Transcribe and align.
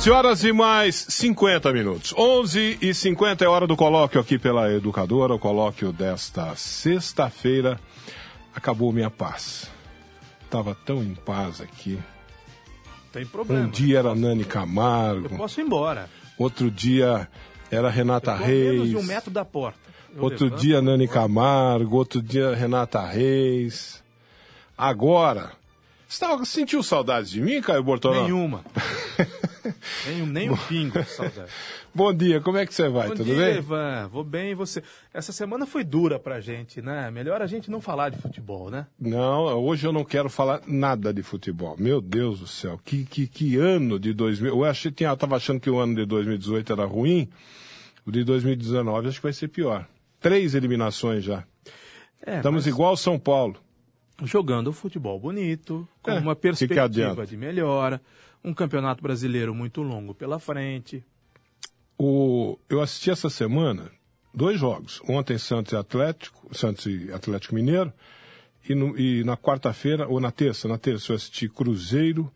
11 0.00 0.10
horas 0.12 0.44
e 0.44 0.50
mais 0.50 0.94
50 1.10 1.70
minutos. 1.74 2.14
11 2.16 2.78
e 2.80 2.94
50 2.94 3.44
é 3.44 3.48
hora 3.48 3.66
do 3.66 3.76
colóquio 3.76 4.18
aqui 4.18 4.38
pela 4.38 4.72
Educadora, 4.72 5.34
o 5.34 5.38
colóquio 5.38 5.92
desta 5.92 6.56
sexta-feira. 6.56 7.78
Acabou 8.54 8.94
minha 8.94 9.10
paz. 9.10 9.70
Tava 10.48 10.74
tão 10.74 11.02
em 11.02 11.14
paz 11.14 11.60
aqui. 11.60 11.98
Tem 13.12 13.26
problema. 13.26 13.66
Um 13.66 13.68
dia 13.68 13.96
Eu 13.96 13.98
era 13.98 14.14
Nani 14.14 14.40
Eu 14.40 14.48
Camargo, 14.48 15.36
posso 15.36 15.60
ir 15.60 15.64
embora. 15.64 16.08
outro 16.38 16.70
dia 16.70 17.28
era 17.70 17.90
Renata 17.90 18.30
Eu 18.30 18.36
a 18.36 18.38
menos 18.38 18.78
Reis, 18.78 18.88
de 18.88 18.96
um 18.96 19.02
metro 19.02 19.30
da 19.30 19.44
porta. 19.44 19.78
Eu 20.16 20.22
outro 20.22 20.44
levanto, 20.46 20.60
dia 20.60 20.80
Nani. 20.80 21.08
Camargo, 21.08 21.96
outro 21.96 22.22
dia 22.22 22.54
Renata 22.54 23.04
Reis. 23.04 24.02
Agora, 24.78 25.52
você 26.10 26.44
sentiu 26.44 26.82
saudades 26.82 27.30
de 27.30 27.40
mim, 27.40 27.60
Caio 27.62 27.84
Bortolão? 27.84 28.24
Nenhuma. 28.24 28.64
nem, 30.06 30.22
um, 30.22 30.26
nem 30.26 30.50
um 30.50 30.56
pingo 30.56 31.00
de 31.00 31.06
saudade. 31.08 31.52
Bom 31.94 32.12
dia, 32.12 32.40
como 32.40 32.58
é 32.58 32.66
que 32.66 32.74
você 32.74 32.88
vai? 32.88 33.08
Bom 33.08 33.14
Tudo 33.14 33.26
dia, 33.26 33.36
bem? 33.36 33.58
Ivan. 33.58 34.08
Vou 34.08 34.24
bem 34.24 34.50
e 34.50 34.54
você? 34.54 34.82
Essa 35.14 35.30
semana 35.32 35.66
foi 35.66 35.84
dura 35.84 36.18
pra 36.18 36.40
gente, 36.40 36.82
né? 36.82 37.08
Melhor 37.12 37.40
a 37.40 37.46
gente 37.46 37.70
não 37.70 37.80
falar 37.80 38.08
de 38.08 38.18
futebol, 38.18 38.70
né? 38.70 38.86
Não, 38.98 39.44
hoje 39.62 39.86
eu 39.86 39.92
não 39.92 40.04
quero 40.04 40.28
falar 40.28 40.60
nada 40.66 41.14
de 41.14 41.22
futebol. 41.22 41.76
Meu 41.78 42.00
Deus 42.00 42.40
do 42.40 42.46
céu, 42.48 42.80
que, 42.84 43.04
que, 43.04 43.28
que 43.28 43.56
ano 43.56 43.96
de 43.96 44.12
2000. 44.12 44.52
Eu 44.52 44.64
achei, 44.64 44.90
tinha, 44.90 45.10
eu 45.10 45.16
tava 45.16 45.36
achando 45.36 45.60
que 45.60 45.70
o 45.70 45.78
ano 45.78 45.94
de 45.94 46.04
2018 46.06 46.72
era 46.72 46.84
ruim. 46.84 47.28
O 48.04 48.10
de 48.10 48.24
2019 48.24 49.08
acho 49.08 49.18
que 49.18 49.22
vai 49.22 49.32
ser 49.32 49.46
pior. 49.46 49.86
Três 50.18 50.56
eliminações 50.56 51.22
já. 51.22 51.44
É, 52.26 52.38
Estamos 52.38 52.64
mas 52.64 52.74
igual 52.74 52.96
São 52.96 53.16
Paulo. 53.16 53.56
Jogando 54.24 54.72
futebol 54.72 55.18
bonito, 55.18 55.86
com 56.02 56.10
É, 56.10 56.18
uma 56.18 56.34
perspectiva 56.36 57.26
de 57.26 57.36
melhora, 57.36 58.00
um 58.44 58.52
campeonato 58.54 59.02
brasileiro 59.02 59.54
muito 59.54 59.82
longo 59.82 60.14
pela 60.14 60.38
frente. 60.38 61.04
O, 61.98 62.58
eu 62.68 62.80
assisti 62.80 63.10
essa 63.10 63.28
semana 63.28 63.90
dois 64.32 64.58
jogos. 64.58 65.02
Ontem 65.08 65.36
Santos 65.38 65.72
e 65.72 65.76
Atlético, 65.76 66.54
Santos 66.54 66.86
e 66.86 67.12
Atlético 67.12 67.54
Mineiro. 67.54 67.92
E, 68.68 68.74
no- 68.74 68.98
e 68.98 69.24
na 69.24 69.36
quarta-feira, 69.36 70.06
ou 70.06 70.20
na 70.20 70.30
terça, 70.30 70.68
na 70.68 70.78
terça 70.78 71.12
eu 71.12 71.16
assisti 71.16 71.48
Cruzeiro 71.48 72.30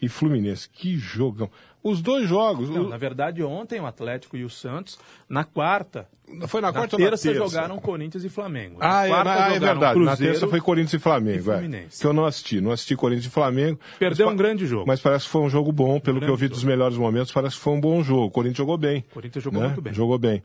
e 0.00 0.08
Fluminense. 0.08 0.68
Que 0.68 0.96
jogão. 0.96 1.50
Os 1.82 2.00
dois 2.02 2.28
jogos. 2.28 2.68
Não, 2.68 2.82
o- 2.84 2.88
na 2.88 2.96
verdade, 2.96 3.42
ontem 3.42 3.80
o 3.80 3.86
Atlético 3.86 4.36
e 4.36 4.44
o 4.44 4.50
Santos, 4.50 4.98
na 5.28 5.44
quarta, 5.44 6.06
foi 6.46 6.60
na 6.60 6.66
na 6.68 6.72
quarta 6.74 6.96
ou 6.96 7.00
na 7.00 7.08
terça 7.08 7.32
jogaram 7.34 7.78
Corinthians 7.78 8.22
e 8.24 8.28
Flamengo. 8.28 8.76
Ah, 8.80 8.86
na 8.86 9.06
é, 9.06 9.08
na- 9.08 9.16
ah, 9.16 9.20
é 9.50 9.54
jogaram 9.54 9.60
verdade. 9.60 9.80
Na 10.00 10.06
Cruzeiro 10.06 10.32
terça 10.32 10.48
foi 10.48 10.60
Corinthians 10.60 10.92
e 10.94 10.98
Flamengo. 10.98 11.50
e 11.50 11.76
é. 11.76 11.86
Que 11.88 12.06
eu 12.06 12.12
não 12.12 12.26
assisti. 12.26 12.60
Não 12.60 12.70
assisti 12.72 12.94
Corinthians 12.96 13.26
e 13.26 13.30
Flamengo. 13.30 13.78
Perdeu 13.98 14.26
Mas 14.26 14.34
um 14.34 14.36
grande 14.36 14.66
jogo. 14.66 14.84
Mas 14.86 15.00
parece 15.00 15.24
que 15.24 15.30
foi 15.30 15.40
um 15.42 15.48
jogo 15.48 15.72
bom, 15.72 15.98
pelo 16.00 16.20
que 16.20 16.28
eu 16.28 16.36
vi 16.36 16.48
dos 16.48 16.58
jogo. 16.60 16.70
melhores 16.70 16.96
momentos, 16.98 17.32
parece 17.32 17.56
que 17.56 17.62
foi 17.62 17.72
um 17.72 17.80
bom 17.80 18.02
jogo. 18.02 18.24
O 18.26 18.30
Corinthians 18.30 18.58
jogou 18.58 18.76
bem. 18.76 19.04
O 19.10 19.14
Corinthians 19.14 19.42
jogou 19.44 19.60
né? 19.60 19.66
muito 19.68 19.80
bem. 19.80 19.94
Jogou 19.94 20.18
bem. 20.18 20.42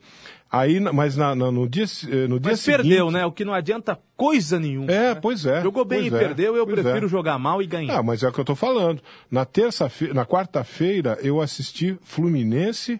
Aí, 0.50 0.80
na- 0.80 0.94
mas 0.94 1.18
na- 1.18 1.34
na- 1.36 1.52
no 1.52 1.68
dia, 1.68 1.84
eh, 1.84 2.28
no 2.28 2.40
dia 2.40 2.52
Mas 2.52 2.60
seguinte... 2.60 2.84
perdeu, 2.84 3.10
né? 3.10 3.26
O 3.26 3.32
que 3.32 3.44
não 3.44 3.54
adianta 3.56 3.98
coisa 4.16 4.60
nenhuma. 4.60 4.92
É, 4.92 5.16
né? 5.16 5.20
pois 5.20 5.46
é. 5.48 5.64
Jogou 5.64 5.84
bem 5.84 6.04
e 6.04 6.08
é, 6.08 6.12
perdeu, 6.12 6.56
eu 6.56 6.64
pois 6.68 6.80
prefiro 6.80 7.08
é. 7.08 7.10
jogar 7.10 7.40
mal 7.40 7.60
e 7.60 7.66
ganhar. 7.66 7.98
Ah, 7.98 8.04
mas 8.04 8.22
é 8.22 8.30
o 8.30 8.32
que 8.32 8.40
eu 8.40 8.46
tô 8.46 8.56
falando. 8.56 9.02
Na 9.32 9.46
terça-feira, 9.46 10.14
na 10.14 10.26
quarta-feira, 10.28 11.18
eu 11.24 11.42
assisti 11.42 11.98
Fluminense 12.04 13.00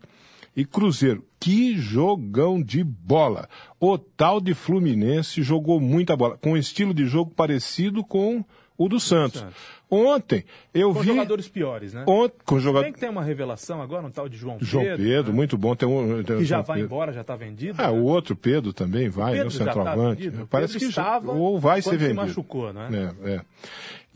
e 0.56 0.64
Cruzeiro. 0.66 1.24
Que 1.40 1.76
jogão 1.78 2.62
de 2.62 2.84
bola! 2.84 3.50
O 3.80 3.98
tal 3.98 4.40
de 4.40 4.54
Fluminense 4.54 5.44
jogou 5.44 5.80
muita 5.80 6.16
bola, 6.16 6.38
com 6.38 6.54
um 6.54 6.58
estilo 6.58 6.94
de 6.94 7.06
jogo 7.06 7.32
parecido 7.36 8.04
com 8.04 8.44
o 8.78 8.88
do 8.88 9.00
Santos. 9.00 9.42
Santos. 9.42 9.56
Ontem 9.92 10.44
eu 10.74 10.92
Com 10.92 11.02
vi 11.02 11.08
jogadores 11.10 11.48
piores, 11.48 11.94
né? 11.94 12.04
ontem 12.08 12.36
com 12.46 12.60
jogador 12.60 12.86
bem 12.86 12.94
que 12.94 13.00
tem 13.00 13.10
uma 13.10 13.22
revelação 13.24 13.80
agora, 13.80 14.08
um 14.08 14.10
tal 14.10 14.28
de 14.28 14.36
João 14.36 14.54
Pedro. 14.58 14.66
João 14.72 14.84
Pedro, 14.98 15.32
né? 15.32 15.36
muito 15.36 15.56
bom. 15.56 15.76
Tem 15.76 15.88
um 15.88 16.24
tem 16.24 16.38
Que 16.38 16.46
já 16.46 16.56
João 16.56 16.64
vai 16.66 16.78
Pedro. 16.78 16.88
embora, 16.96 17.14
já 17.14 17.22
está 17.22 17.36
vendido. 17.36 17.76
Ah, 17.80 17.92
né? 17.92 18.00
o 18.00 18.04
outro 18.04 18.36
Pedro 18.36 18.74
também 18.74 19.08
vai, 19.10 19.34
Pedro 19.34 19.52
no 19.52 19.60
tá 19.60 19.66
centroavante. 19.66 20.24
vendido? 20.24 20.48
Parece 20.48 20.74
Pedro 20.74 20.88
que 20.88 20.90
estava 20.90 21.32
ou 21.32 21.60
vai 21.60 21.80
ser 21.84 21.90
quando 21.90 22.00
se 22.00 22.06
vendido. 22.08 22.22
machucou, 22.26 22.74
né? 22.74 23.14
É, 23.24 23.30
é. 23.34 23.42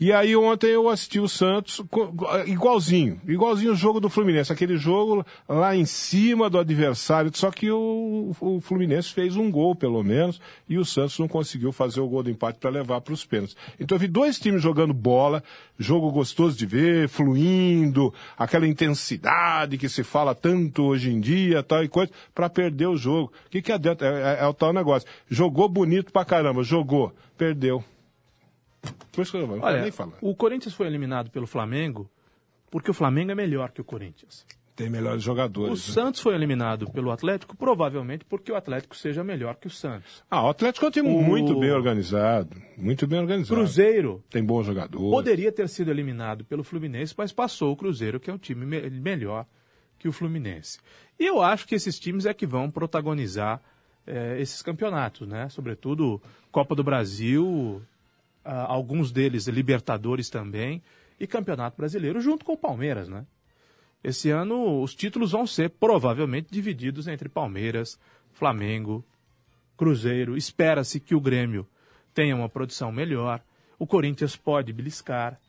E 0.00 0.12
aí 0.12 0.36
ontem 0.36 0.68
eu 0.68 0.88
assisti 0.88 1.18
o 1.18 1.28
Santos 1.28 1.82
igualzinho, 2.46 3.20
igualzinho 3.26 3.72
o 3.72 3.76
jogo 3.76 3.98
do 3.98 4.08
Fluminense, 4.08 4.52
aquele 4.52 4.76
jogo 4.76 5.26
lá 5.48 5.74
em 5.74 5.84
cima 5.84 6.48
do 6.48 6.56
adversário, 6.56 7.30
só 7.34 7.50
que 7.50 7.68
o, 7.68 8.32
o 8.40 8.60
Fluminense 8.60 9.12
fez 9.12 9.34
um 9.36 9.50
gol 9.50 9.74
pelo 9.74 10.02
menos 10.04 10.40
e 10.68 10.78
o 10.78 10.84
Santos 10.84 11.18
não 11.18 11.26
conseguiu 11.26 11.72
fazer 11.72 12.00
o 12.00 12.06
gol 12.08 12.22
do 12.22 12.30
empate 12.30 12.60
para 12.60 12.70
levar 12.70 13.00
para 13.00 13.12
os 13.12 13.24
pênaltis. 13.24 13.56
Então 13.80 13.96
eu 13.96 14.00
vi 14.00 14.06
dois 14.06 14.38
times 14.38 14.62
jogando 14.62 14.94
bola, 14.94 15.42
jogo 15.76 16.12
gostoso 16.12 16.56
de 16.56 16.64
ver, 16.64 17.08
fluindo, 17.08 18.14
aquela 18.36 18.68
intensidade 18.68 19.76
que 19.76 19.88
se 19.88 20.04
fala 20.04 20.32
tanto 20.32 20.84
hoje 20.84 21.10
em 21.10 21.18
dia, 21.20 21.60
tal 21.62 21.82
e 21.82 21.88
coisa, 21.88 22.12
para 22.32 22.48
perder 22.48 22.86
o 22.86 22.96
jogo. 22.96 23.32
O 23.46 23.50
que 23.50 23.60
que 23.60 23.72
adianta? 23.72 24.06
É, 24.06 24.08
é- 24.08 24.44
é 24.44 24.46
o 24.46 24.54
tal 24.54 24.72
negócio. 24.72 25.08
Jogou 25.28 25.68
bonito 25.68 26.12
pra 26.12 26.24
caramba, 26.24 26.62
jogou, 26.62 27.12
perdeu. 27.36 27.82
Que 29.12 29.20
eu 29.36 29.60
Olha, 29.62 29.82
nem 29.82 29.90
falar. 29.90 30.16
o 30.20 30.34
Corinthians 30.34 30.74
foi 30.74 30.86
eliminado 30.86 31.30
pelo 31.30 31.46
Flamengo 31.46 32.08
porque 32.70 32.90
o 32.90 32.94
Flamengo 32.94 33.32
é 33.32 33.34
melhor 33.34 33.70
que 33.72 33.80
o 33.80 33.84
Corinthians. 33.84 34.46
Tem 34.76 34.88
melhores 34.88 35.22
O 35.22 35.24
jogadores. 35.24 35.88
né? 35.88 35.92
Santos 35.94 36.20
foi 36.20 36.36
eliminado 36.36 36.88
pelo 36.92 37.10
Atlético 37.10 37.56
provavelmente 37.56 38.24
porque 38.24 38.52
o 38.52 38.54
Atlético 38.54 38.94
seja 38.96 39.24
melhor 39.24 39.56
que 39.56 39.66
o 39.66 39.70
Santos. 39.70 40.22
Ah, 40.30 40.44
o 40.44 40.50
Atlético 40.50 40.84
é 40.84 40.88
um 40.88 40.92
time 40.92 41.08
O- 41.08 41.20
muito 41.20 41.58
bem 41.58 41.72
organizado. 41.72 42.56
Muito 42.76 43.04
bem 43.08 43.18
organizado. 43.18 43.56
Cruzeiro 43.60 44.22
Tem 44.30 44.44
bom 44.44 44.62
jogador. 44.62 45.10
poderia 45.10 45.50
ter 45.50 45.68
sido 45.68 45.90
eliminado 45.90 46.44
pelo 46.44 46.62
Fluminense, 46.62 47.12
mas 47.18 47.32
passou 47.32 47.72
o 47.72 47.76
Cruzeiro, 47.76 48.20
que 48.20 48.30
é 48.30 48.32
um 48.32 48.38
time 48.38 48.64
me- 48.64 48.88
melhor 48.88 49.44
que 49.98 50.06
o 50.06 50.12
Fluminense. 50.12 50.78
E 51.18 51.26
eu 51.26 51.42
acho 51.42 51.66
que 51.66 51.74
esses 51.74 51.98
times 51.98 52.24
é 52.24 52.32
que 52.32 52.46
vão 52.46 52.70
protagonizar 52.70 53.60
eh, 54.06 54.36
esses 54.40 54.62
campeonatos, 54.62 55.26
né? 55.26 55.48
Sobretudo 55.48 56.22
Copa 56.52 56.74
do 56.76 56.84
Brasil, 56.84 57.82
alguns 58.50 59.12
deles 59.12 59.46
Libertadores 59.46 60.30
também, 60.30 60.82
e 61.20 61.26
Campeonato 61.26 61.76
Brasileiro, 61.76 62.20
junto 62.20 62.44
com 62.44 62.52
o 62.52 62.58
Palmeiras, 62.58 63.08
né? 63.08 63.26
Esse 64.02 64.30
ano 64.30 64.80
os 64.80 64.94
títulos 64.94 65.32
vão 65.32 65.46
ser 65.46 65.70
provavelmente 65.70 66.48
divididos 66.50 67.08
entre 67.08 67.28
Palmeiras, 67.28 67.98
Flamengo, 68.30 69.04
Cruzeiro. 69.76 70.36
Espera-se 70.36 71.00
que 71.00 71.14
o 71.14 71.20
Grêmio 71.20 71.66
tenha 72.14 72.36
uma 72.36 72.48
produção 72.48 72.92
melhor. 72.92 73.42
O 73.78 73.86
Corinthians 73.86 74.36
pode 74.36 74.72
beliscar. 74.72 75.40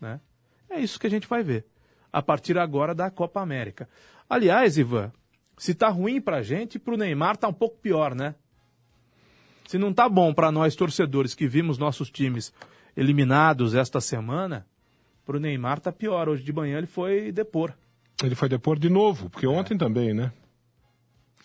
Né? 0.00 0.20
É 0.68 0.80
isso 0.80 0.98
que 0.98 1.06
a 1.06 1.10
gente 1.10 1.28
vai 1.28 1.42
ver. 1.44 1.64
A 2.12 2.20
partir 2.20 2.58
agora 2.58 2.94
da 2.94 3.10
Copa 3.10 3.40
América. 3.40 3.88
Aliás, 4.28 4.76
Ivan, 4.76 5.12
se 5.56 5.74
tá 5.74 5.88
ruim 5.88 6.20
pra 6.20 6.42
gente, 6.42 6.78
pro 6.78 6.96
Neymar 6.96 7.36
tá 7.36 7.46
um 7.46 7.52
pouco 7.52 7.78
pior, 7.78 8.14
né? 8.14 8.34
Se 9.72 9.78
não 9.78 9.90
tá 9.90 10.06
bom 10.06 10.34
para 10.34 10.52
nós 10.52 10.76
torcedores 10.76 11.34
que 11.34 11.48
vimos 11.48 11.78
nossos 11.78 12.10
times 12.10 12.52
eliminados 12.94 13.74
esta 13.74 14.02
semana, 14.02 14.66
pro 15.24 15.40
Neymar 15.40 15.80
tá 15.80 15.90
pior. 15.90 16.28
Hoje 16.28 16.42
de 16.42 16.52
manhã 16.52 16.76
ele 16.76 16.86
foi 16.86 17.32
depor. 17.32 17.72
Ele 18.22 18.34
foi 18.34 18.50
depor 18.50 18.78
de 18.78 18.90
novo, 18.90 19.30
porque 19.30 19.46
ontem 19.46 19.78
também, 19.78 20.12
né? 20.12 20.30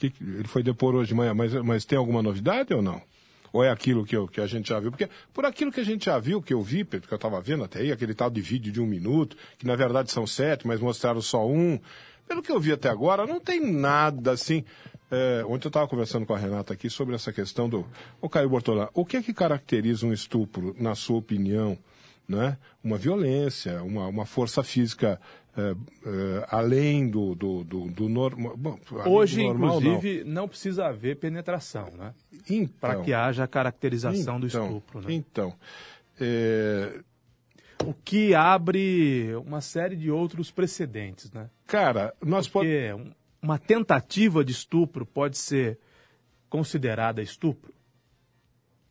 Ele 0.04 0.44
foi 0.44 0.62
depor 0.62 0.94
hoje 0.94 1.08
de 1.08 1.16
manhã, 1.16 1.34
mas, 1.34 1.54
mas 1.54 1.86
tem 1.86 1.98
alguma 1.98 2.22
novidade 2.22 2.74
ou 2.74 2.82
não? 2.82 3.02
Ou 3.54 3.64
é 3.64 3.72
aquilo 3.72 4.04
que, 4.04 4.18
eu- 4.18 4.28
que 4.28 4.42
a 4.42 4.46
gente 4.46 4.68
já 4.68 4.80
viu? 4.82 4.92
Porque 4.92 5.08
por 5.34 5.46
aquilo 5.46 5.72
que 5.72 5.80
a 5.80 5.86
gente 5.86 6.08
já 6.08 6.20
viu, 6.20 6.42
que 6.42 6.54
eu 6.54 6.62
vi, 6.62 6.84
Pedro, 6.84 7.08
que 7.08 7.14
eu 7.14 7.16
estava 7.16 7.40
vendo 7.40 7.64
até 7.64 7.80
aí, 7.80 7.94
aquele 7.94 8.14
tal 8.14 8.30
de 8.30 8.42
vídeo 8.42 8.74
de 8.74 8.82
um 8.82 8.86
minuto, 8.86 9.38
que 9.58 9.66
na 9.66 9.78
verdade 9.78 10.12
são 10.12 10.28
sete, 10.28 10.68
mas 10.68 10.82
mostraram 10.82 11.22
só 11.22 11.48
um. 11.48 11.80
Pelo 12.28 12.44
que 12.44 12.52
eu 12.52 12.60
vi 12.60 12.74
até 12.74 12.90
agora, 12.90 13.26
não 13.26 13.40
tem 13.40 13.62
nada 13.72 14.34
assim. 14.34 14.66
É, 15.10 15.44
ontem 15.46 15.68
eu 15.68 15.70
estava 15.70 15.88
conversando 15.88 16.26
com 16.26 16.34
a 16.34 16.38
Renata 16.38 16.74
aqui 16.74 16.90
sobre 16.90 17.16
essa 17.16 17.32
questão 17.32 17.70
do. 17.70 17.86
Ô 18.22 18.28
Caio 18.28 18.50
Bortolã, 18.50 18.90
o 18.94 19.06
que 19.06 19.18
é 19.18 19.22
que 19.22 19.34
caracteriza 19.34 20.06
um 20.06 20.14
estupro, 20.14 20.76
na 20.78 20.96
sua 20.96 21.18
opinião? 21.18 21.78
Né? 22.28 22.58
Uma 22.84 22.98
violência, 22.98 23.82
uma, 23.84 24.06
uma 24.08 24.26
força 24.26 24.62
física 24.62 25.18
é, 25.58 25.72
é, 26.06 26.46
além 26.50 27.10
do, 27.10 27.34
do, 27.34 27.64
do, 27.64 27.90
do 27.90 28.08
normal. 28.08 28.56
Bom, 28.56 28.78
Hoje, 29.08 29.38
do 29.38 29.48
normal, 29.48 29.82
inclusive, 29.82 30.24
não. 30.24 30.48
precisa 30.48 30.86
haver 30.86 31.16
penetração, 31.16 31.86
né? 31.98 32.14
não. 32.32 32.40
Então, 32.48 32.76
Para 32.80 33.02
que 33.02 33.12
haja 33.12 33.44
a 33.44 33.48
caracterização 33.48 34.40
do 34.40 34.46
então, 34.46 34.66
estupro. 34.68 35.02
Né? 35.02 35.14
Então, 35.14 35.56
é, 36.20 37.00
O 37.84 37.94
que 37.94 38.36
abre 38.36 39.34
uma 39.38 39.60
série 39.60 39.96
de 39.96 40.12
outros 40.12 40.52
precedentes, 40.52 41.32
né? 41.32 41.50
cara, 41.66 42.14
nós 42.22 42.48
podemos. 42.48 43.17
Um- 43.42 43.46
uma 43.46 43.58
tentativa 43.58 44.44
de 44.44 44.52
estupro 44.52 45.06
pode 45.06 45.38
ser 45.38 45.78
considerada 46.50 47.22
estupro, 47.22 47.74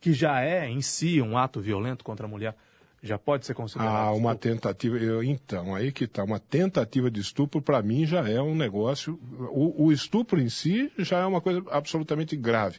que 0.00 0.12
já 0.12 0.42
é 0.42 0.68
em 0.68 0.80
si 0.82 1.20
um 1.20 1.36
ato 1.38 1.60
violento 1.60 2.04
contra 2.04 2.26
a 2.26 2.28
mulher, 2.28 2.54
já 3.02 3.18
pode 3.18 3.46
ser 3.46 3.54
considerado 3.54 3.94
Ah, 3.94 4.12
uma 4.12 4.32
estupro. 4.32 4.50
tentativa. 4.50 4.96
eu- 4.98 5.22
então, 5.22 5.74
aí 5.74 5.92
que 5.92 6.06
tá. 6.06 6.24
Uma 6.24 6.38
tentativa 6.40 7.10
de 7.10 7.20
estupro, 7.20 7.60
para 7.62 7.80
mim, 7.82 8.04
já 8.06 8.28
é 8.28 8.40
um 8.40 8.54
negócio. 8.54 9.18
O, 9.52 9.84
o 9.86 9.92
estupro 9.92 10.40
em 10.40 10.48
si 10.48 10.90
já 10.98 11.18
é 11.20 11.26
uma 11.26 11.40
coisa 11.40 11.62
absolutamente 11.70 12.36
grave. 12.36 12.78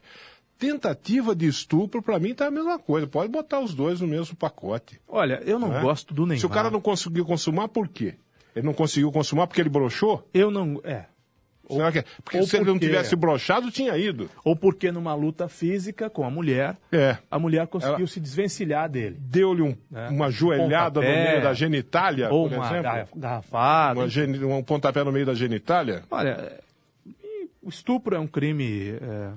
Tentativa 0.58 1.36
de 1.36 1.48
estupro, 1.48 2.02
para 2.02 2.18
mim, 2.20 2.34
tá 2.34 2.48
a 2.48 2.52
mesma 2.52 2.80
coisa. 2.80 3.06
Pode 3.08 3.32
botar 3.32 3.60
os 3.60 3.76
dois 3.76 4.02
no 4.02 4.08
mesmo 4.08 4.36
pacote. 4.36 5.00
Olha, 5.08 5.40
eu 5.46 5.60
não 5.60 5.70
né? 5.70 5.82
gosto 5.82 6.14
do 6.16 6.26
Neymar. 6.26 6.40
Se 6.40 6.46
o 6.46 6.50
cara 6.50 6.72
não 6.72 6.82
conseguiu 6.82 7.24
consumar, 7.26 7.68
por 7.68 7.88
quê? 7.88 8.16
Ele 8.56 8.66
não 8.66 8.74
conseguiu 8.74 9.12
consumar 9.12 9.46
porque 9.46 9.62
ele 9.62 9.70
broxou? 9.70 10.28
Eu 10.34 10.50
não. 10.50 10.82
É. 10.84 11.06
Será 11.70 11.92
que 11.92 12.00
é? 12.00 12.06
Porque 12.24 12.38
ou 12.38 12.48
se 12.48 12.56
ele 12.56 12.66
não 12.66 12.74
porque- 12.74 12.86
tivesse 12.88 13.16
broxado, 13.16 13.70
tinha 13.72 13.98
ido. 13.98 14.30
Ou 14.44 14.56
porque 14.56 14.92
numa 14.92 15.14
luta 15.14 15.48
física 15.50 16.10
com 16.10 16.24
a 16.24 16.30
mulher, 16.30 16.78
É. 16.92 17.18
a 17.30 17.38
mulher 17.38 17.68
conseguiu 17.68 17.98
Ela- 17.98 18.08
se 18.08 18.20
desvencilhar 18.20 18.90
dele. 18.90 19.18
Deu-lhe 19.20 19.62
um- 19.62 19.76
É. 19.94 20.08
uma 20.10 20.30
joelhada 20.32 21.00
no 21.02 21.06
Pontapé, 21.06 21.32
meio 21.32 21.44
da 21.44 21.54
genitália, 21.54 22.30
ou 22.32 22.48
por 22.50 22.56
uma 22.58 22.66
exemplo. 22.66 22.84
garra- 22.84 23.08
garrafada. 23.16 24.00
Uma 24.46 24.56
um 24.58 24.64
pontapé 24.64 25.04
no 25.04 25.12
meio 25.12 25.26
da 25.26 25.34
genitália? 25.34 26.04
Olha, 26.10 26.30
é, 26.30 26.60
o 27.62 27.70
estupro 27.70 28.16
é 28.16 28.20
um 28.20 28.28
crime, 28.28 28.92
é, 29.02 29.30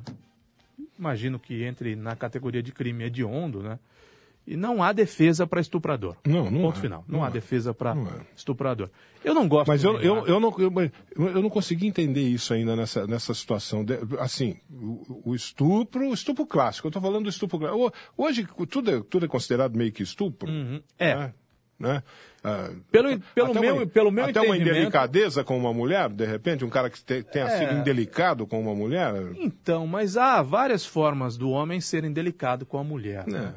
imagino 0.99 1.39
que 1.39 1.65
entre 1.65 1.97
na 1.97 2.15
categoria 2.15 2.63
de 2.63 2.73
crime 2.73 3.05
hediondo, 3.05 3.63
né? 3.63 3.79
E 4.51 4.57
não 4.57 4.83
há 4.83 4.93
defesa 4.93 5.47
para 5.47 5.61
estuprador. 5.61 6.17
Não, 6.27 6.51
não 6.51 6.63
Ponto 6.63 6.79
há. 6.79 6.81
final. 6.81 7.05
Não, 7.07 7.19
Não 7.19 7.25
há 7.25 7.29
há. 7.29 7.31
defesa 7.31 7.73
para 7.73 7.95
estuprador. 8.37 8.91
Eu 9.25 9.33
não 9.33 9.47
gosto 9.47 9.69
Mas 9.69 9.85
eu, 9.85 10.01
eu, 10.01 10.27
eu, 10.27 10.41
não, 10.41 10.53
eu, 10.59 10.73
eu 11.17 11.43
não 11.43 11.49
consegui 11.49 11.87
entender 11.87 12.23
isso 12.23 12.53
ainda 12.53 12.75
nessa, 12.75 13.07
nessa 13.07 13.33
situação. 13.33 13.85
De- 13.85 13.99
assim, 14.19 14.57
o, 14.69 15.23
o 15.31 15.35
estupro, 15.37 16.09
o 16.09 16.13
estupro 16.15 16.45
clássico. 16.47 16.87
Eu 16.87 16.91
estou 16.91 17.01
falando 17.03 17.25
do 17.25 17.29
estupro 17.31 17.59
clássico. 17.61 17.87
Ho- 17.87 17.93
Hoje 18.17 18.45
tudo 18.69 18.91
é, 18.91 19.01
tudo 19.09 19.25
é 19.27 19.29
considerado 19.29 19.77
meio 19.77 19.93
que 19.93 20.03
estupro. 20.03 20.51
É. 20.99 21.15
Né? 21.15 21.35
Né? 21.79 22.03
Ah, 22.45 22.71
Pelo- 22.91 23.21
pelo 23.35 23.55
meu- 23.61 23.75
uma, 23.77 23.87
pelo 23.87 24.11
meu 24.11 24.25
até 24.25 24.41
uma 24.41 24.49
entendimento- 24.49 24.77
indelicadeza 24.79 25.45
com 25.45 25.57
uma 25.57 25.73
mulher, 25.73 26.09
de 26.11 26.27
repente, 26.27 26.65
um 26.65 26.69
cara 26.69 26.91
que 26.91 27.03
te- 27.03 27.23
tenha 27.23 27.47
É. 27.47 27.59
sido 27.59 27.79
indelicado 27.81 28.47
com 28.47 28.61
uma 28.61 28.75
mulher. 28.75 29.15
Então, 29.37 29.87
mas 29.87 30.17
há 30.17 30.43
várias 30.43 30.85
formas 30.85 31.37
do 31.39 31.49
homem 31.51 31.81
serem 31.81 32.13
delicado 32.13 32.67
com 32.67 32.79
a 32.79 32.85
mulher. 32.85 33.27
né? 33.27 33.55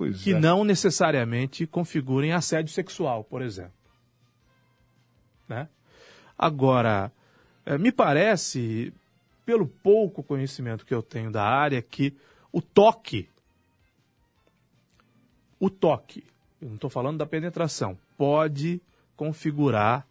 Pois 0.00 0.22
que 0.22 0.32
é. 0.32 0.40
não 0.40 0.64
necessariamente 0.64 1.66
configurem 1.66 2.32
assédio 2.32 2.72
sexual, 2.72 3.22
por 3.22 3.42
exemplo. 3.42 3.74
Né? 5.46 5.68
Agora, 6.38 7.12
eh, 7.66 7.76
me 7.76 7.92
parece, 7.92 8.94
pelo 9.44 9.66
pouco 9.66 10.22
conhecimento 10.22 10.86
que 10.86 10.94
eu 10.94 11.02
tenho 11.02 11.30
da 11.30 11.44
área, 11.44 11.82
que 11.82 12.16
o 12.50 12.62
toque, 12.62 13.28
o 15.58 15.68
toque, 15.68 16.24
eu 16.62 16.68
não 16.68 16.76
estou 16.76 16.88
falando 16.88 17.18
da 17.18 17.26
penetração, 17.26 17.98
pode 18.16 18.80
configurar, 19.14 20.06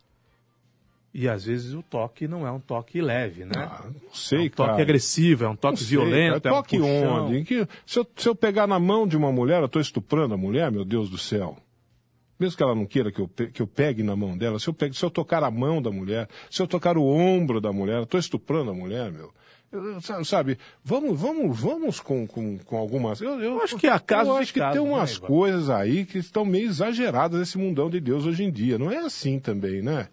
e 1.13 1.27
às 1.27 1.45
vezes 1.45 1.73
o 1.73 1.81
toque 1.81 2.27
não 2.27 2.45
é 2.45 2.51
um 2.51 2.59
toque 2.59 3.01
leve, 3.01 3.43
né? 3.45 3.51
Ah, 3.55 3.81
não 3.85 3.89
é 3.89 4.13
sei, 4.13 4.39
um 4.47 4.49
toque 4.49 4.69
cara. 4.71 4.81
agressivo, 4.81 5.43
é 5.45 5.49
um 5.49 5.55
toque 5.55 5.77
sei, 5.79 5.87
violento, 5.87 6.47
é 6.47 6.51
um 6.51 6.55
Toque 6.55 6.77
puxão. 6.77 7.25
onde? 7.25 7.43
Que- 7.43 7.67
se, 7.85 7.99
eu, 7.99 8.07
se 8.15 8.29
eu 8.29 8.35
pegar 8.35 8.67
na 8.67 8.79
mão 8.79 9.07
de 9.07 9.17
uma 9.17 9.31
mulher, 9.31 9.59
eu 9.59 9.65
estou 9.65 9.81
estuprando 9.81 10.33
a 10.33 10.37
mulher, 10.37 10.71
meu 10.71 10.85
Deus 10.85 11.09
do 11.09 11.17
céu. 11.17 11.57
Mesmo 12.39 12.55
que 12.55 12.63
ela 12.63 12.73
não 12.75 12.85
queira 12.85 13.11
que 13.11 13.19
eu, 13.19 13.27
que 13.27 13.61
eu 13.61 13.67
pegue 13.67 14.01
na 14.01 14.15
mão 14.15 14.37
dela, 14.37 14.59
se 14.59 14.69
eu, 14.69 14.73
pegue, 14.73 14.95
se 14.95 15.03
eu 15.03 15.09
tocar 15.09 15.43
a 15.43 15.51
mão 15.51 15.81
da 15.81 15.91
mulher, 15.91 16.29
se 16.49 16.61
eu 16.61 16.67
tocar 16.67 16.97
o 16.97 17.03
ombro 17.05 17.59
da 17.59 17.71
mulher, 17.73 17.97
eu 17.97 18.03
estou 18.03 18.19
estuprando 18.19 18.71
a 18.71 18.73
mulher, 18.73 19.11
meu. 19.11 19.29
Eu- 19.71 19.99
sa- 20.01 20.23
sabe, 20.23 20.57
vamos, 20.83 21.19
vamos, 21.19 21.59
vamos 21.59 21.99
com, 21.99 22.25
com, 22.25 22.57
com 22.59 22.77
algumas. 22.77 23.19
Eu, 23.19 23.31
eu, 23.41 23.53
Eu 23.55 23.61
acho 23.61 23.77
que 23.77 23.87
há 23.87 23.99
casos 23.99 24.29
Eu 24.29 24.37
acho 24.37 24.53
que 24.53 24.59
casos, 24.59 24.79
tem 24.79 24.87
né, 24.89 24.95
umas 24.95 25.15
Ivan? 25.17 25.27
coisas 25.27 25.69
aí 25.69 26.05
que 26.05 26.17
estão 26.17 26.45
meio 26.45 26.67
exageradas 26.69 27.39
nesse 27.39 27.57
mundão 27.57 27.89
de 27.89 27.99
Deus 27.99 28.25
hoje 28.25 28.43
em 28.43 28.51
dia. 28.51 28.77
Não 28.79 28.89
é 28.91 28.97
assim 28.99 29.37
também, 29.37 29.81
né? 29.81 30.07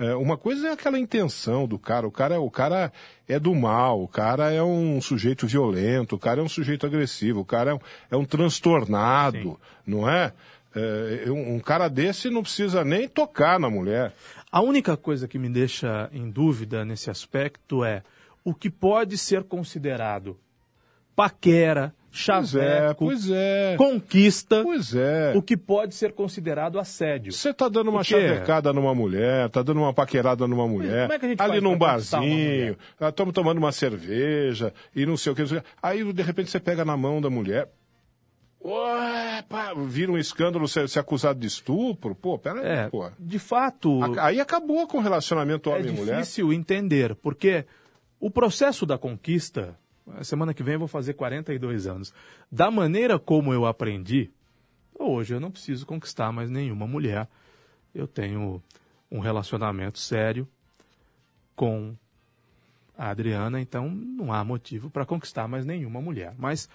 É, 0.00 0.14
uma 0.14 0.38
coisa 0.38 0.68
é 0.68 0.72
aquela 0.72 0.98
intenção 0.98 1.68
do 1.68 1.78
cara. 1.78 2.06
O 2.08 2.10
cara, 2.10 2.34
é- 2.34 2.38
o 2.38 2.50
cara 2.50 2.90
é 3.28 3.38
do 3.38 3.54
mal, 3.54 4.02
o 4.02 4.08
cara 4.08 4.50
é 4.50 4.62
um 4.62 4.98
sujeito 4.98 5.46
violento, 5.46 6.16
o 6.16 6.18
cara 6.18 6.40
é 6.40 6.42
um 6.42 6.48
sujeito 6.48 6.86
agressivo, 6.86 7.40
o 7.40 7.44
cara 7.44 7.72
é 7.72 7.74
um, 7.74 7.80
é 8.12 8.16
um 8.16 8.24
transtornado, 8.24 9.60
não 9.86 10.08
é? 10.08 10.32
É, 10.74 11.24
um, 11.30 11.56
um 11.56 11.60
cara 11.60 11.88
desse 11.88 12.30
não 12.30 12.42
precisa 12.42 12.82
nem 12.82 13.06
tocar 13.08 13.60
na 13.60 13.68
mulher. 13.68 14.14
A 14.50 14.62
única 14.62 14.96
coisa 14.96 15.28
que 15.28 15.38
me 15.38 15.50
deixa 15.50 16.08
em 16.12 16.30
dúvida 16.30 16.82
nesse 16.84 17.10
aspecto 17.10 17.84
é 17.84 18.02
o 18.42 18.54
que 18.54 18.70
pode 18.70 19.18
ser 19.18 19.44
considerado 19.44 20.38
paquera, 21.14 21.94
Pois 22.12 22.54
é, 22.56 22.60
chaveco, 22.80 23.04
pois 23.06 23.30
é. 23.30 23.76
conquista, 23.78 24.62
Pois 24.64 24.94
é. 24.96 25.32
o 25.36 25.40
que 25.40 25.56
pode 25.56 25.94
ser 25.94 26.12
considerado 26.12 26.78
assédio. 26.78 27.32
Você 27.32 27.54
tá 27.54 27.68
dando 27.68 27.88
uma 27.90 28.02
chavecada 28.02 28.72
numa 28.72 28.92
mulher, 28.94 29.48
tá 29.48 29.62
dando 29.62 29.78
uma 29.80 29.94
paquerada 29.94 30.46
numa 30.48 30.66
mulher, 30.66 31.08
é 31.08 31.34
ali 31.42 31.60
num 31.60 31.78
barzinho, 31.78 32.76
estamos 33.00 33.32
tomando 33.32 33.58
uma 33.58 33.70
cerveja 33.70 34.74
e 34.94 35.06
não 35.06 35.16
sei 35.16 35.32
o 35.32 35.36
que. 35.36 35.42
Aí, 35.80 36.12
de 36.12 36.22
repente, 36.22 36.50
você 36.50 36.58
pega 36.58 36.84
na 36.84 36.96
mão 36.96 37.20
da 37.20 37.30
mulher. 37.30 37.68
Ué, 38.62 39.42
pá, 39.48 39.72
vira 39.86 40.12
um 40.12 40.18
escândalo 40.18 40.68
ser, 40.68 40.86
ser 40.88 40.98
acusado 40.98 41.38
de 41.40 41.46
estupro. 41.46 42.14
Pô, 42.14 42.38
pera 42.38 42.60
aí, 42.60 42.66
É, 42.66 42.88
pô. 42.90 43.08
de 43.18 43.38
fato, 43.38 44.02
A- 44.02 44.26
Aí 44.26 44.38
acabou 44.40 44.86
com 44.86 44.98
o 44.98 45.00
relacionamento 45.00 45.70
é 45.70 45.76
homem 45.76 45.88
e 45.88 45.92
mulher. 45.96 46.16
difícil 46.16 46.52
entender, 46.52 47.14
porque 47.14 47.64
o 48.18 48.30
processo 48.30 48.84
da 48.84 48.98
conquista, 48.98 49.78
semana 50.22 50.52
que 50.54 50.62
vem 50.62 50.74
eu 50.74 50.78
vou 50.80 50.88
fazer 50.88 51.14
42 51.14 51.86
anos, 51.86 52.12
da 52.50 52.70
maneira 52.70 53.18
como 53.18 53.52
eu 53.54 53.66
aprendi, 53.66 54.30
hoje 54.98 55.34
eu 55.34 55.40
não 55.40 55.50
preciso 55.50 55.86
conquistar 55.86 56.32
mais 56.32 56.50
nenhuma 56.50 56.86
mulher. 56.86 57.28
Eu 57.94 58.06
tenho 58.06 58.62
um 59.10 59.18
relacionamento 59.18 59.98
sério 59.98 60.46
com 61.56 61.94
a 62.96 63.10
Adriana, 63.10 63.60
então 63.60 63.88
não 63.90 64.32
há 64.32 64.44
motivo 64.44 64.90
para 64.90 65.06
conquistar 65.06 65.48
mais 65.48 65.64
nenhuma 65.64 66.00
mulher. 66.00 66.34
Mas 66.38 66.68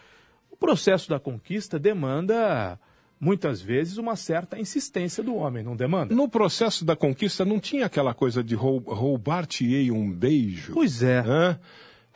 o 0.49 0.57
processo 0.57 1.09
da 1.09 1.19
conquista 1.19 1.77
demanda, 1.77 2.79
muitas 3.19 3.61
vezes, 3.61 3.97
uma 3.97 4.15
certa 4.15 4.59
insistência 4.59 5.23
do 5.23 5.35
homem, 5.35 5.63
não 5.63 5.75
demanda? 5.75 6.13
No 6.15 6.27
processo 6.27 6.83
da 6.83 6.95
conquista 6.95 7.45
não 7.45 7.59
tinha 7.59 7.85
aquela 7.85 8.13
coisa 8.13 8.43
de 8.43 8.55
rou- 8.55 8.79
roubar-te-ei 8.85 9.91
um 9.91 10.11
beijo. 10.11 10.73
Pois 10.73 11.03
é. 11.03 11.19
Hã? 11.19 11.59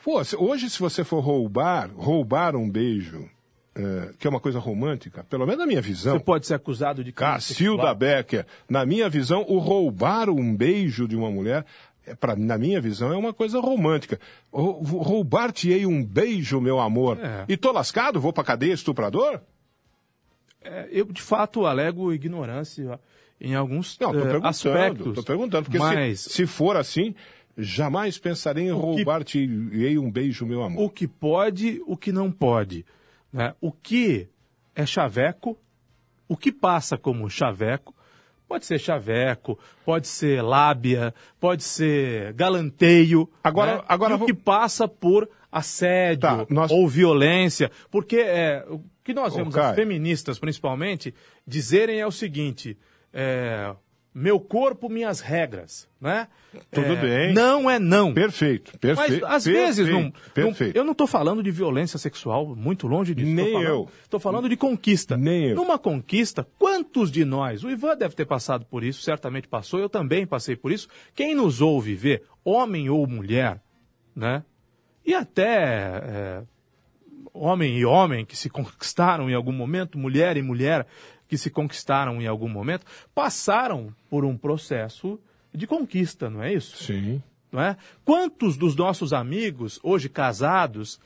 Pô, 0.02 0.20
hoje, 0.38 0.70
se 0.70 0.78
você 0.78 1.04
for 1.04 1.20
roubar, 1.20 1.90
roubar 1.94 2.56
um 2.56 2.68
beijo, 2.68 3.28
é, 3.74 4.12
que 4.18 4.26
é 4.26 4.30
uma 4.30 4.40
coisa 4.40 4.58
romântica, 4.58 5.24
pelo 5.24 5.44
menos 5.44 5.60
na 5.60 5.66
minha 5.66 5.80
visão, 5.80 6.14
Você 6.18 6.24
pode 6.24 6.46
ser 6.46 6.54
acusado 6.54 7.04
de 7.04 7.12
Cacilda. 7.12 7.94
Becker, 7.94 8.46
na 8.68 8.86
minha 8.86 9.08
visão, 9.10 9.44
o 9.48 9.58
roubar 9.58 10.30
um 10.30 10.56
beijo 10.56 11.06
de 11.06 11.14
uma 11.16 11.30
mulher, 11.30 11.66
é, 12.06 12.14
pra, 12.14 12.34
na 12.34 12.56
minha 12.56 12.80
visão, 12.80 13.12
é 13.12 13.16
uma 13.16 13.34
coisa 13.34 13.60
romântica. 13.60 14.18
Rou- 14.50 14.80
Roubar-te-ei 14.82 15.84
um 15.84 16.02
beijo, 16.02 16.60
meu 16.60 16.80
amor, 16.80 17.18
É. 17.20 17.44
e 17.48 17.56
tô 17.56 17.70
lascado, 17.70 18.18
vou 18.20 18.32
pra 18.32 18.42
cadeia 18.42 18.72
estuprador? 18.72 19.40
É, 20.62 20.88
eu, 20.90 21.04
de 21.06 21.20
fato, 21.22 21.66
alego 21.66 22.12
ignorância 22.12 22.98
em 23.40 23.54
alguns 23.54 23.98
Não, 23.98 24.12
tô 24.12 24.18
eh, 24.18 24.22
perguntando, 24.22 24.46
aspectos. 24.48 25.14
tô 25.14 25.22
perguntando, 25.22 25.64
porque 25.64 25.78
mas 25.78 26.20
se, 26.20 26.30
se 26.30 26.46
for 26.46 26.76
assim, 26.76 27.14
jamais 27.60 28.18
pensarei 28.18 28.64
em 28.68 28.70
roubar-te-ei 28.72 29.98
um 29.98 30.10
beijo, 30.10 30.44
meu 30.46 30.62
amor. 30.62 30.84
o 30.84 30.90
que 30.90 31.06
pode, 31.06 31.80
o 31.86 31.96
que 31.96 32.12
não 32.12 32.30
pode. 32.30 32.84
Né? 33.32 33.54
O 33.60 33.70
que 33.72 34.28
é 34.74 34.84
chaveco, 34.86 35.56
o 36.28 36.36
que 36.36 36.50
passa 36.52 36.96
como 36.98 37.28
chaveco, 37.30 37.94
pode 38.48 38.66
ser 38.66 38.78
chaveco, 38.80 39.58
pode 39.84 40.08
ser 40.08 40.42
lábia, 40.42 41.14
pode 41.38 41.62
ser 41.62 42.32
galanteio. 42.32 43.30
Agora- 43.44 43.76
né? 43.76 43.84
agora 43.88 44.14
E 44.14 44.16
o 44.22 44.26
que 44.26 44.34
passa 44.34 44.88
por 44.88 45.28
assédio 45.52 46.20
Tá, 46.20 46.46
nós- 46.50 46.70
ou 46.72 46.88
violência. 46.88 47.70
Porque 47.90 48.16
é, 48.16 48.64
o 48.68 48.80
que 49.04 49.14
nós 49.14 49.34
vemos 49.34 49.56
as 49.56 49.74
feministas, 49.76 50.38
principalmente, 50.38 51.14
dizerem 51.46 52.00
é 52.00 52.06
o 52.06 52.10
seguinte: 52.12 52.76
é, 53.12 53.72
meu 54.12 54.40
corpo, 54.40 54.88
minhas 54.88 55.20
regras. 55.20 55.88
Né? 56.00 56.26
Tudo 56.70 56.92
É, 56.94 56.96
bem. 56.96 57.34
Não 57.34 57.70
é 57.70 57.78
não. 57.78 58.12
Perfeito, 58.14 58.72
Mas 58.72 58.80
perfeito. 58.80 59.26
às 59.26 59.44
vezes 59.44 59.86
não, 59.88 60.02
não- 60.04 60.12
Perfeito. 60.34 60.76
eu 60.76 60.82
não 60.82 60.92
estou 60.92 61.06
falando 61.06 61.42
de 61.42 61.50
violência 61.50 61.98
sexual, 61.98 62.56
muito 62.56 62.86
longe 62.88 63.14
disso. 63.14 63.30
Nem 63.30 63.44
Tô 63.46 63.52
falando- 63.52 63.68
eu. 63.68 63.88
Estou 64.02 64.20
falando 64.20 64.48
de 64.48 64.56
conquista. 64.56 65.16
Nem 65.16 65.50
eu. 65.50 65.56
Numa 65.56 65.78
conquista, 65.78 66.46
quantos 66.58 67.10
de 67.10 67.24
nós, 67.24 67.62
o 67.62 67.70
Ivan 67.70 67.96
deve 67.96 68.14
ter 68.14 68.24
passado 68.24 68.64
por 68.64 68.82
isso, 68.82 69.02
certamente 69.02 69.46
passou, 69.46 69.78
eu 69.78 69.88
também 69.88 70.26
passei 70.26 70.56
por 70.56 70.72
isso. 70.72 70.88
Quem 71.14 71.34
nos 71.34 71.60
ouve 71.60 71.94
ver, 71.94 72.22
homem 72.44 72.88
ou 72.90 73.06
mulher, 73.06 73.60
né? 74.16 74.42
E 75.06 75.14
até 75.14 75.54
é, 76.02 76.42
homem 77.32 77.78
e 77.78 77.84
homem 77.84 78.24
que 78.24 78.36
se 78.36 78.48
conquistaram 78.50 79.28
em 79.30 79.34
algum 79.34 79.52
momento, 79.52 79.98
mulher 79.98 80.36
e 80.36 80.42
mulher 80.42 80.86
que 81.30 81.38
se 81.38 81.48
conquistaram 81.48 82.20
em 82.20 82.26
algum 82.26 82.48
momento, 82.48 82.84
passaram 83.14 83.94
por 84.10 84.24
um 84.24 84.36
processo 84.36 85.16
de 85.54 85.64
conquista, 85.64 86.28
não 86.28 86.42
é 86.42 86.52
isso? 86.52 86.82
Sim. 86.84 87.22
não 87.52 87.62
é? 87.62 87.76
Quantos 88.04 88.56
dos 88.56 88.74
nossos 88.74 89.12
amigos, 89.12 89.78
hoje 89.82 90.08
casados, 90.08 90.98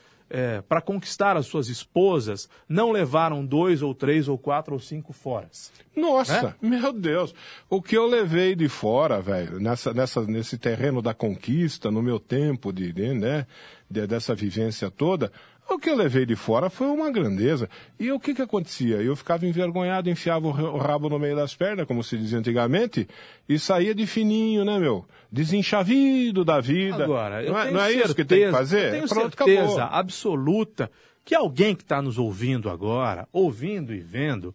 para 0.67 0.81
conquistar 0.81 1.37
as 1.37 1.45
suas 1.45 1.69
esposas, 1.69 2.49
não 2.67 2.91
levaram 2.91 3.45
dois 3.45 3.83
ou 3.83 3.93
três 3.93 4.27
ou 4.27 4.35
quatro 4.39 4.73
ou 4.73 4.79
cinco 4.79 5.13
foras? 5.13 5.71
Nossa, 5.95 6.55
meu 6.59 6.91
Deus. 6.91 7.33
O 7.69 7.79
que 7.79 7.95
eu 7.95 8.07
levei 8.07 8.55
de 8.55 8.67
fora, 8.67 9.21
velho, 9.21 9.59
nessa, 9.59 9.93
nessa, 9.93 10.21
nesse 10.25 10.57
terreno 10.57 10.99
da 11.03 11.13
conquista, 11.13 11.91
no 11.91 12.01
meu 12.01 12.19
tempo 12.19 12.73
de, 12.73 12.91
de, 12.91 13.13
né, 13.13 13.45
de- 13.89 14.07
dessa 14.07 14.33
vivência 14.33 14.89
toda, 14.89 15.31
o 15.69 15.79
que 15.79 15.89
eu 15.89 15.95
levei 15.95 16.25
de 16.25 16.35
fora 16.35 16.69
foi 16.69 16.87
uma 16.87 17.11
grandeza. 17.11 17.69
E 17.99 18.11
o 18.11 18.19
que 18.19 18.33
que 18.33 18.41
acontecia? 18.41 18.97
Eu 18.97 19.15
ficava 19.15 19.45
envergonhado, 19.45 20.09
enfiava 20.09 20.47
o 20.47 20.51
ra- 20.51 20.69
o 20.71 20.77
rabo 20.77 21.09
no 21.09 21.17
meio 21.19 21.35
das 21.35 21.55
pernas, 21.55 21.85
como 21.87 22.03
se 22.03 22.17
dizia 22.17 22.37
antigamente, 22.39 23.07
e 23.49 23.57
saía 23.59 23.93
de 23.95 24.05
fininho, 24.05 24.63
né, 24.63 24.77
meu? 24.79 25.05
Desenchavido 25.31 26.43
da 26.45 26.59
vida. 26.59 27.03
Agora, 27.03 27.43
eu 27.43 27.51
não 27.53 27.59
é, 27.59 27.71
não 27.71 27.79
é 27.81 27.83
certeza, 27.87 28.05
isso 28.05 28.15
que 28.15 28.25
tem 28.25 28.45
que 28.45 28.51
fazer? 28.51 28.85
Eu 28.85 28.91
tenho 28.91 29.07
Pronto, 29.07 29.37
certeza 29.37 29.63
acabou. 29.83 29.99
absoluta 29.99 30.91
que 31.23 31.33
alguém 31.33 31.75
que 31.75 31.81
está 31.83 32.01
nos 32.01 32.17
ouvindo 32.17 32.69
agora, 32.69 33.27
ouvindo 33.33 33.93
e 33.93 33.99
vendo, 33.99 34.53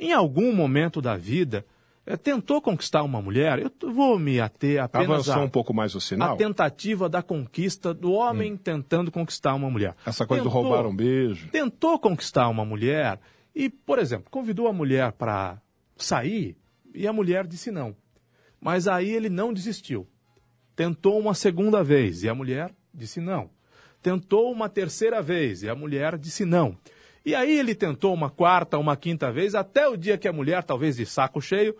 em 0.00 0.12
algum 0.12 0.52
momento 0.54 1.00
da 1.02 1.16
vida, 1.16 1.64
eh, 2.06 2.16
tentou 2.16 2.62
conquistar 2.62 3.02
uma 3.02 3.20
mulher. 3.20 3.58
Eu 3.58 3.92
vou 3.92 4.18
me 4.18 4.40
ater 4.40 4.80
apenas 4.82 5.10
Avançou 5.28 5.34
a, 5.34 5.44
um 5.44 5.48
pouco 5.48 5.74
mais 5.74 5.94
o 5.94 6.00
sinal? 6.00 6.34
a 6.34 6.36
tentativa 6.36 7.08
da 7.08 7.22
conquista 7.22 7.92
do 7.92 8.12
homem 8.12 8.56
tentando 8.56 9.10
conquistar 9.10 9.54
uma 9.54 9.68
mulher. 9.68 9.94
Essa 10.06 10.26
coisa 10.26 10.42
do 10.44 10.48
Tentou- 10.48 10.62
roubar 10.62 10.86
um 10.86 10.94
beijo. 10.94 11.48
tentou 11.50 11.98
conquistar 11.98 12.48
uma 12.48 12.64
mulher 12.64 13.18
e, 13.54 13.68
por 13.68 13.98
exemplo, 13.98 14.30
convidou 14.30 14.68
a 14.68 14.72
mulher 14.72 15.12
para 15.12 15.60
sair 15.96 16.56
e 16.94 17.06
a 17.06 17.12
mulher 17.12 17.46
disse 17.46 17.70
não. 17.70 17.94
Mas 18.60 18.86
aí 18.88 19.10
ele 19.10 19.28
não 19.28 19.52
desistiu. 19.52 20.06
Tentou 20.74 21.18
uma 21.18 21.34
segunda 21.34 21.82
vez 21.82 22.22
e 22.22 22.28
a 22.28 22.34
mulher 22.34 22.70
disse 22.92 23.20
não. 23.20 23.50
Tentou 24.02 24.52
uma 24.52 24.68
terceira 24.68 25.20
vez 25.22 25.62
e 25.62 25.68
a 25.68 25.74
mulher 25.74 26.16
disse 26.18 26.44
não. 26.44 26.76
E 27.24 27.34
aí 27.34 27.58
ele 27.58 27.74
tentou 27.74 28.14
uma 28.14 28.30
quarta, 28.30 28.78
uma 28.78 28.96
quinta 28.96 29.32
vez, 29.32 29.54
até 29.54 29.88
o 29.88 29.96
dia 29.96 30.16
que 30.16 30.28
a 30.28 30.32
mulher, 30.32 30.62
talvez 30.62 30.96
de 30.96 31.04
saco 31.04 31.40
cheio, 31.40 31.74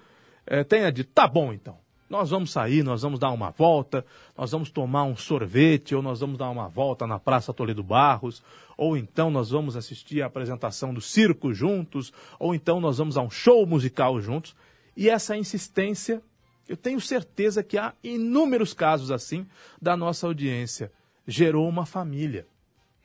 eh, 0.47 0.65
tenha 0.65 0.91
dito: 0.91 1.11
tá 1.13 1.27
bom 1.27 1.53
então. 1.53 1.77
Nós 2.09 2.31
vamos 2.31 2.53
sair, 2.53 2.85
nós 2.85 3.03
vamos 3.03 3.19
dar 3.19 3.33
uma 3.33 3.51
volta, 3.51 4.05
nós 4.39 4.53
vamos 4.53 4.71
tomar 4.71 5.03
um 5.03 5.17
sorvete, 5.17 5.93
ou 5.93 6.01
nós 6.01 6.21
vamos 6.21 6.39
dar 6.39 6.49
uma 6.51 6.69
volta 6.69 7.05
na 7.05 7.19
Praça 7.19 7.53
Toledo 7.53 7.83
Barros, 7.83 8.43
ou 8.77 8.97
então 8.97 9.29
nós 9.29 9.51
vamos 9.51 9.77
assistir 9.77 10.23
a 10.23 10.27
apresentação 10.27 10.95
do 10.95 11.01
circo 11.01 11.53
juntos, 11.53 12.13
ou 12.39 12.55
então 12.55 12.81
nós 12.81 12.99
vamos 12.99 13.17
a 13.17 13.23
um 13.23 13.31
show 13.31 13.67
musical 13.67 14.21
juntos. 14.21 14.55
E 14.97 15.11
essa 15.11 15.37
insistência, 15.37 16.23
eu 16.69 16.77
tenho 16.77 17.01
certeza 17.01 17.63
que 17.63 17.77
há 17.77 17.93
inúmeros 18.05 18.73
casos 18.73 19.11
assim 19.11 19.45
da 19.83 19.97
nossa 19.97 20.29
audiência. 20.29 20.93
Gerou 21.27 21.69
uma 21.69 21.85
família. 21.85 22.47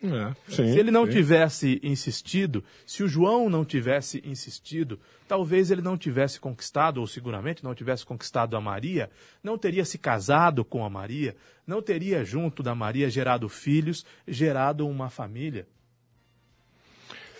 É, 0.03 0.33
sim, 0.47 0.73
Se 0.73 0.79
ele 0.79 0.89
não 0.89 1.05
sim. 1.05 1.11
tivesse 1.11 1.79
insistido, 1.83 2.63
se 2.87 3.03
o 3.03 3.07
João 3.07 3.49
não 3.49 3.63
tivesse 3.63 4.21
insistido, 4.25 4.99
talvez 5.27 5.69
ele 5.69 5.81
não 5.81 5.95
tivesse 5.95 6.39
conquistado, 6.39 6.99
ou 6.99 7.05
seguramente 7.05 7.63
não 7.63 7.75
tivesse 7.75 8.03
conquistado 8.03 8.57
a 8.57 8.61
Maria, 8.61 9.11
não 9.43 9.57
teria 9.59 9.85
se 9.85 9.99
casado 9.99 10.65
com 10.65 10.83
a 10.83 10.89
Maria, 10.89 11.35
não 11.67 11.81
teria 11.81 12.23
junto 12.23 12.63
da 12.63 12.73
Maria 12.73 13.09
gerado 13.11 13.47
filhos, 13.47 14.03
gerado 14.27 14.87
uma 14.87 15.09
família. 15.09 15.67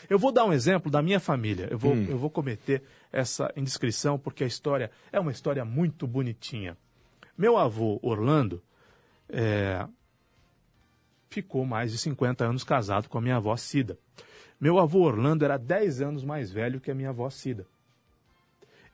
Eu 0.08 0.20
vou 0.20 0.32
dar 0.32 0.46
um 0.46 0.54
exemplo 0.54 0.92
da 0.92 1.02
minha 1.02 1.20
família. 1.22 1.68
Eu 1.72 1.80
vou, 1.80 1.96
eu 1.96 2.18
vou 2.18 2.30
cometer 2.30 2.84
essa 3.12 3.52
indiscrição 3.56 4.20
porque 4.20 4.44
a 4.44 4.48
história 4.48 4.92
é 5.12 5.20
uma 5.20 5.32
história 5.32 5.64
muito 5.66 6.06
bonitinha. 6.06 6.78
Meu 7.38 7.58
avô, 7.58 7.98
Orlando, 8.04 8.62
é, 9.30 9.88
ficou 11.32 11.66
mais 11.66 11.94
de 11.94 11.98
50 11.98 12.44
anos 12.44 12.64
casado 12.64 13.08
com 13.08 13.18
a 13.18 13.22
minha 13.22 13.38
avó 13.38 13.56
Cida. 13.56 13.98
Meu 14.60 14.78
avô 14.78 15.00
Orlando 15.00 15.46
era 15.46 15.58
10 15.58 16.02
anos 16.02 16.24
mais 16.26 16.52
velho 16.52 16.82
que 16.82 16.92
a 16.92 16.94
minha 16.96 17.10
avó 17.10 17.30
Cida. 17.30 17.66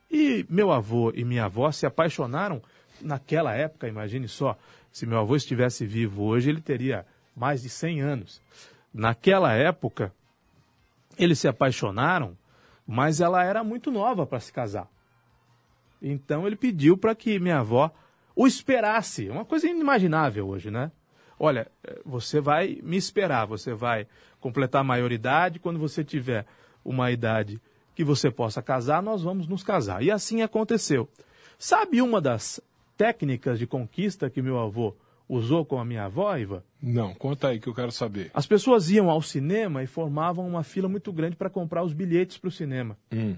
E 0.08 0.46
meu 0.48 0.70
avô 0.70 1.12
e 1.14 1.24
minha 1.24 1.46
avó 1.46 1.70
se 1.72 1.84
apaixonaram 1.84 2.62
naquela 3.00 3.54
época, 3.54 3.88
imagine 3.88 4.28
só, 4.28 4.56
se 4.90 5.04
meu 5.04 5.18
avô 5.18 5.36
estivesse 5.36 5.84
vivo 5.84 6.22
hoje, 6.24 6.48
ele 6.48 6.60
teria 6.60 7.04
mais 7.36 7.62
de 7.62 7.68
100 7.68 8.00
anos. 8.00 8.40
Naquela 8.94 9.52
época, 9.52 10.12
eles 11.18 11.40
se 11.40 11.48
apaixonaram, 11.48 12.38
mas 12.86 13.20
ela 13.20 13.44
era 13.44 13.62
muito 13.64 13.90
nova 13.90 14.24
para 14.24 14.40
se 14.40 14.52
casar. 14.52 14.88
Então 16.00 16.46
ele 16.46 16.56
pediu 16.56 16.96
para 16.96 17.14
que 17.16 17.38
minha 17.40 17.58
avó 17.58 17.92
o 18.34 18.46
esperasse. 18.46 19.28
Uma 19.28 19.44
coisa 19.44 19.68
inimaginável 19.68 20.46
hoje, 20.46 20.70
né? 20.70 20.92
Olha, 21.38 21.70
você 22.04 22.40
vai 22.40 22.80
me 22.82 22.96
esperar, 22.96 23.46
você 23.46 23.72
vai 23.72 24.06
completar 24.40 24.80
a 24.80 24.84
maioridade. 24.84 25.58
Quando 25.58 25.78
você 25.78 26.04
tiver 26.04 26.46
uma 26.84 27.10
idade 27.10 27.60
que 27.94 28.04
você 28.04 28.30
possa 28.30 28.62
casar, 28.62 29.02
nós 29.02 29.22
vamos 29.22 29.46
nos 29.46 29.62
casar. 29.62 30.02
E 30.02 30.10
assim 30.10 30.42
aconteceu. 30.42 31.08
Sabe 31.58 32.00
uma 32.00 32.20
das 32.20 32.60
técnicas 32.96 33.58
de 33.58 33.66
conquista 33.66 34.30
que 34.30 34.42
meu 34.42 34.58
avô 34.58 34.94
usou 35.28 35.64
com 35.64 35.78
a 35.78 35.84
minha 35.84 36.04
avó, 36.04 36.34
Iva? 36.36 36.64
Não, 36.80 37.14
conta 37.14 37.48
aí 37.48 37.60
que 37.60 37.68
eu 37.68 37.74
quero 37.74 37.92
saber. 37.92 38.30
As 38.32 38.46
pessoas 38.46 38.90
iam 38.90 39.10
ao 39.10 39.20
cinema 39.20 39.82
e 39.82 39.86
formavam 39.86 40.46
uma 40.46 40.62
fila 40.62 40.88
muito 40.88 41.12
grande 41.12 41.36
para 41.36 41.50
comprar 41.50 41.82
os 41.82 41.92
bilhetes 41.92 42.38
para 42.38 42.48
o 42.48 42.52
cinema. 42.52 42.96
Hum. 43.12 43.36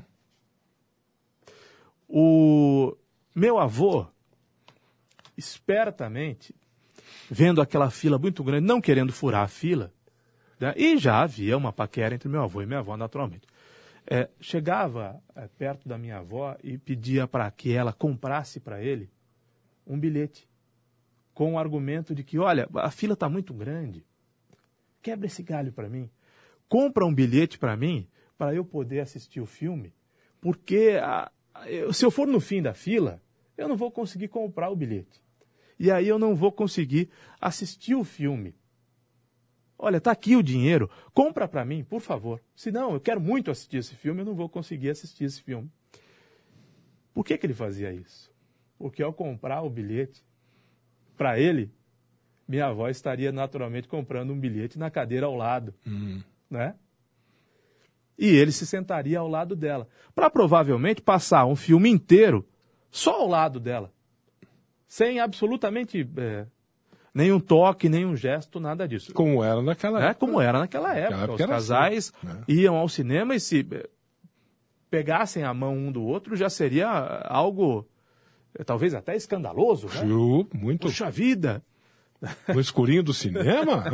O 2.09 2.97
meu 3.35 3.59
avô, 3.59 4.07
espertamente, 5.37 6.55
vendo 7.31 7.63
aquela 7.63 7.91
fila 7.91 8.19
muito 8.19 8.43
grande, 8.43 8.67
não 8.67 8.81
querendo 8.81 9.13
furar 9.13 9.43
a 9.45 9.49
fila, 9.49 9.93
né, 10.59 10.75
e 10.77 10.99
já 10.99 11.23
havia 11.23 11.57
uma 11.57 11.73
paquera 11.73 12.15
entre 12.15 12.29
meu 12.29 12.43
avô 12.43 12.61
e 12.61 12.67
minha 12.67 12.81
avó, 12.81 12.97
naturalmente. 12.97 13.47
É, 14.07 14.29
chegava 14.41 15.23
é, 15.37 15.47
perto 15.47 15.89
da 15.89 15.97
minha 15.97 16.19
avó 16.19 16.57
e 16.65 16.77
pedia 16.77 17.29
para 17.29 17.49
que 17.51 17.73
ela 17.73 17.93
comprasse 17.93 18.59
para 18.59 18.83
ele 18.83 19.09
um 19.87 19.99
bilhete, 19.99 20.49
com 21.33 21.55
o 21.55 21.59
argumento 21.59 22.15
de 22.15 22.25
que, 22.25 22.39
olha, 22.39 22.69
a 22.75 22.91
fila 22.91 23.15
está 23.15 23.29
muito 23.29 23.55
grande, 23.55 24.05
quebra 25.01 25.27
esse 25.27 25.43
galho 25.43 25.73
para 25.73 25.89
mim, 25.89 26.11
compra 26.69 27.07
um 27.07 27.15
bilhete 27.15 27.59
para 27.59 27.77
mim, 27.77 28.07
para 28.37 28.55
eu 28.55 28.65
poder 28.65 29.01
assistir 29.01 29.41
o 29.41 29.47
filme, 29.47 29.95
porque 30.41 30.99
a- 31.01 31.31
eu- 31.67 31.93
se 31.93 32.05
eu 32.05 32.11
for 32.11 32.27
no 32.27 32.41
fim 32.41 32.61
da 32.61 32.75
fila, 32.75 33.23
eu 33.57 33.69
não 33.69 33.77
vou 33.77 33.91
conseguir 33.91 34.29
comprar 34.29 34.71
o 34.71 34.77
bilhete. 34.77 35.21
E 35.81 35.91
aí 35.91 36.07
eu 36.07 36.19
não 36.19 36.37
vou 36.37 36.53
conseguir 36.53 37.09
assistir 37.41 37.95
o 37.95 38.05
filme. 38.05 38.55
Olha, 39.79 39.99
tá 39.99 40.11
aqui 40.11 40.37
o 40.37 40.43
dinheiro, 40.43 40.91
compra 41.15 41.49
para 41.49 41.65
mim, 41.65 41.83
por 41.83 42.03
favor. 42.03 42.39
Senão, 42.55 42.93
eu 42.93 43.01
quero 43.01 43.19
muito 43.19 43.51
assistir 43.51 43.79
esse 43.79 43.95
filme, 43.95 44.21
eu 44.21 44.27
não 44.27 44.35
vou 44.35 44.47
conseguir 44.47 44.91
assistir 44.91 45.25
esse 45.25 45.43
filme. 45.43 45.73
Por 47.15 47.25
que, 47.25 47.39
que 47.39 47.47
ele 47.47 47.55
fazia 47.55 47.91
isso? 47.91 48.31
Porque 48.79 49.03
ao 49.03 49.11
comprar 49.11 49.63
o 49.63 49.71
bilhete, 49.71 50.23
para 51.17 51.41
ele, 51.41 51.73
minha 52.47 52.67
avó 52.67 52.91
estaria 52.91 53.33
naturalmente 53.33 53.89
comprando 53.89 54.35
um 54.35 54.39
bilhete 54.39 54.79
na 54.79 54.91
cadeira 54.91 55.25
ao 55.25 55.35
lado, 55.35 55.73
né? 56.51 56.75
E 58.19 58.27
ele 58.27 58.53
se 58.53 58.67
sentaria 58.67 59.19
ao 59.19 59.29
lado 59.29 59.57
dela, 59.57 59.89
para 60.15 60.29
provavelmente 60.29 61.01
passar 61.01 61.47
um 61.47 61.57
filme 61.57 61.89
inteiro 61.89 62.47
só 62.91 63.23
ao 63.23 63.27
lado 63.27 63.59
dela, 63.59 63.91
sem 64.91 65.21
absolutamente 65.21 66.05
é, 66.17 66.47
nenhum 67.15 67.39
toque, 67.39 67.89
nenhum 67.89 68.17
gesto, 68.17 68.59
nada 68.59 68.89
disso. 68.89 69.15
Como 69.15 69.43
era 69.45 69.63
naquela 69.63 70.03
É 70.03 70.07
época. 70.11 70.27
como 70.27 70.41
era 70.41 70.59
naquela 70.59 70.93
época. 70.93 71.17
época 71.17 71.33
Os 71.35 71.41
era 71.41 71.49
casais 71.53 72.13
assim, 72.17 72.27
né? 72.27 72.45
iam 72.49 72.75
ao 72.75 72.89
cinema 72.89 73.33
e 73.37 73.39
se 73.39 73.65
eh, 73.71 73.89
pegassem 74.91 75.45
a 75.45 75.55
mão 75.55 75.77
um 75.77 75.93
do 75.93 76.03
outro 76.03 76.35
já 76.35 76.51
seria 76.51 76.89
algo 76.89 77.87
eh, 78.59 78.65
talvez 78.65 78.93
até 78.93 79.15
escandaloso, 79.15 79.87
né? 79.87 80.03
Viu? 80.05 80.49
Muito. 80.53 80.89
Puxa 80.89 81.09
vida! 81.09 81.63
No 82.53 82.61
escurinho 82.61 83.05
do 83.05 83.15
cinema? 83.15 83.85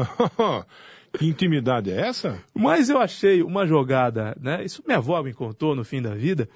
que 1.13 1.27
intimidade 1.27 1.91
é 1.91 2.09
essa? 2.09 2.43
Mas 2.55 2.89
eu 2.89 2.99
achei 2.99 3.43
uma 3.43 3.67
jogada, 3.67 4.35
né? 4.41 4.65
Isso 4.65 4.83
minha 4.87 4.97
avó 4.97 5.23
me 5.23 5.35
contou 5.35 5.77
no 5.77 5.85
fim 5.85 6.01
da 6.01 6.15
vida. 6.15 6.49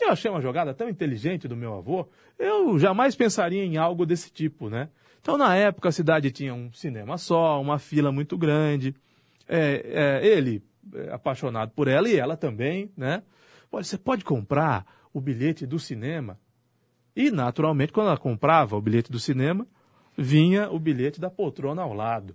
Eu 0.00 0.10
achei 0.10 0.30
uma 0.30 0.40
jogada 0.40 0.72
tão 0.72 0.88
inteligente 0.88 1.46
do 1.46 1.56
meu 1.56 1.74
avô, 1.74 2.08
eu 2.38 2.78
jamais 2.78 3.14
pensaria 3.14 3.64
em 3.64 3.76
algo 3.76 4.06
desse 4.06 4.32
tipo, 4.32 4.70
né? 4.70 4.88
Então, 5.20 5.36
na 5.36 5.54
época, 5.54 5.90
a 5.90 5.92
cidade 5.92 6.30
tinha 6.30 6.54
um 6.54 6.72
cinema 6.72 7.18
só, 7.18 7.60
uma 7.60 7.78
fila 7.78 8.10
muito 8.10 8.38
grande. 8.38 8.94
É, 9.46 10.20
é, 10.22 10.26
ele, 10.26 10.62
é, 10.94 11.12
apaixonado 11.12 11.72
por 11.72 11.88
ela, 11.88 12.08
e 12.08 12.16
ela 12.16 12.36
também, 12.36 12.90
né? 12.96 13.22
Olha, 13.70 13.84
você 13.84 13.98
pode 13.98 14.24
comprar 14.24 14.86
o 15.12 15.20
bilhete 15.20 15.66
do 15.66 15.78
cinema. 15.78 16.38
E, 17.14 17.30
naturalmente, 17.30 17.92
quando 17.92 18.06
ela 18.06 18.16
comprava 18.16 18.76
o 18.76 18.80
bilhete 18.80 19.12
do 19.12 19.20
cinema, 19.20 19.66
vinha 20.16 20.70
o 20.70 20.78
bilhete 20.78 21.20
da 21.20 21.28
poltrona 21.28 21.82
ao 21.82 21.92
lado. 21.92 22.34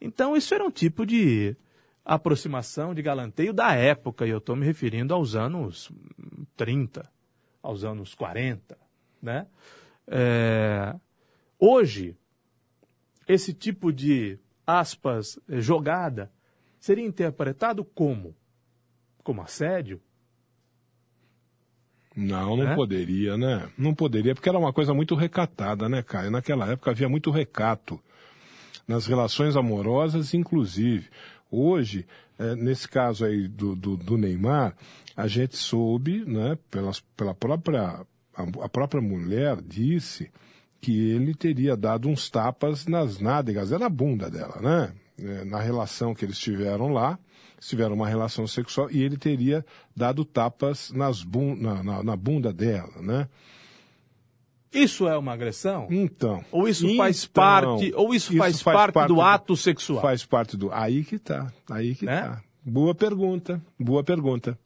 Então, 0.00 0.36
isso 0.36 0.54
era 0.54 0.64
um 0.64 0.70
tipo 0.70 1.06
de 1.06 1.56
aproximação, 2.06 2.94
de 2.94 3.02
galanteio 3.02 3.52
da 3.52 3.74
época, 3.74 4.24
e 4.24 4.30
eu 4.30 4.38
estou 4.38 4.54
me 4.54 4.64
referindo 4.64 5.12
aos 5.12 5.34
anos 5.34 5.90
30, 6.56 7.10
aos 7.60 7.82
anos 7.82 8.14
40, 8.14 8.78
né? 9.20 9.48
É, 10.06 10.94
hoje, 11.58 12.16
esse 13.26 13.52
tipo 13.52 13.92
de, 13.92 14.38
aspas, 14.64 15.36
jogada, 15.48 16.30
seria 16.78 17.04
interpretado 17.04 17.84
como? 17.84 18.36
Como 19.24 19.42
assédio? 19.42 20.00
Não, 22.14 22.56
não 22.56 22.68
É? 22.68 22.74
poderia, 22.76 23.36
né? 23.36 23.68
Não 23.76 23.92
poderia, 23.92 24.32
porque 24.34 24.48
era 24.48 24.58
uma 24.58 24.72
coisa 24.72 24.94
muito 24.94 25.16
recatada, 25.16 25.88
né, 25.88 26.02
Caio? 26.04 26.30
Naquela 26.30 26.70
época 26.70 26.92
havia 26.92 27.08
muito 27.08 27.32
recato. 27.32 28.00
Nas 28.86 29.06
relações 29.06 29.56
amorosas, 29.56 30.32
inclusive. 30.32 31.10
Hoje, 31.58 32.06
eh, 32.38 32.54
nesse 32.54 32.86
caso 32.86 33.24
aí 33.24 33.48
do, 33.48 33.74
do, 33.74 33.96
do 33.96 34.18
Neymar, 34.18 34.76
a 35.16 35.26
gente 35.26 35.56
soube, 35.56 36.22
né, 36.26 36.58
pelas, 36.70 37.00
pela 37.16 37.34
própria. 37.34 38.04
A, 38.34 38.68
própria 38.68 39.00
mulher 39.00 39.62
disse 39.62 40.30
que 40.82 41.10
ele 41.12 41.34
teria 41.34 41.74
dado 41.74 42.06
uns 42.06 42.28
tapas 42.28 42.86
nas 42.86 43.18
nádegas, 43.18 43.72
é 43.72 43.78
na 43.78 43.88
bunda 43.88 44.28
dela, 44.28 44.60
né? 44.60 44.92
Eh, 45.18 45.44
na 45.46 45.58
relação 45.58 46.14
que 46.14 46.26
eles 46.26 46.38
tiveram 46.38 46.88
lá, 46.88 47.18
tiveram 47.58 47.94
uma 47.94 48.06
relação 48.06 48.46
sexual 48.46 48.90
e 48.90 49.02
ele 49.02 49.16
teria 49.16 49.64
dado 49.96 50.26
tapas 50.26 50.90
nas 50.92 51.22
bun 51.22 51.56
na, 51.56 51.82
na, 51.82 52.02
na 52.02 52.16
bunda 52.16 52.52
dela, 52.52 53.00
né? 53.00 53.26
Isso 54.76 55.08
é 55.08 55.16
uma 55.16 55.32
agressão? 55.32 55.86
Então. 55.90 56.44
Ou 56.52 56.68
isso 56.68 56.86
faz 56.96 57.22
então, 57.24 57.32
parte, 57.42 57.92
ou 57.94 58.14
isso, 58.14 58.36
faz, 58.36 58.62
parte, 58.62 59.06
do 59.08 59.20
ato 59.20 59.56
sexual? 59.56 60.00
Faz 60.02 60.24
parte 60.24 60.56
do. 60.56 60.72
Aí 60.72 61.02
que 61.04 61.18
tá. 61.18 61.52
Aí 61.70 61.94
que 61.94 62.04
Né? 62.06 62.20
tá. 62.22 62.40
Boa 62.64 62.94
pergunta. 62.94 63.60
Boa 63.78 64.02
pergunta. 64.04 64.58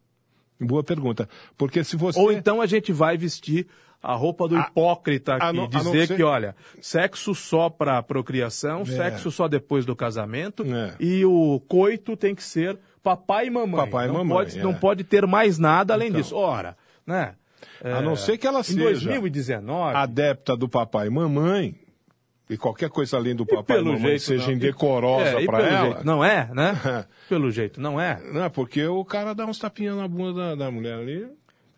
Boa 0.61 0.83
pergunta. 0.83 1.29
Porque 1.57 1.83
se 1.85 1.97
você. 1.97 2.19
Ou 2.19 2.31
então 2.33 2.61
a 2.61 2.67
gente 2.67 2.93
vai 2.93 3.17
vestir 3.17 3.67
a 4.03 4.15
roupa 4.15 4.49
do 4.49 4.59
hipócrita 4.59 5.35
aqui, 5.35 5.45
a 5.45 5.53
não- 5.53 5.65
a 5.65 5.69
dizer 5.69 6.07
ser- 6.07 6.17
que, 6.17 6.23
olha, 6.23 6.57
sexo 6.81 7.35
só 7.35 7.69
para 7.69 8.03
procriação, 8.03 8.85
sexo 8.85 9.31
só 9.31 9.47
depois 9.47 9.85
do 9.85 9.95
casamento, 9.95 10.65
É. 10.65 10.95
e 10.99 11.25
o 11.25 11.61
coito 11.69 12.17
tem 12.17 12.35
que 12.35 12.43
ser 12.43 12.79
papai 13.03 13.47
e 13.47 13.51
mamãe. 13.51 13.85
Papai 13.85 14.05
e 14.07 14.09
não 14.09 14.15
mamãe, 14.17 14.37
Pode, 14.39 14.59
é. 14.59 14.63
Não 14.63 14.75
pode 14.75 15.05
ter 15.05 15.27
mais 15.27 15.59
nada 15.59 15.93
além 15.95 16.09
Então. 16.09 16.21
disso. 16.21 16.35
Ora, 16.37 16.77
né? 17.07 17.35
A 17.83 18.01
não 18.01 18.17
ser 18.17 18.39
que 18.39 18.47
ela 18.47 18.63
seja 18.63 18.81
2019, 18.81 19.97
adepta 19.97 20.57
do 20.57 20.69
papai 20.69 21.07
e 21.07 21.11
mamãe, 21.11 21.75
e 22.49 22.57
qualquer 22.57 22.91
coisa 22.91 23.17
além 23.17 23.35
do 23.35 23.45
e 23.45 23.47
papai 23.47 23.77
e 23.77 23.79
pelo 23.79 23.93
mamãe 23.93 24.01
jeito 24.01 24.23
seja 24.23 24.47
não. 24.47 24.53
indecorosa 24.55 25.39
É, 25.39 25.43
e 25.43 25.47
para 25.47 25.63
ela. 25.63 25.87
jeito 25.87 26.05
não 26.05 26.25
é, 26.25 26.51
né? 26.53 27.07
pelo 27.29 27.51
jeito 27.51 27.81
não 27.81 28.01
é. 28.01 28.21
Não, 28.33 28.51
porque 28.51 28.85
o 28.87 29.05
cara 29.05 29.35
dá 29.35 29.47
uns 29.47 29.59
tapinhas 29.59 29.97
na 29.97 30.09
bunda 30.09 30.33
da, 30.33 30.65
da 30.65 30.71
mulher 30.71 30.99
ali. 30.99 31.27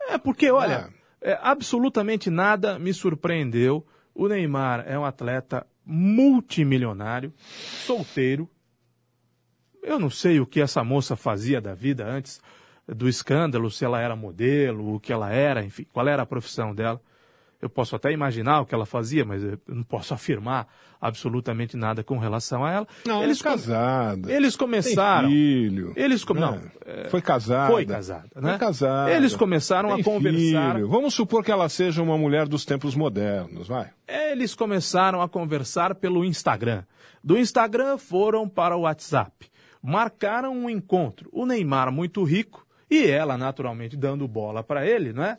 É 0.08 0.16
porque, 0.16 0.50
olha, 0.50 0.88
é, 1.20 1.38
absolutamente 1.42 2.30
nada 2.30 2.78
me 2.78 2.92
surpreendeu. 2.92 3.86
O 4.14 4.28
Neymar 4.28 4.84
é 4.86 4.98
um 4.98 5.04
atleta 5.04 5.66
multimilionário, 5.84 7.32
solteiro. 7.86 8.48
Eu 9.82 9.98
não 9.98 10.10
sei 10.10 10.40
o 10.40 10.46
que 10.46 10.60
essa 10.60 10.82
moça 10.82 11.16
fazia 11.16 11.60
da 11.60 11.74
vida 11.74 12.06
antes 12.06 12.40
do 12.86 13.08
escândalo, 13.08 13.70
se 13.70 13.84
ela 13.84 14.00
era 14.00 14.16
modelo, 14.16 14.94
o 14.94 15.00
que 15.00 15.12
ela 15.12 15.30
era, 15.32 15.64
enfim, 15.64 15.86
qual 15.92 16.06
era 16.08 16.22
a 16.22 16.26
profissão 16.26 16.74
dela. 16.74 17.00
Eu 17.60 17.70
posso 17.70 17.94
até 17.94 18.10
imaginar 18.10 18.60
o 18.60 18.66
que 18.66 18.74
ela 18.74 18.84
fazia, 18.84 19.24
mas 19.24 19.40
eu 19.44 19.56
não 19.68 19.84
posso 19.84 20.12
afirmar 20.12 20.66
absolutamente 21.00 21.76
nada 21.76 22.02
com 22.02 22.18
relação 22.18 22.64
a 22.64 22.72
ela. 22.72 22.88
Não, 23.06 23.22
eles, 23.22 23.40
é 23.40 23.44
casada. 23.44 24.32
eles 24.32 24.56
começaram. 24.56 25.28
Tem 25.28 25.36
filho. 25.36 25.92
Eles 25.94 26.24
come- 26.24 26.40
Não, 26.40 26.56
não, 26.56 26.62
é, 26.84 27.08
foi 27.08 27.20
casada. 27.22 27.72
foi 27.72 27.86
casada, 27.86 28.28
né? 28.34 28.50
Foi 28.50 28.58
casada. 28.58 29.12
Eles 29.12 29.36
começaram 29.36 29.92
a 29.94 30.02
conversar. 30.02 30.74
filho. 30.74 30.88
Vamos 30.88 31.14
supor 31.14 31.44
que 31.44 31.52
ela 31.52 31.68
seja 31.68 32.02
uma 32.02 32.18
mulher 32.18 32.48
dos 32.48 32.64
tempos 32.64 32.96
modernos, 32.96 33.68
vai. 33.68 33.90
Eles 34.08 34.56
começaram 34.56 35.22
a 35.22 35.28
conversar 35.28 35.94
pelo 35.94 36.24
Instagram. 36.24 36.82
Do 37.22 37.38
Instagram 37.38 37.96
foram 37.96 38.48
para 38.48 38.76
o 38.76 38.80
WhatsApp. 38.80 39.48
Marcaram 39.80 40.52
um 40.52 40.68
encontro. 40.70 41.28
O 41.32 41.46
Neymar 41.46 41.92
muito 41.92 42.22
rico 42.24 42.61
e 42.92 43.06
ela 43.06 43.38
naturalmente 43.38 43.96
dando 43.96 44.28
bola 44.28 44.62
para 44.62 44.86
ele, 44.86 45.14
não 45.14 45.24
é? 45.24 45.38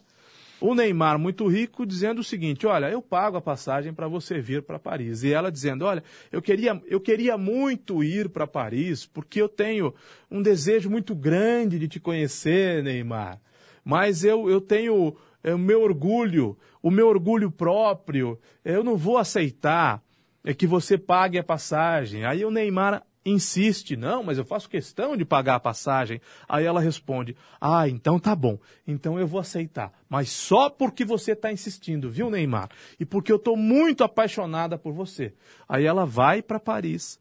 O 0.60 0.74
Neymar 0.74 1.20
muito 1.20 1.48
rico 1.48 1.86
dizendo 1.86 2.20
o 2.20 2.24
seguinte: 2.24 2.66
"Olha, 2.66 2.90
eu 2.90 3.00
pago 3.00 3.38
a 3.38 3.42
passagem 3.42 3.94
para 3.94 4.08
você 4.08 4.40
vir 4.40 4.64
para 4.64 4.80
Paris". 4.80 5.22
E 5.24 5.32
ela 5.32 5.52
dizendo: 5.52 5.86
"Olha, 5.86 6.04
eu 6.32 6.42
queria 6.42 6.82
eu 6.88 7.00
queria 7.00 7.38
muito 7.38 8.04
ir 8.04 8.30
para 8.30 8.48
Paris 8.48 9.06
porque 9.06 9.40
eu 9.40 9.48
tenho 9.48 9.94
um 10.32 10.42
desejo 10.42 10.90
muito 10.90 11.14
grande 11.14 11.78
de 11.78 11.88
te 11.88 12.00
conhecer, 12.00 12.82
Neymar. 12.82 13.40
Mas 13.86 14.24
eu 14.24 14.50
eu 14.50 14.60
tenho 14.60 15.16
é, 15.44 15.54
o 15.54 15.60
meu 15.60 15.84
orgulho, 15.84 16.58
o 16.82 16.90
meu 16.90 17.08
orgulho 17.08 17.52
próprio. 17.52 18.40
Eu 18.66 18.84
não 18.84 18.98
vou 18.98 19.20
aceitar 19.20 20.02
é 20.44 20.54
que 20.56 20.66
você 20.66 20.98
pague 20.98 21.38
a 21.38 21.44
passagem. 21.44 22.26
Aí 22.26 22.44
o 22.44 22.52
Neymar 22.52 23.04
insiste, 23.26 23.96
não, 23.96 24.24
mas 24.24 24.38
eu 24.38 24.46
faço 24.46 24.70
questão 24.70 25.16
de 25.16 25.26
pagar 25.26 25.56
a 25.56 25.60
passagem. 25.60 26.22
Aí 26.48 26.66
ela 26.66 26.82
responde, 26.82 27.36
ah, 27.60 27.88
então 27.88 28.20
tá 28.20 28.36
bom, 28.36 28.60
então 28.86 29.20
eu 29.20 29.28
vou 29.28 29.40
aceitar, 29.40 29.92
mas 30.10 30.30
só 30.30 30.70
porque 30.70 31.06
você 31.06 31.32
está 31.32 31.52
insistindo, 31.52 32.10
viu, 32.10 32.30
Neymar? 32.30 32.70
E 33.00 33.06
porque 33.06 33.32
eu 33.32 33.38
estou 33.38 33.56
muito 33.56 34.04
apaixonada 34.04 34.78
por 34.78 34.94
você. 34.94 35.34
Aí 35.68 35.86
ela 35.86 36.06
vai 36.06 36.42
para 36.42 36.60
Paris. 36.60 37.20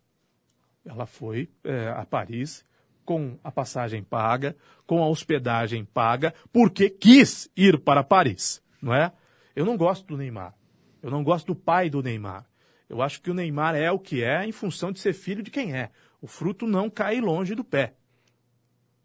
Ela 0.85 1.07
foi 1.07 1.49
é, 1.65 1.89
a 1.89 2.05
Paris 2.05 2.65
com 3.05 3.39
a 3.43 3.51
passagem 3.51 4.03
paga, 4.03 4.57
com 4.87 5.03
a 5.03 5.09
hospedagem 5.09 5.85
paga, 5.85 6.35
porque 6.53 6.91
quis 6.91 7.49
ir 7.57 7.81
para 7.81 8.03
Paris, 8.03 8.63
não 8.81 8.95
é? 8.95 9.13
Eu 9.55 9.65
não 9.65 9.77
gosto 9.77 10.07
do 10.07 10.17
Neymar. 10.17 10.55
Eu 11.03 11.11
não 11.11 11.23
gosto 11.23 11.49
do 11.49 11.55
pai 11.55 11.91
do 11.91 12.03
Neymar. 12.03 12.47
Eu 12.93 13.01
acho 13.01 13.23
que 13.23 13.31
o 13.31 13.35
Neymar 13.35 13.75
é 13.75 13.91
o 13.91 13.99
que 13.99 14.23
é 14.23 14.45
em 14.45 14.53
função 14.53 14.93
de 14.93 15.01
ser 15.01 15.15
filho 15.15 15.43
de 15.43 15.51
quem 15.51 15.75
é. 15.75 15.91
O 16.21 16.27
fruto 16.27 16.67
não 16.67 16.91
cai 16.91 17.23
longe 17.23 17.55
do 17.55 17.65
pé. 17.65 17.95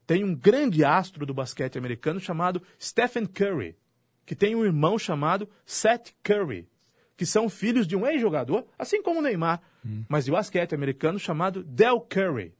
Tem 0.06 0.26
um 0.26 0.36
grande 0.36 0.84
astro 0.84 1.26
do 1.26 1.34
basquete 1.34 1.78
americano 1.78 2.20
chamado 2.20 2.62
Stephen 2.78 3.26
Curry, 3.26 3.78
que 4.26 4.36
tem 4.36 4.56
um 4.56 4.66
irmão 4.66 5.00
chamado 5.00 5.50
Seth 5.66 6.14
Curry, 6.22 6.68
que 7.16 7.26
são 7.26 7.48
filhos 7.48 7.88
de 7.88 7.96
um 7.96 8.06
ex-jogador, 8.06 8.68
assim 8.78 9.02
como 9.02 9.20
o 9.20 9.24
Neymar, 9.24 9.62
mas 10.10 10.26
de 10.26 10.32
basquete 10.32 10.76
americano 10.76 11.18
chamado 11.18 11.64
Del 11.64 12.02
Curry. 12.02 12.54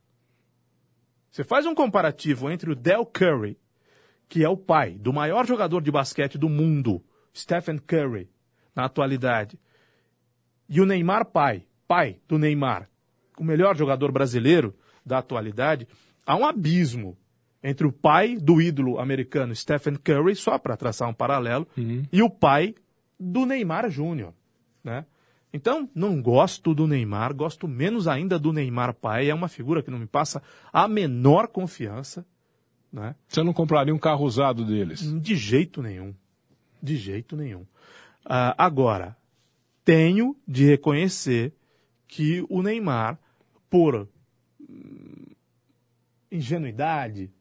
Você 1.30 1.44
faz 1.44 1.66
um 1.66 1.76
comparativo 1.76 2.50
entre 2.50 2.72
o 2.72 2.76
Del 2.76 3.06
Curry, 3.06 3.60
que 4.30 4.46
é 4.46 4.50
o 4.50 4.56
pai 4.56 4.92
do 4.98 5.12
maior 5.12 5.46
jogador 5.46 5.82
de 5.82 5.92
basquete 5.92 6.38
do 6.38 6.48
mundo, 6.48 7.04
Stephen 7.36 7.80
Curry, 7.80 8.30
na 8.74 8.86
atualidade, 8.86 9.60
e 10.70 10.82
o 10.82 10.86
Neymar 10.86 11.26
pai, 11.26 11.64
pai 11.88 12.20
do 12.28 12.38
Neymar, 12.38 12.90
o 13.38 13.44
melhor 13.44 13.76
jogador 13.76 14.12
brasileiro 14.12 14.76
da 15.06 15.20
atualidade, 15.20 15.88
há 16.26 16.36
um 16.36 16.46
abismo 16.46 17.18
entre 17.64 17.88
o 17.88 17.92
pai 17.92 18.38
do 18.38 18.62
ídolo 18.62 19.00
americano 19.00 19.56
Stephen 19.56 19.96
Curry, 19.96 20.36
só 20.36 20.58
para 20.58 20.78
traçar 20.78 21.10
um 21.10 21.14
paralelo, 21.14 21.68
e 22.12 22.22
o 22.22 22.30
pai 22.30 22.76
do 23.20 23.46
Neymar 23.46 23.90
Júnior, 23.90 24.34
né? 24.84 25.06
Então, 25.52 25.90
não 25.96 26.22
gosto 26.22 26.74
do 26.74 26.86
Neymar, 26.86 27.34
gosto 27.34 27.68
menos 27.68 28.08
ainda 28.08 28.38
do 28.38 28.52
Neymar 28.52 28.94
pai, 28.94 29.30
é 29.30 29.34
uma 29.34 29.48
figura 29.48 29.82
que 29.82 29.90
não 29.90 29.98
me 29.98 30.06
passa 30.06 30.44
a 30.72 30.88
menor 30.88 31.48
confiança, 31.48 32.26
né? 32.92 33.16
Você 33.28 33.42
não 33.44 33.54
compraria 33.54 33.94
um 33.94 34.00
carro 34.00 34.26
usado 34.26 34.66
deles? 34.66 35.02
De 35.22 35.36
jeito 35.36 35.82
nenhum. 35.82 36.14
De 36.82 36.96
jeito 36.96 37.36
nenhum. 37.36 37.66
Ah, 38.26 38.54
agora, 38.58 39.16
tenho 39.88 40.36
de 40.46 40.66
reconhecer 40.66 41.54
que 42.10 42.46
o 42.50 42.62
Neymar, 42.62 43.18
por 43.70 44.10
hum, 44.60 45.28
ingenuidade, 46.30 47.32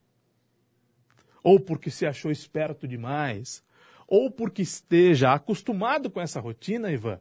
ou 1.43 1.59
porque 1.59 1.91
se 1.91 2.05
achou 2.05 2.31
esperto 2.31 2.87
demais, 2.87 3.61
ou 4.07 4.31
porque 4.31 4.61
esteja 4.61 5.33
acostumado 5.33 6.09
com 6.09 6.21
essa 6.21 6.39
rotina, 6.39 6.89
Ivan. 6.89 7.19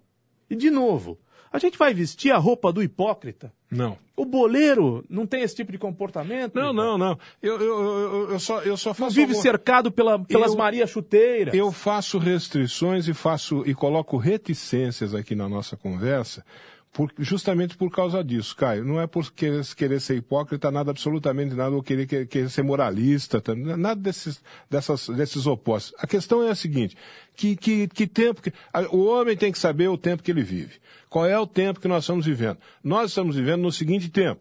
E 0.48 0.54
de 0.54 0.70
novo, 0.70 1.18
a 1.52 1.58
gente 1.58 1.78
vai 1.78 1.92
vestir 1.94 2.30
a 2.32 2.38
roupa 2.38 2.72
do 2.72 2.82
hipócrita? 2.82 3.52
Não. 3.70 3.96
O 4.16 4.24
boleiro 4.24 5.04
não 5.10 5.26
tem 5.26 5.42
esse 5.42 5.54
tipo 5.54 5.72
de 5.72 5.78
comportamento? 5.78 6.54
Não, 6.54 6.72
não, 6.72 6.96
não. 6.96 7.18
Eu, 7.42 7.60
eu, 7.60 7.82
eu, 7.82 8.30
eu 8.32 8.38
só, 8.40 8.60
eu 8.62 8.76
só 8.76 8.90
Não 8.90 8.94
faço. 8.94 9.14
vive 9.14 9.32
alguma- 9.32 9.42
cercado 9.42 9.90
pela, 9.90 10.18
pelas 10.18 10.52
Eu- 10.52 10.58
Maria 10.58 10.86
Chuteiras. 10.86 11.52
Eu 11.54 11.70
faço 11.72 12.18
restrições 12.18 13.08
e 13.08 13.14
faço 13.14 13.62
e 13.66 13.74
coloco 13.74 14.16
reticências 14.16 15.14
aqui 15.14 15.34
na 15.34 15.48
nossa 15.48 15.76
conversa, 15.76 16.44
por- 16.96 17.12
justamente 17.18 17.76
por 17.76 17.90
causa 17.90 18.24
disso, 18.24 18.56
Caio. 18.56 18.82
Não 18.82 18.98
é 18.98 19.06
por 19.06 19.30
querer, 19.30 19.62
querer 19.76 20.00
ser 20.00 20.16
hipócrita, 20.16 20.70
nada 20.70 20.90
absolutamente 20.90 21.54
nada, 21.54 21.76
ou 21.76 21.82
querer, 21.82 22.06
querer, 22.06 22.26
querer 22.26 22.48
ser 22.48 22.62
moralista, 22.62 23.38
tá? 23.38 23.54
nada 23.54 24.00
desses, 24.00 24.42
dessas, 24.70 25.06
desses 25.10 25.46
opostos. 25.46 25.92
A 25.98 26.06
questão 26.06 26.42
é 26.42 26.50
a 26.50 26.54
seguinte: 26.54 26.96
que, 27.36 27.54
que, 27.54 27.86
que 27.88 28.06
tempo 28.06 28.40
que. 28.40 28.50
O 28.90 29.04
homem 29.04 29.36
tem 29.36 29.52
que 29.52 29.58
saber 29.58 29.88
o 29.88 29.98
tempo 29.98 30.22
que 30.22 30.30
ele 30.30 30.42
vive. 30.42 30.76
Qual 31.10 31.26
é 31.26 31.38
o 31.38 31.46
tempo 31.46 31.80
que 31.80 31.86
nós 31.86 32.04
estamos 32.04 32.24
vivendo? 32.24 32.56
Nós 32.82 33.10
estamos 33.10 33.36
vivendo 33.36 33.60
no 33.60 33.70
seguinte 33.70 34.08
tempo. 34.08 34.40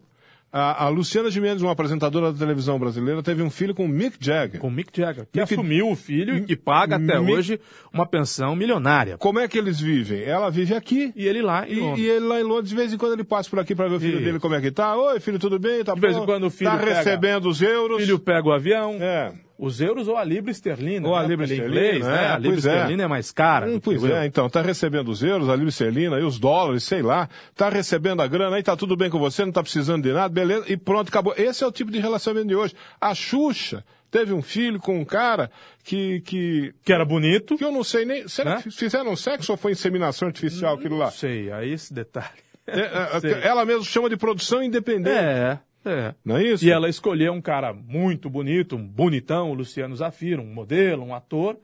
A, 0.58 0.84
a 0.84 0.88
Luciana 0.88 1.30
Gimenez, 1.30 1.60
uma 1.60 1.72
apresentadora 1.72 2.32
da 2.32 2.38
televisão 2.38 2.78
brasileira, 2.78 3.22
teve 3.22 3.42
um 3.42 3.50
filho 3.50 3.74
com 3.74 3.84
o 3.84 3.88
Mick 3.88 4.16
Jagger. 4.18 4.58
Com 4.58 4.68
o 4.68 4.70
Mick 4.70 4.90
Jagger, 4.98 5.26
que 5.30 5.38
Mick- 5.38 5.52
assumiu 5.52 5.90
o 5.90 5.94
filho 5.94 6.36
e 6.38 6.40
que 6.44 6.56
paga 6.56 6.96
até 6.96 7.20
Mick- 7.20 7.30
hoje 7.32 7.60
uma 7.92 8.06
pensão 8.06 8.56
milionária. 8.56 9.18
Como 9.18 9.38
é 9.38 9.46
que 9.46 9.58
eles 9.58 9.78
vivem? 9.78 10.22
Ela 10.22 10.48
vive 10.50 10.74
aqui. 10.74 11.12
E 11.14 11.26
ele 11.26 11.42
lá 11.42 11.68
em 11.68 11.72
E, 11.74 11.80
Londres. 11.80 12.04
e 12.04 12.08
ele 12.08 12.24
lá 12.26 12.40
em 12.40 12.44
Londres, 12.44 12.70
de 12.70 12.74
vez 12.76 12.90
em 12.90 12.96
quando 12.96 13.12
ele 13.12 13.24
passa 13.24 13.50
por 13.50 13.58
aqui 13.58 13.74
para 13.74 13.86
ver 13.88 13.96
o 13.96 14.00
filho 14.00 14.18
dele 14.24 14.38
como 14.38 14.54
é 14.54 14.60
que 14.62 14.70
tá. 14.70 14.96
Oi, 14.96 15.20
filho, 15.20 15.38
tudo 15.38 15.58
bem? 15.58 15.84
Tá 15.84 15.92
De 15.92 16.00
vez 16.00 16.16
bom? 16.16 16.22
em 16.22 16.26
quando 16.26 16.44
o 16.46 16.50
filho 16.50 16.70
Tá 16.70 16.78
pega- 16.78 16.94
recebendo 16.94 17.48
os 17.50 17.60
euros. 17.60 17.98
O 17.98 18.00
filho 18.00 18.18
pega 18.18 18.48
o 18.48 18.52
avião, 18.52 18.96
É. 18.98 19.32
os 19.58 19.80
euros 19.80 20.08
ou 20.08 20.16
a 20.16 20.24
libra 20.24 20.50
esterlina. 20.50 21.08
Ou 21.08 21.14
a 21.14 21.22
né? 21.22 21.28
libra 21.28 21.46
ele 21.46 21.54
é 21.54 21.56
esterlina, 21.56 21.86
inglês, 21.86 22.06
é, 22.06 22.10
né? 22.10 22.26
A 22.28 22.38
libra 22.38 22.52
pois 22.52 22.66
é. 22.66 22.74
esterlina 22.74 23.02
é 23.02 23.06
mais 23.06 23.32
cara. 23.32 23.66
Hum, 23.66 23.80
pois 23.80 24.04
é, 24.04 24.26
então, 24.26 24.48
tá 24.50 24.62
recebendo 24.62 25.08
os 25.08 25.22
euros, 25.22 25.48
a 25.48 25.54
libra 25.54 25.70
esterlina 25.70 26.18
e 26.18 26.22
os 26.22 26.38
dólares, 26.38 26.84
sei 26.84 27.02
lá, 27.02 27.28
tá 27.54 27.68
recebendo 27.68 28.20
a 28.20 28.26
grana, 28.26 28.56
aí 28.56 28.62
tá 28.62 28.76
tudo 28.76 28.96
bem 28.96 29.08
com 29.08 29.18
você, 29.18 29.44
não 29.44 29.52
tá 29.52 29.62
precisando 29.62 30.02
de 30.02 30.12
nada, 30.12 30.28
beleza, 30.28 30.64
e 30.68 30.76
pronto, 30.76 31.08
acabou. 31.08 31.34
Esse 31.36 31.64
é 31.64 31.66
o 31.66 31.72
tipo 31.72 31.90
de 31.90 31.98
relacionamento 31.98 32.48
de 32.48 32.56
hoje. 32.56 32.74
A 33.00 33.14
Xuxa 33.14 33.84
teve 34.10 34.32
um 34.32 34.42
filho 34.42 34.78
com 34.78 34.98
um 34.98 35.04
cara 35.04 35.50
que, 35.84 36.20
que, 36.20 36.74
Que 36.84 36.92
era 36.92 37.04
bonito. 37.04 37.56
que 37.56 37.64
eu 37.64 37.72
não 37.72 37.84
sei 37.84 38.04
nem, 38.04 38.26
será 38.28 38.56
Né? 38.56 38.62
que 38.62 38.70
fizeram 38.70 39.16
sexo 39.16 39.52
ou 39.52 39.58
foi 39.58 39.72
inseminação 39.72 40.28
artificial 40.28 40.74
aquilo 40.74 40.96
lá? 40.96 41.06
Não 41.06 41.12
sei, 41.12 41.50
aí 41.50 41.72
esse 41.72 41.92
detalhe. 41.92 42.46
É, 42.66 42.80
é, 42.80 43.46
ela 43.46 43.64
mesmo 43.64 43.84
chama 43.84 44.08
de 44.08 44.16
produção 44.16 44.62
independente, 44.62 45.16
É, 45.16 45.58
é. 45.88 46.14
não 46.24 46.36
é 46.36 46.44
isso? 46.44 46.64
E 46.64 46.70
ela 46.70 46.88
escolheu 46.88 47.32
um 47.32 47.40
cara 47.40 47.72
muito 47.72 48.28
bonito, 48.30 48.76
um 48.76 48.86
bonitão, 48.86 49.50
o 49.50 49.54
Luciano 49.54 49.94
Zafiro, 49.96 50.42
um 50.42 50.52
modelo, 50.52 51.04
um 51.04 51.14
ator. 51.14 51.58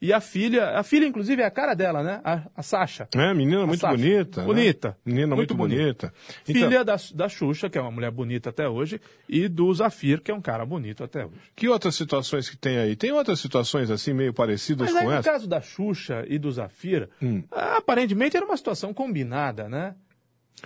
E 0.00 0.12
a 0.12 0.20
filha, 0.20 0.78
a 0.78 0.84
filha 0.84 1.04
inclusive 1.06 1.42
é 1.42 1.44
a 1.44 1.50
cara 1.50 1.74
dela, 1.74 2.04
né? 2.04 2.20
A, 2.22 2.42
a 2.54 2.62
Sasha. 2.62 3.08
É, 3.16 3.34
menina 3.34 3.66
muito 3.66 3.80
Sasha. 3.80 3.96
bonita. 3.96 4.40
né? 4.42 4.46
Bonita. 4.46 4.96
Menina 5.04 5.34
muito, 5.34 5.56
Muito 5.56 5.56
bonita. 5.56 6.06
bonita. 6.06 6.14
Então, 6.48 6.62
Filha 6.68 6.84
da, 6.84 6.96
da 7.16 7.28
Xuxa, 7.28 7.68
que 7.68 7.76
é 7.76 7.80
uma 7.80 7.90
mulher 7.90 8.12
bonita 8.12 8.50
até 8.50 8.68
hoje, 8.68 9.00
e 9.28 9.48
do 9.48 9.74
Zafir, 9.74 10.20
que 10.22 10.30
é 10.30 10.34
um 10.34 10.40
cara 10.40 10.64
bonito 10.64 11.02
até 11.02 11.24
hoje. 11.26 11.40
que 11.56 11.68
outras 11.68 11.96
situações 11.96 12.48
que 12.48 12.56
tem 12.56 12.78
aí? 12.78 12.94
Tem 12.94 13.10
outras 13.10 13.40
situações 13.40 13.90
assim 13.90 14.12
meio 14.12 14.32
parecidas 14.32 14.86
Mas 14.86 14.96
aí 14.98 15.02
com 15.04 15.10
no 15.10 15.16
essa? 15.16 15.32
caso 15.32 15.48
da 15.48 15.60
Xuxa 15.60 16.24
e 16.28 16.38
do 16.38 16.52
Zafir, 16.52 17.08
Hum. 17.20 17.42
aparentemente 17.50 18.36
era 18.36 18.46
uma 18.46 18.56
situação 18.56 18.94
combinada, 18.94 19.68
né? 19.68 19.96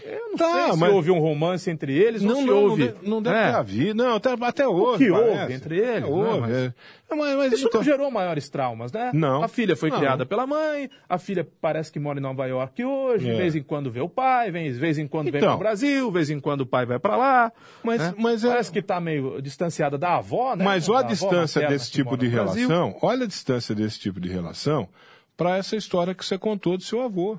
Eu 0.04 0.30
não 0.30 0.36
Tá, 0.36 0.52
sei 0.52 0.72
se 0.72 0.78
mas- 0.78 0.92
houve 0.92 1.10
um 1.10 1.18
romance 1.18 1.70
entre 1.70 1.92
eles 1.96 2.22
ou 2.22 2.28
Não, 2.28 2.36
se 2.36 2.44
não, 2.46 2.54
houve. 2.56 2.84
não, 2.84 2.92
deve, 2.92 3.08
não 3.10 3.22
deve 3.22 3.36
É. 3.36 3.50
ter 3.50 3.54
havido. 3.56 3.94
Não, 3.94 4.14
até, 4.16 4.30
até 4.40 4.68
houve. 4.68 5.04
que 5.04 5.10
houve 5.10 5.30
parece. 5.30 5.52
entre 5.52 5.78
eles, 5.78 6.04
É, 6.04 6.06
houve, 6.06 6.30
né, 6.32 6.38
mas- 6.40 6.56
é. 6.56 6.74
É, 7.10 7.14
mas, 7.14 7.36
mas 7.36 7.52
Isso 7.52 7.66
então- 7.68 7.80
não 7.80 7.84
gerou 7.84 8.10
maiores 8.10 8.48
traumas, 8.48 8.90
né? 8.90 9.10
Não. 9.12 9.42
A 9.42 9.48
filha 9.48 9.76
foi 9.76 9.90
Não. 9.90 9.98
criada 9.98 10.24
pela 10.24 10.46
mãe, 10.46 10.88
a 11.08 11.18
filha 11.18 11.46
parece 11.60 11.92
que 11.92 12.00
mora 12.00 12.18
em 12.18 12.22
Nova 12.22 12.46
York 12.46 12.82
hoje, 12.84 13.28
É. 13.28 13.32
de 13.32 13.36
vez 13.38 13.54
em 13.54 13.62
quando 13.62 13.90
vê 13.90 14.00
o 14.00 14.08
pai, 14.08 14.50
vem, 14.50 14.72
de 14.72 14.78
vez 14.78 14.96
em 14.96 15.06
quando 15.06 15.30
vem 15.30 15.38
Então. 15.38 15.50
para 15.50 15.56
o 15.56 15.58
Brasil, 15.58 16.06
de 16.06 16.12
vez 16.12 16.30
em 16.30 16.40
quando 16.40 16.62
o 16.62 16.66
pai 16.66 16.86
vai 16.86 16.98
para 16.98 17.16
lá. 17.16 17.52
Mas- 17.82 18.00
né? 18.00 18.14
mas 18.16 18.44
é- 18.44 18.48
Parece 18.48 18.72
que 18.72 18.78
está 18.78 18.98
meio 18.98 19.42
distanciada 19.42 19.98
da 19.98 20.16
avó, 20.16 20.56
né? 20.56 20.64
Mas 20.64 20.88
olha 20.88 21.00
a 21.00 21.02
distância 21.02 21.68
desse 21.68 21.90
que 21.90 21.96
tipo 21.98 22.16
de 22.16 22.28
Brasil. 22.30 22.66
relação, 22.68 22.96
olha 23.02 23.24
a 23.24 23.28
distância 23.28 23.74
desse 23.74 23.98
tipo 24.00 24.18
de 24.18 24.28
relação 24.30 24.88
para 25.36 25.56
essa 25.58 25.76
história 25.76 26.14
que 26.14 26.24
você 26.24 26.38
contou 26.38 26.76
do 26.78 26.82
seu 26.82 27.02
avô. 27.02 27.38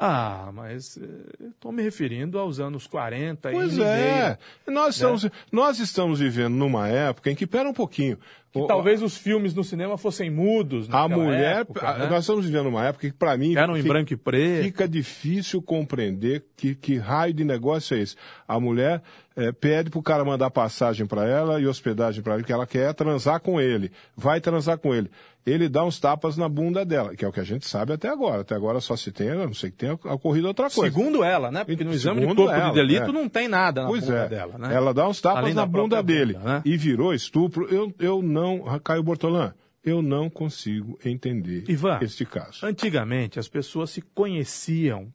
Ah, 0.00 0.50
mas 0.52 0.98
estou 1.40 1.70
me 1.70 1.82
referindo 1.82 2.38
aos 2.38 2.58
anos 2.58 2.86
40 2.86 3.50
Pois 3.52 3.76
e 3.76 3.82
é. 3.82 4.36
Nós 4.66 4.84
Né? 4.84 4.90
estamos, 4.90 5.28
nós 5.52 5.78
estamos 5.78 6.18
vivendo 6.18 6.54
numa 6.54 6.88
época 6.88 7.30
em 7.30 7.34
que, 7.34 7.46
pera 7.46 7.68
um 7.68 7.74
pouquinho. 7.74 8.18
o- 8.54 8.66
Talvez 8.66 9.00
os 9.02 9.16
filmes 9.16 9.54
no 9.54 9.64
cinema 9.64 9.96
fossem 9.96 10.28
mudos 10.30 10.86
a 10.92 11.08
mulher, 11.08 11.60
época, 11.60 11.88
a- 11.88 11.98
né? 11.98 12.06
nós 12.10 12.20
estamos 12.24 12.44
vivendo 12.44 12.66
uma 12.68 12.84
época 12.84 13.08
que, 13.08 13.16
para 13.16 13.34
mim, 13.36 13.54
Eram 13.56 13.74
em 13.76 13.80
fica- 13.82 13.94
branco 13.94 14.12
e 14.12 14.16
preto. 14.16 14.64
fica 14.64 14.86
difícil 14.88 15.62
compreender 15.62 16.44
que, 16.56 16.74
que 16.74 16.98
raio 16.98 17.32
de 17.32 17.44
negócio 17.44 17.96
é 17.96 18.00
esse. 18.00 18.14
A 18.46 18.58
mulher 18.60 19.02
eh, 19.34 19.50
pede 19.52 19.88
pro 19.88 20.02
cara 20.02 20.22
mandar 20.26 20.50
passagem 20.50 21.06
para 21.06 21.26
ela 21.26 21.58
e 21.58 21.66
hospedagem 21.66 22.22
para 22.22 22.34
ele, 22.34 22.44
que 22.44 22.52
ela 22.52 22.66
quer 22.66 22.92
transar 22.92 23.40
com 23.40 23.58
ele. 23.58 23.90
Vai 24.14 24.38
transar 24.42 24.76
com 24.76 24.94
ele. 24.94 25.10
Ele 25.44 25.68
dá 25.68 25.84
uns 25.84 25.98
tapas 25.98 26.36
na 26.36 26.48
bunda 26.48 26.84
dela, 26.84 27.16
que 27.16 27.24
é 27.24 27.28
o 27.28 27.32
que 27.32 27.40
a 27.40 27.44
gente 27.44 27.66
sabe 27.66 27.92
até 27.92 28.08
agora. 28.08 28.42
Até 28.42 28.54
agora 28.54 28.80
só 28.80 28.94
se 28.94 29.10
tem, 29.10 29.28
a 29.28 29.34
não 29.34 29.52
sei 29.52 29.72
que 29.72 29.76
tenha 29.76 29.94
ocorrido 29.94 30.46
outra 30.46 30.70
coisa. 30.70 30.94
Segundo 30.94 31.24
ela, 31.24 31.50
né? 31.50 31.64
Porque 31.64 31.82
no 31.82 31.92
exame 31.92 32.20
de 32.20 32.22
Segundo 32.22 32.44
corpo 32.44 32.52
ela, 32.52 32.68
de 32.68 32.74
delito 32.74 33.10
é. 33.10 33.12
não 33.12 33.28
tem 33.28 33.48
nada 33.48 33.82
na 33.82 33.88
Pois 33.88 34.04
bunda 34.04 34.18
é. 34.18 34.28
dela, 34.28 34.56
né? 34.56 34.72
Ela 34.72 34.94
dá 34.94 35.08
uns 35.08 35.20
tapas 35.20 35.38
Além 35.40 35.54
na 35.54 35.62
da 35.62 35.66
bunda 35.66 36.00
dele 36.00 36.34
bunda, 36.34 36.54
né? 36.54 36.62
e 36.64 36.76
virou 36.76 37.12
estupro. 37.12 37.66
Eu, 37.74 37.92
eu 37.98 38.22
não, 38.22 38.78
Caio 38.78 39.02
Bortolã, 39.02 39.52
eu 39.84 40.00
não 40.00 40.30
consigo 40.30 40.96
entender 41.04 41.64
Ivan, 41.68 41.98
este 42.02 42.24
caso. 42.24 42.64
Antigamente 42.64 43.40
as 43.40 43.48
pessoas 43.48 43.90
se 43.90 44.00
conheciam 44.00 45.12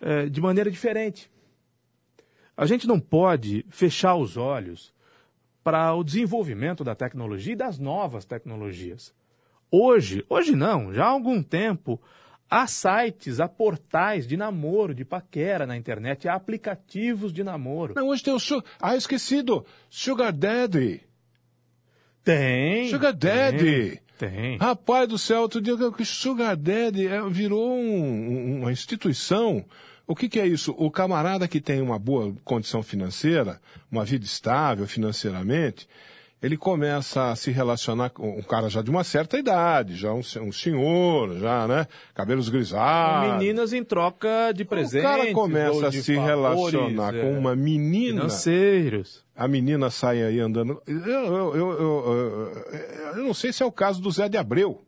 eh, 0.00 0.30
de 0.30 0.40
maneira 0.40 0.70
diferente. 0.70 1.30
A 2.56 2.64
gente 2.64 2.86
não 2.86 2.98
pode 2.98 3.66
fechar 3.68 4.16
os 4.16 4.38
olhos 4.38 4.94
para 5.66 5.92
o 5.96 6.04
desenvolvimento 6.04 6.84
da 6.84 6.94
tecnologia 6.94 7.54
e 7.54 7.56
das 7.56 7.76
novas 7.76 8.24
tecnologias. 8.24 9.12
Hoje, 9.68 10.24
hoje 10.28 10.54
não, 10.54 10.94
já 10.94 11.06
há 11.06 11.08
algum 11.08 11.42
tempo, 11.42 12.00
há 12.48 12.68
sites, 12.68 13.40
há 13.40 13.48
portais 13.48 14.28
de 14.28 14.36
namoro, 14.36 14.94
de 14.94 15.04
paquera 15.04 15.66
na 15.66 15.76
internet, 15.76 16.28
há 16.28 16.34
aplicativos 16.34 17.32
de 17.32 17.42
namoro. 17.42 17.94
Não, 17.96 18.06
hoje 18.06 18.22
tem 18.22 18.32
o... 18.32 18.38
Su... 18.38 18.62
Ah, 18.80 18.94
esquecido. 18.94 19.66
Sugar 19.90 20.32
Daddy. 20.32 21.00
Tem. 22.22 22.88
Sugar 22.88 23.12
Daddy. 23.12 24.00
Tem. 24.16 24.30
tem. 24.30 24.58
Rapaz 24.58 25.08
do 25.08 25.18
céu, 25.18 25.40
outro 25.40 25.60
dia 25.60 25.74
que 25.90 26.04
Sugar 26.04 26.56
Daddy 26.56 27.08
é, 27.08 27.28
virou 27.28 27.72
um- 27.72 28.60
uma 28.60 28.70
instituição. 28.70 29.64
O 30.06 30.14
que, 30.14 30.28
que 30.28 30.38
é 30.38 30.46
isso? 30.46 30.74
O 30.78 30.90
camarada 30.90 31.48
que 31.48 31.60
tem 31.60 31.80
uma 31.82 31.98
boa 31.98 32.32
condição 32.44 32.82
financeira, 32.82 33.60
uma 33.90 34.04
vida 34.04 34.24
estável 34.24 34.86
financeiramente, 34.86 35.88
ele 36.40 36.56
começa 36.56 37.30
a 37.30 37.34
se 37.34 37.50
relacionar 37.50 38.10
com 38.10 38.38
um 38.38 38.42
cara 38.42 38.68
já 38.68 38.82
de 38.82 38.90
uma 38.90 39.02
certa 39.02 39.38
idade, 39.38 39.96
já 39.96 40.12
um, 40.12 40.20
um 40.42 40.52
senhor, 40.52 41.38
já, 41.38 41.66
né? 41.66 41.86
Cabelos 42.14 42.48
grisalhos. 42.48 43.32
Meninas 43.38 43.72
em 43.72 43.82
troca 43.82 44.52
de 44.54 44.64
presentes. 44.64 45.08
o 45.08 45.10
cara 45.12 45.32
começa 45.32 45.88
a 45.88 45.92
se 45.92 46.14
favores, 46.14 46.26
relacionar 46.28 47.14
é, 47.16 47.20
com 47.22 47.38
uma 47.38 47.56
menina 47.56 48.20
Financeiros. 48.20 49.24
a 49.34 49.48
menina 49.48 49.90
sai 49.90 50.22
aí 50.22 50.38
andando. 50.38 50.80
Eu, 50.86 50.98
eu, 50.98 51.56
eu, 51.56 51.56
eu, 51.56 51.72
eu- 52.12 53.12
eu 53.16 53.24
não 53.24 53.34
sei 53.34 53.52
se 53.52 53.62
é 53.62 53.66
o 53.66 53.72
caso 53.72 54.00
do 54.00 54.10
Zé 54.10 54.28
de 54.28 54.36
Abreu. 54.36 54.82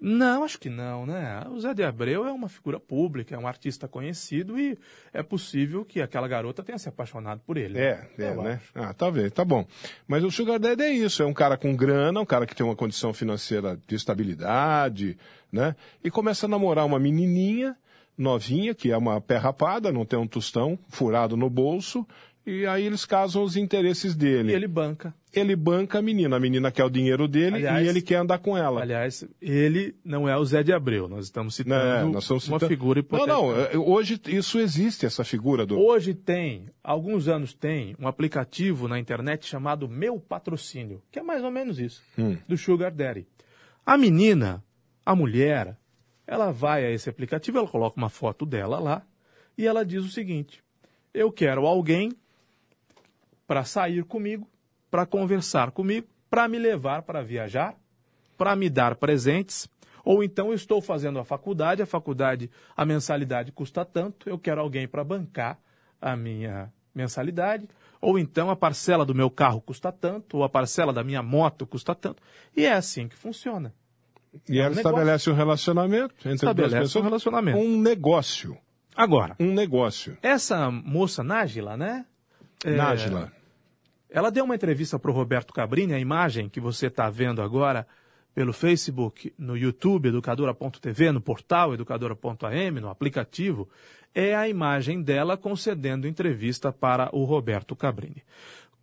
Não, 0.00 0.44
acho 0.44 0.60
que 0.60 0.68
não, 0.68 1.04
né? 1.04 1.44
O 1.50 1.58
Zé 1.60 1.74
de 1.74 1.82
Abreu 1.82 2.24
é 2.24 2.30
uma 2.30 2.48
figura 2.48 2.78
pública, 2.78 3.34
é 3.34 3.38
um 3.38 3.48
artista 3.48 3.88
conhecido 3.88 4.58
e 4.58 4.78
é 5.12 5.22
possível 5.22 5.84
que 5.84 6.00
aquela 6.00 6.28
garota 6.28 6.62
tenha 6.62 6.78
se 6.78 6.88
apaixonado 6.88 7.40
por 7.44 7.56
ele. 7.56 7.78
É, 7.78 8.08
é, 8.16 8.30
Eu 8.30 8.42
né? 8.42 8.54
acho. 8.54 8.72
Ah, 8.74 8.94
talvez, 8.94 9.32
tá 9.32 9.44
bom. 9.44 9.66
Mas 10.06 10.22
o 10.22 10.30
Sugar 10.30 10.58
Daddy 10.58 10.82
é 10.82 10.92
isso, 10.92 11.22
é 11.22 11.26
um 11.26 11.34
cara 11.34 11.56
com 11.56 11.74
grana, 11.74 12.20
um 12.20 12.26
cara 12.26 12.46
que 12.46 12.54
tem 12.54 12.64
uma 12.64 12.76
condição 12.76 13.12
financeira 13.12 13.78
de 13.86 13.96
estabilidade, 13.96 15.18
né? 15.50 15.74
E 16.02 16.10
começa 16.10 16.46
a 16.46 16.48
namorar 16.48 16.86
uma 16.86 16.98
menininha 16.98 17.76
novinha, 18.18 18.74
que 18.74 18.90
é 18.90 18.96
uma 18.96 19.20
pé 19.20 19.36
rapada, 19.36 19.92
não 19.92 20.04
tem 20.04 20.18
um 20.18 20.26
tostão 20.26 20.76
furado 20.88 21.36
no 21.36 21.48
bolso, 21.48 22.04
e 22.48 22.66
aí 22.66 22.84
eles 22.86 23.04
casam 23.04 23.42
os 23.42 23.56
interesses 23.56 24.14
dele. 24.16 24.52
E 24.52 24.54
ele 24.54 24.66
banca. 24.66 25.14
Ele 25.32 25.54
banca 25.54 25.98
a 25.98 26.02
menina, 26.02 26.36
a 26.36 26.40
menina 26.40 26.70
quer 26.72 26.84
o 26.84 26.90
dinheiro 26.90 27.28
dele 27.28 27.56
Aliás- 27.56 27.84
e 27.86 27.88
ele 27.88 28.00
quer 28.00 28.16
andar 28.16 28.38
com 28.38 28.56
ela. 28.56 28.80
Aliás, 28.80 29.24
ele 29.40 29.94
não 30.04 30.28
é 30.28 30.36
o 30.36 30.44
Zé 30.44 30.62
de 30.62 30.72
Abreu, 30.72 31.06
nós 31.08 31.26
estamos 31.26 31.54
citando 31.54 31.74
É, 31.84 32.02
nós 32.04 32.24
estamos 32.24 32.48
uma 32.48 32.56
citando- 32.58 32.68
figura 32.68 33.00
hipotética. 33.00 33.32
Não, 33.34 33.48
não, 33.52 33.60
é, 33.60 33.76
hoje 33.76 34.20
isso 34.28 34.58
existe, 34.58 35.04
essa 35.04 35.22
figura 35.24 35.66
do... 35.66 35.78
Hoje 35.78 36.14
tem, 36.14 36.70
alguns 36.82 37.28
anos 37.28 37.52
tem, 37.52 37.94
um 38.00 38.08
aplicativo 38.08 38.88
na 38.88 38.98
internet 38.98 39.46
chamado 39.46 39.86
Meu 39.88 40.18
Patrocínio, 40.18 41.02
que 41.10 41.18
é 41.18 41.22
mais 41.22 41.44
ou 41.44 41.50
menos 41.50 41.78
isso, 41.78 42.02
Hum. 42.18 42.36
do 42.48 42.56
Sugar 42.56 42.90
Daddy. 42.92 43.26
A 43.84 43.98
menina, 43.98 44.64
a 45.04 45.14
mulher, 45.14 45.76
ela 46.26 46.50
vai 46.50 46.84
a 46.86 46.90
esse 46.90 47.08
aplicativo, 47.10 47.58
ela 47.58 47.68
coloca 47.68 47.96
uma 47.98 48.08
foto 48.10 48.44
dela 48.46 48.78
lá, 48.78 49.02
E 49.56 49.66
ela 49.66 49.84
diz 49.84 50.04
o 50.04 50.08
seguinte: 50.08 50.62
eu 51.12 51.32
quero 51.32 51.66
alguém 51.66 52.12
para 53.48 53.64
sair 53.64 54.04
comigo, 54.04 54.46
para 54.90 55.04
conversar 55.06 55.72
comigo, 55.72 56.06
para 56.30 56.46
me 56.46 56.58
levar 56.58 57.02
para 57.02 57.22
viajar, 57.22 57.74
para 58.36 58.54
me 58.54 58.68
dar 58.70 58.94
presentes. 58.94 59.68
Ou 60.04 60.22
então 60.22 60.48
eu 60.48 60.54
estou 60.54 60.80
fazendo 60.80 61.18
a 61.18 61.24
faculdade, 61.24 61.82
a 61.82 61.86
faculdade, 61.86 62.48
a 62.76 62.84
mensalidade 62.84 63.50
custa 63.50 63.84
tanto, 63.84 64.28
eu 64.28 64.38
quero 64.38 64.60
alguém 64.60 64.86
para 64.86 65.02
bancar 65.02 65.58
a 66.00 66.14
minha 66.14 66.70
mensalidade. 66.94 67.66
Ou 68.00 68.18
então 68.18 68.48
a 68.50 68.54
parcela 68.54 69.04
do 69.04 69.14
meu 69.14 69.28
carro 69.30 69.60
custa 69.60 69.90
tanto, 69.90 70.36
ou 70.36 70.44
a 70.44 70.48
parcela 70.48 70.92
da 70.92 71.02
minha 71.02 71.22
moto 71.22 71.66
custa 71.66 71.94
tanto. 71.94 72.22
E 72.56 72.64
é 72.64 72.72
assim 72.72 73.08
que 73.08 73.16
funciona. 73.16 73.74
E 74.48 74.58
É 74.58 74.62
um 74.62 74.66
ela 74.66 74.74
estabelece 74.76 75.30
um 75.30 75.34
relacionamento 75.34 76.14
entre 76.20 76.34
Estabelece 76.34 76.74
duas 76.76 76.84
pessoas. 76.88 77.02
um 77.02 77.08
relacionamento. 77.08 77.58
Um 77.58 77.80
negócio. 77.80 78.56
Agora, 78.94 79.34
Um 79.40 79.52
negócio. 79.52 80.16
essa 80.22 80.70
moça 80.70 81.22
Nájila, 81.24 81.76
né? 81.76 82.04
É, 82.64 82.70
Nájila. 82.76 83.32
Ela 84.10 84.30
deu 84.30 84.44
uma 84.44 84.54
entrevista 84.54 84.98
para 84.98 85.10
o 85.10 85.14
Roberto 85.14 85.52
Cabrini, 85.52 85.94
a 85.94 85.98
imagem 85.98 86.48
que 86.48 86.60
você 86.60 86.86
está 86.86 87.10
vendo 87.10 87.42
agora 87.42 87.86
pelo 88.34 88.52
Facebook, 88.52 89.32
no 89.36 89.56
YouTube, 89.56 90.08
educadora.tv, 90.08 91.12
no 91.12 91.20
portal 91.20 91.74
educadora.am, 91.74 92.80
no 92.80 92.88
aplicativo, 92.88 93.68
é 94.14 94.34
a 94.34 94.48
imagem 94.48 95.02
dela 95.02 95.36
concedendo 95.36 96.06
entrevista 96.06 96.72
para 96.72 97.10
o 97.12 97.24
Roberto 97.24 97.74
Cabrini. 97.74 98.22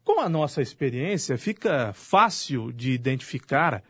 Com 0.04 0.20
a 0.20 0.30
nossa 0.30 0.62
experiência, 0.62 1.38
fica 1.38 1.92
fácil 1.94 2.72
de 2.72 2.92
identificar 2.92 3.82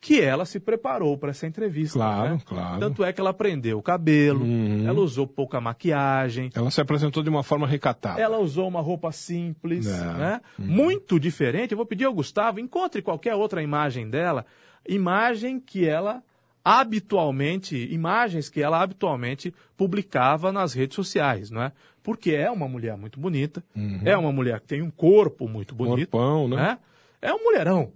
que 0.00 0.20
ela 0.20 0.44
se 0.44 0.60
preparou 0.60 1.18
para 1.18 1.30
essa 1.30 1.46
entrevista. 1.46 1.98
Claro, 1.98 2.30
né? 2.34 2.40
claro. 2.44 2.78
Tanto 2.80 3.02
é 3.04 3.12
que 3.12 3.20
ela 3.20 3.34
prendeu 3.34 3.78
o 3.78 3.82
cabelo, 3.82 4.44
Uhum. 4.44 4.86
ela 4.86 5.00
usou 5.00 5.26
pouca 5.26 5.60
maquiagem, 5.60 6.50
Ela 6.54 6.70
se 6.70 6.80
apresentou 6.80 7.22
de 7.22 7.28
uma 7.28 7.42
forma 7.42 7.66
recatada. 7.66 8.20
ela 8.20 8.38
usou 8.38 8.68
uma 8.68 8.80
roupa 8.80 9.10
simples, 9.10 9.86
É. 9.86 10.04
né? 10.14 10.40
Muito 10.56 11.18
diferente. 11.18 11.72
Eu 11.72 11.76
vou 11.76 11.86
pedir 11.86 12.04
ao 12.04 12.14
Gustavo, 12.14 12.60
encontre 12.60 13.02
qualquer 13.02 13.34
outra 13.34 13.60
imagem 13.62 14.08
dela, 14.08 14.46
imagem 14.88 15.58
que 15.58 15.84
ela 15.86 16.22
habitualmente, 16.64 17.76
imagens 17.92 18.48
que 18.48 18.62
ela 18.62 18.80
habitualmente 18.82 19.54
publicava 19.76 20.52
nas 20.52 20.72
redes 20.74 20.94
sociais, 20.96 21.50
não 21.50 21.62
é? 21.62 21.72
Porque 22.02 22.30
é 22.32 22.50
uma 22.50 22.68
mulher 22.68 22.96
muito 22.96 23.18
bonita, 23.20 23.62
é 24.04 24.16
uma 24.16 24.32
mulher 24.32 24.60
que 24.60 24.66
tem 24.68 24.82
um 24.82 24.90
corpo 24.90 25.48
muito 25.48 25.74
bonito, 25.74 26.10
Corpão, 26.10 26.48
né? 26.48 26.56
né? 26.56 26.78
É 27.20 27.32
um 27.34 27.42
mulherão, 27.42 27.92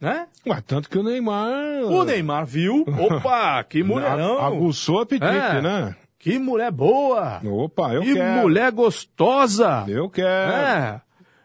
né? 0.00 0.26
Ué, 0.46 0.62
tanto 0.66 0.88
que 0.90 0.98
o 0.98 1.02
Neymar. 1.02 1.84
O 1.84 2.04
Neymar 2.04 2.44
viu, 2.46 2.84
opa, 2.98 3.62
que 3.64 3.82
mulherão, 3.82 4.38
Aguçou 4.40 4.96
o 4.96 5.00
apetite, 5.00 5.26
É. 5.32 5.60
né? 5.62 5.96
que 6.18 6.38
mulher 6.38 6.70
boa, 6.70 7.40
Opa, 7.44 7.92
eu 7.92 8.00
que 8.02 8.14
quero. 8.14 8.40
mulher 8.42 8.72
gostosa. 8.72 9.84
Eu 9.88 10.08
quero. 10.08 10.52
É. 10.52 11.00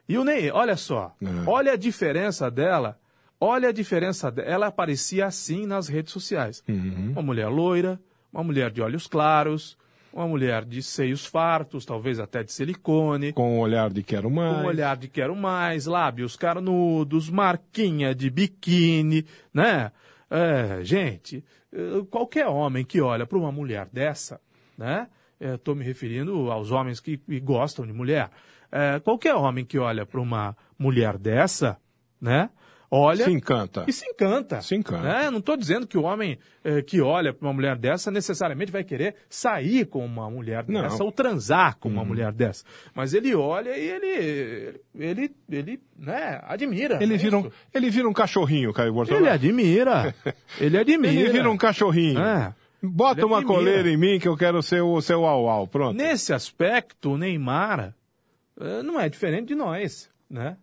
E 0.07 0.17
o 0.17 0.23
Ney, 0.23 0.49
olha 0.51 0.75
só, 0.77 1.13
É. 1.21 1.27
olha 1.45 1.73
a 1.73 1.77
diferença 1.77 2.49
dela, 2.49 2.97
olha 3.39 3.69
a 3.69 3.71
diferença 3.71 4.31
dela. 4.31 4.47
Ela 4.49 4.67
aparecia 4.67 5.25
assim 5.25 5.65
nas 5.65 5.87
redes 5.87 6.11
sociais. 6.13 6.63
Uhum. 6.67 7.11
Uma 7.11 7.21
mulher 7.21 7.47
loira, 7.49 7.99
uma 8.31 8.43
mulher 8.43 8.71
de 8.71 8.81
olhos 8.81 9.05
claros, 9.05 9.77
uma 10.13 10.27
mulher 10.27 10.65
de 10.65 10.81
seios 10.81 11.25
fartos, 11.25 11.85
talvez 11.85 12.19
até 12.19 12.43
de 12.43 12.51
silicone, 12.51 13.33
Com 13.33 13.57
o 13.57 13.61
olhar 13.61 13.89
de 13.89 14.03
quero 14.03 14.29
mais. 14.29 14.55
com 14.55 14.63
um 14.63 14.65
olhar 14.65 14.97
de 14.97 15.07
quero 15.07 15.35
mais, 15.35 15.85
lábios 15.85 16.35
carnudos, 16.35 17.29
marquinha 17.29 18.13
de 18.13 18.29
biquíni, 18.29 19.25
né? 19.53 19.91
É, 20.29 20.83
gente, 20.83 21.43
eh, 21.73 22.03
qualquer 22.09 22.47
homem 22.47 22.85
que 22.85 23.01
olha 23.01 23.25
para 23.25 23.37
uma 23.37 23.51
mulher 23.51 23.87
dessa, 23.91 24.39
né? 24.77 25.07
Estou 25.39 25.73
me 25.73 25.85
referindo 25.85 26.51
aos 26.51 26.69
homens 26.69 26.99
que, 26.99 27.17
gostam 27.41 27.85
de 27.85 27.93
mulher. 27.93 28.29
Eh, 28.71 28.99
qualquer 28.99 29.35
homem 29.35 29.63
que 29.65 29.79
olha 29.79 30.05
para 30.05 30.19
uma 30.19 30.55
mulher 30.77 31.17
dessa, 31.17 31.77
né? 32.21 32.49
Olha 32.91 33.25
Se 33.25 33.31
encanta. 33.31 33.85
e 33.87 33.93
se 33.93 34.03
encanta. 34.09 34.61
Se 34.61 34.75
encanta. 34.75 35.03
Né? 35.03 35.29
Não 35.29 35.37
estou 35.37 35.55
dizendo 35.55 35.85
que 35.85 35.95
o 35.97 36.01
homem 36.03 36.39
eh, 36.63 36.81
que 36.81 36.99
olha 37.01 37.31
para 37.31 37.47
uma 37.47 37.53
mulher 37.53 37.75
dessa 37.77 38.09
necessariamente 38.09 38.71
vai 38.71 38.83
querer 38.83 39.13
sair 39.29 39.85
com 39.85 40.03
uma 40.03 40.27
mulher 40.29 40.65
Não. 40.67 40.81
dessa 40.81 41.03
ou 41.03 41.11
transar 41.11 41.77
com 41.77 41.87
Uhum. 41.89 41.95
uma 41.95 42.05
mulher 42.05 42.31
dessa. 42.31 42.65
Mas 42.95 43.13
ele 43.13 43.35
olha 43.35 43.77
e 43.77 43.89
ele, 43.89 44.81
ele, 44.95 45.35
ele, 45.49 45.79
né, 45.97 46.41
admira. 46.43 46.97
Ele 46.99 47.13
é 47.13 47.17
vira, 47.17 47.37
um, 47.37 47.51
ele 47.71 47.89
vira 47.91 48.09
um 48.09 48.13
cachorrinho, 48.13 48.73
Caio 48.73 48.91
Bortolão. 48.91 49.21
Ele 49.21 49.29
admira. 49.29 50.15
ele 50.59 50.77
admira. 50.77 51.13
Ele 51.13 51.29
vira 51.29 51.51
um 51.51 51.57
cachorrinho. 51.57 52.19
É. 52.19 52.55
Bota 52.81 53.19
Ele 53.19 53.25
uma 53.27 53.37
admira. 53.39 53.55
coleira 53.59 53.89
em 53.91 53.97
mim 53.97 54.19
que 54.19 54.27
eu 54.27 54.35
quero 54.37 54.63
ser 54.63 54.81
o 54.81 54.99
seu 55.01 55.25
au-au. 55.25 55.67
Pronto. 55.67 55.95
Nesse 55.95 56.33
aspecto, 56.33 57.11
o 57.11 57.17
Neymar 57.19 57.93
eh, 58.59 58.81
não 58.81 58.99
é 58.99 59.07
diferente 59.09 59.49
de 59.49 59.55
nós, 59.55 60.09
né? 60.29 60.57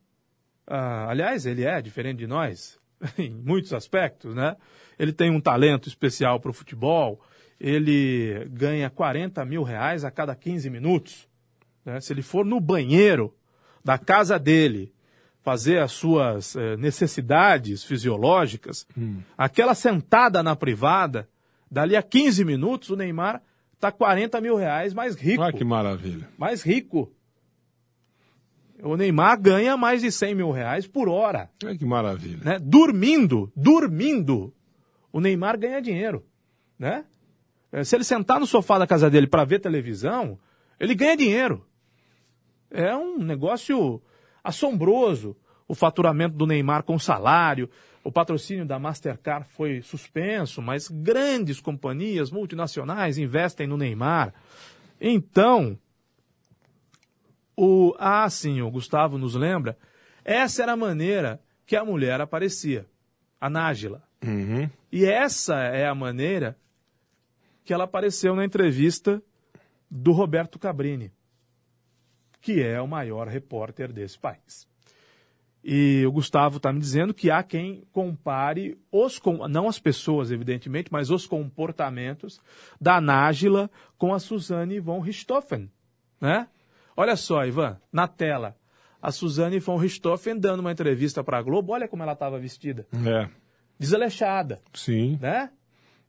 Ah, 0.66 1.08
aliás, 1.08 1.46
ele 1.46 1.64
é 1.64 1.80
diferente 1.80 2.18
de 2.18 2.26
nós 2.26 2.78
em 3.18 3.30
muitos 3.30 3.72
aspectos, 3.72 4.34
né? 4.34 4.56
Ele 4.98 5.12
tem 5.12 5.30
um 5.30 5.40
talento 5.40 5.88
especial 5.88 6.40
para 6.40 6.50
o 6.50 6.54
futebol, 6.54 7.20
ele 7.60 8.46
ganha 8.50 8.90
40 8.90 9.44
mil 9.44 9.62
reais 9.62 10.04
a 10.04 10.10
cada 10.10 10.34
15 10.34 10.68
minutos. 10.70 11.28
né? 11.84 12.00
Se 12.00 12.12
ele 12.12 12.22
for 12.22 12.44
no 12.44 12.60
banheiro 12.60 13.34
da 13.84 13.98
casa 13.98 14.38
dele 14.38 14.92
fazer 15.42 15.78
as 15.78 15.92
suas 15.92 16.56
eh, 16.56 16.76
necessidades 16.76 17.84
fisiológicas, 17.84 18.84
aquela 19.38 19.74
sentada 19.74 20.42
na 20.42 20.56
privada, 20.56 21.28
dali 21.70 21.94
a 21.94 22.02
15 22.02 22.44
minutos 22.44 22.90
o 22.90 22.96
Neymar 22.96 23.40
está 23.74 23.92
40 23.92 24.40
mil 24.40 24.56
reais 24.56 24.92
mais 24.92 25.14
rico. 25.14 25.42
Olha 25.42 25.52
que 25.52 25.64
maravilha. 25.64 26.28
Mais 26.36 26.62
rico. 26.62 27.12
O 28.82 28.96
Neymar 28.96 29.40
ganha 29.40 29.76
mais 29.76 30.02
de 30.02 30.12
100 30.12 30.34
mil 30.34 30.50
reais 30.50 30.86
por 30.86 31.08
hora. 31.08 31.50
Olha 31.64 31.76
que 31.76 31.84
maravilha. 31.84 32.40
Né? 32.44 32.58
Dormindo, 32.60 33.50
dormindo, 33.56 34.52
o 35.12 35.20
Neymar 35.20 35.58
ganha 35.58 35.80
dinheiro. 35.80 36.24
Né? 36.78 37.04
Eh, 37.72 37.84
Se 37.84 37.96
ele 37.96 38.04
sentar 38.04 38.38
no 38.38 38.46
sofá 38.46 38.78
da 38.78 38.86
casa 38.86 39.08
dele 39.08 39.26
para 39.26 39.44
ver 39.44 39.60
televisão, 39.60 40.38
ele 40.78 40.94
ganha 40.94 41.16
dinheiro. 41.16 41.66
É 42.70 42.94
um 42.94 43.18
negócio 43.18 44.02
assombroso 44.44 45.36
o 45.68 45.74
faturamento 45.74 46.36
do 46.36 46.46
Neymar 46.46 46.82
com 46.82 46.98
salário. 46.98 47.68
O 48.04 48.12
patrocínio 48.12 48.64
da 48.64 48.78
Mastercard 48.78 49.48
foi 49.48 49.82
suspenso, 49.82 50.62
mas 50.62 50.88
grandes 50.88 51.60
companhias 51.60 52.30
multinacionais 52.30 53.18
investem 53.18 53.66
no 53.66 53.76
Neymar. 53.76 54.32
Então, 55.00 55.76
o 57.56 57.94
ah, 57.98 58.28
sim, 58.28 58.60
o 58.60 58.70
Gustavo 58.70 59.16
nos 59.16 59.34
lembra, 59.34 59.78
essa 60.24 60.62
era 60.62 60.72
a 60.72 60.76
maneira 60.76 61.40
que 61.64 61.74
a 61.74 61.84
mulher 61.84 62.20
aparecia, 62.20 62.86
a 63.40 63.48
Nájila. 63.48 64.02
Uhum. 64.22 64.68
E 64.92 65.04
essa 65.04 65.56
é 65.56 65.86
a 65.86 65.94
maneira 65.94 66.56
que 67.64 67.72
ela 67.72 67.84
apareceu 67.84 68.34
na 68.34 68.44
entrevista 68.44 69.22
do 69.90 70.12
Roberto 70.12 70.58
Cabrini, 70.58 71.12
que 72.40 72.62
é 72.62 72.80
o 72.80 72.86
maior 72.86 73.26
repórter 73.26 73.92
desse 73.92 74.18
país. 74.18 74.68
E 75.68 76.06
o 76.06 76.12
Gustavo 76.12 76.58
está 76.58 76.72
me 76.72 76.78
dizendo 76.78 77.12
que 77.12 77.28
há 77.28 77.42
quem 77.42 77.82
compare 77.90 78.78
os, 78.90 79.20
não 79.50 79.66
as 79.66 79.80
pessoas, 79.80 80.30
evidentemente, 80.30 80.92
mas 80.92 81.10
os 81.10 81.26
comportamentos 81.26 82.40
da 82.80 83.00
Nájila 83.00 83.68
com 83.98 84.14
a 84.14 84.20
Suzane 84.20 84.78
von 84.78 85.00
Richthofen, 85.00 85.68
né? 86.20 86.46
Olha 86.96 87.16
só, 87.16 87.44
Ivan, 87.44 87.78
na 87.92 88.08
tela, 88.08 88.56
a 89.02 89.12
Suzane 89.12 89.58
von 89.58 89.76
Richthofen 89.76 90.38
dando 90.38 90.60
uma 90.60 90.72
entrevista 90.72 91.22
para 91.22 91.38
a 91.38 91.42
Globo, 91.42 91.72
olha 91.72 91.86
como 91.86 92.02
ela 92.02 92.12
estava 92.12 92.38
vestida, 92.38 92.86
É, 93.06 93.28
desleixada, 93.78 94.60
sim. 94.72 95.18
né? 95.20 95.50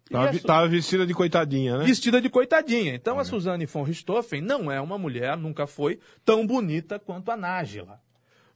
Tava, 0.10 0.32
Su- 0.66 0.70
vestida 0.70 1.06
de 1.06 1.14
coitadinha, 1.14 1.78
né? 1.80 1.84
vestida 1.84 2.22
de 2.22 2.30
coitadinha. 2.30 2.96
Então 2.96 3.20
a 3.20 3.26
Suzane 3.26 3.66
von 3.66 3.84
Richthofen 3.84 4.40
não 4.42 4.72
é 4.72 4.80
uma 4.80 4.98
mulher, 4.98 5.36
nunca 5.36 5.68
foi 5.68 6.00
tão 6.24 6.48
bonita 6.48 6.98
quanto 6.98 7.30
a 7.30 7.36
Nájila. 7.36 8.00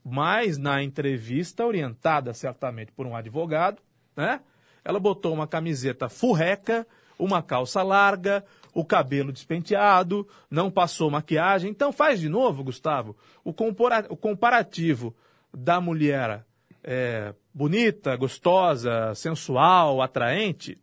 Mas 0.02 0.56
na 0.56 0.82
entrevista, 0.82 1.66
orientada 1.66 2.32
certamente 2.32 2.90
por 2.90 3.06
um 3.06 3.14
advogado, 3.14 3.82
né? 4.16 4.40
Ela 4.82 4.98
botou 4.98 5.32
uma 5.34 5.46
camiseta 5.46 6.08
furreca, 6.08 6.86
uma 7.18 7.42
calça 7.42 7.82
larga, 7.82 8.42
o 8.74 8.84
cabelo 8.84 9.32
despenteado, 9.32 10.26
não 10.50 10.70
passou 10.70 11.10
maquiagem. 11.10 11.70
Então 11.70 11.92
faz 11.92 12.20
de 12.20 12.28
novo, 12.28 12.64
Gustavo, 12.64 13.16
o, 13.44 13.52
comparativo 13.52 15.14
da 15.52 15.80
mulher 15.80 16.44
é, 16.82 17.34
bonita, 17.52 18.16
gostosa, 18.16 19.14
sensual, 19.14 20.00
atraente, 20.00 20.78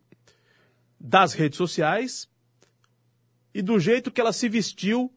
das 1.00 1.34
redes 1.34 1.58
sociais 1.58 2.30
e 3.54 3.62
do 3.62 3.80
jeito 3.80 4.12
que 4.12 4.22
ela 4.22 4.34
se 4.34 4.48
vestiu 4.48 5.12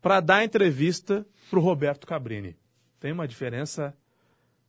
para 0.00 0.20
dar 0.20 0.44
entrevista 0.44 1.26
para 1.50 1.58
o 1.58 1.62
Roberto 1.62 2.06
Cabrini. 2.06 2.56
Tem 3.00 3.12
uma 3.12 3.26
diferença 3.26 3.96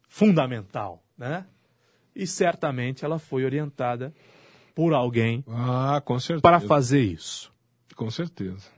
fundamental, 0.08 1.04
né? 1.17 1.46
E 2.15 2.26
certamente 2.26 3.06
ela 3.06 3.20
foi 3.20 3.46
orientada 3.46 4.13
por 4.78 4.94
alguém 4.94 5.44
Ah, 5.48 6.00
com 6.06 6.20
certeza. 6.20 6.44
para 6.44 6.60
fazer 6.60 7.02
isso. 7.02 7.52
Com 7.96 8.12
certeza. 8.12 8.70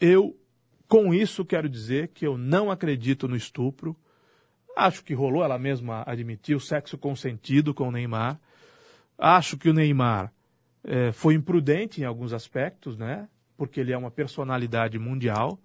Eu, 0.00 0.34
com 0.88 1.12
isso, 1.12 1.44
quero 1.44 1.68
dizer 1.68 2.08
que 2.08 2.26
eu 2.26 2.38
não 2.38 2.70
acredito 2.70 3.28
no 3.28 3.36
estupro. 3.36 3.94
Acho 4.74 5.04
que 5.04 5.12
rolou, 5.12 5.44
ela 5.44 5.58
mesma 5.58 6.02
admitiu, 6.06 6.58
sexo 6.58 6.96
consentido 6.96 7.74
com 7.74 7.88
o 7.88 7.92
Neymar. 7.92 8.40
Acho 9.18 9.58
que 9.58 9.68
o 9.68 9.74
Neymar 9.74 10.32
é, 10.82 11.12
foi 11.12 11.34
imprudente 11.34 12.00
em 12.00 12.04
alguns 12.04 12.32
aspectos, 12.32 12.96
né? 12.96 13.28
Porque 13.58 13.78
ele 13.78 13.92
é 13.92 13.98
uma 13.98 14.10
personalidade 14.10 14.98
mundial. 14.98 15.60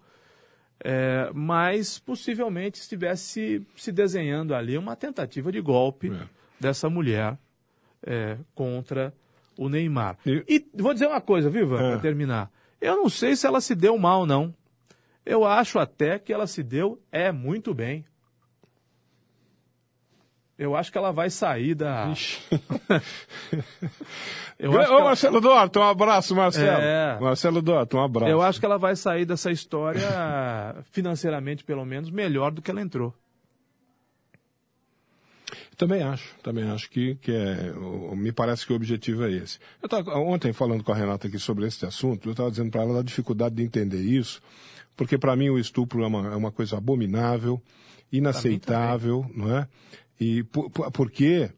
É, 0.84 1.30
mas 1.32 1.98
possivelmente 1.98 2.78
estivesse 2.78 3.66
se 3.74 3.90
desenhando 3.90 4.54
ali 4.54 4.76
uma 4.76 4.96
tentativa 4.96 5.50
de 5.50 5.62
golpe 5.62 6.12
é. 6.12 6.28
dessa 6.60 6.90
mulher 6.90 7.38
é, 8.04 8.36
contra 8.54 9.14
o 9.58 9.68
Neymar. 9.68 10.18
E... 10.26 10.44
e... 10.48 10.66
vou 10.74 10.92
dizer 10.92 11.06
uma 11.06 11.20
coisa, 11.20 11.50
viva, 11.50 11.76
para 11.76 11.98
terminar. 11.98 12.50
Eu 12.80 12.96
não 12.96 13.08
sei 13.08 13.36
se 13.36 13.46
ela 13.46 13.60
se 13.60 13.74
deu 13.74 13.96
mal, 13.96 14.26
não. 14.26 14.54
Eu 15.24 15.44
acho 15.44 15.78
até 15.78 16.18
que 16.18 16.32
ela 16.32 16.46
se 16.46 16.62
deu 16.62 17.00
é 17.12 17.30
muito 17.30 17.72
bem. 17.72 18.04
Eu 20.58 20.76
acho 20.76 20.92
que 20.92 20.98
ela 20.98 21.10
vai 21.10 21.30
sair 21.30 21.74
da. 21.74 22.12
eu 24.58 24.70
Ô, 24.70 24.80
ela... 24.80 25.04
Marcelo 25.04 25.40
Duarte, 25.40 25.78
um 25.78 25.82
abraço, 25.82 26.36
Marcelo. 26.36 26.82
É... 26.82 27.18
Marcelo 27.20 27.62
Duarte, 27.62 27.96
um 27.96 28.02
abraço. 28.02 28.30
Eu 28.30 28.42
acho 28.42 28.60
que 28.60 28.66
ela 28.66 28.78
vai 28.78 28.94
sair 28.94 29.24
dessa 29.24 29.50
história, 29.50 30.02
financeiramente 30.92 31.64
pelo 31.64 31.84
menos, 31.84 32.10
melhor 32.10 32.52
do 32.52 32.62
que 32.62 32.70
ela 32.70 32.80
entrou. 32.80 33.14
Também 35.76 36.02
acho, 36.02 36.34
também 36.42 36.64
acho 36.64 36.90
que, 36.90 37.14
que 37.16 37.32
é, 37.32 37.72
me 38.14 38.30
parece 38.30 38.66
que 38.66 38.72
o 38.72 38.76
objetivo 38.76 39.24
é 39.24 39.32
esse. 39.32 39.58
Eu 39.80 39.86
estava 39.86 40.18
ontem 40.18 40.52
falando 40.52 40.84
com 40.84 40.92
a 40.92 40.94
Renata 40.94 41.26
aqui 41.26 41.38
sobre 41.38 41.66
esse 41.66 41.84
assunto, 41.86 42.28
eu 42.28 42.32
estava 42.32 42.50
dizendo 42.50 42.70
para 42.70 42.82
ela 42.82 42.94
da 42.94 43.02
dificuldade 43.02 43.54
de 43.54 43.62
entender 43.62 44.02
isso, 44.02 44.42
porque 44.96 45.16
para 45.16 45.34
mim 45.34 45.48
o 45.48 45.58
estupro 45.58 46.02
é 46.02 46.06
uma, 46.06 46.32
é 46.32 46.36
uma 46.36 46.52
coisa 46.52 46.76
abominável, 46.76 47.60
inaceitável, 48.12 49.28
não 49.34 49.56
é? 49.56 49.66
E 50.20 50.42
por, 50.44 50.70
porque 50.92 51.50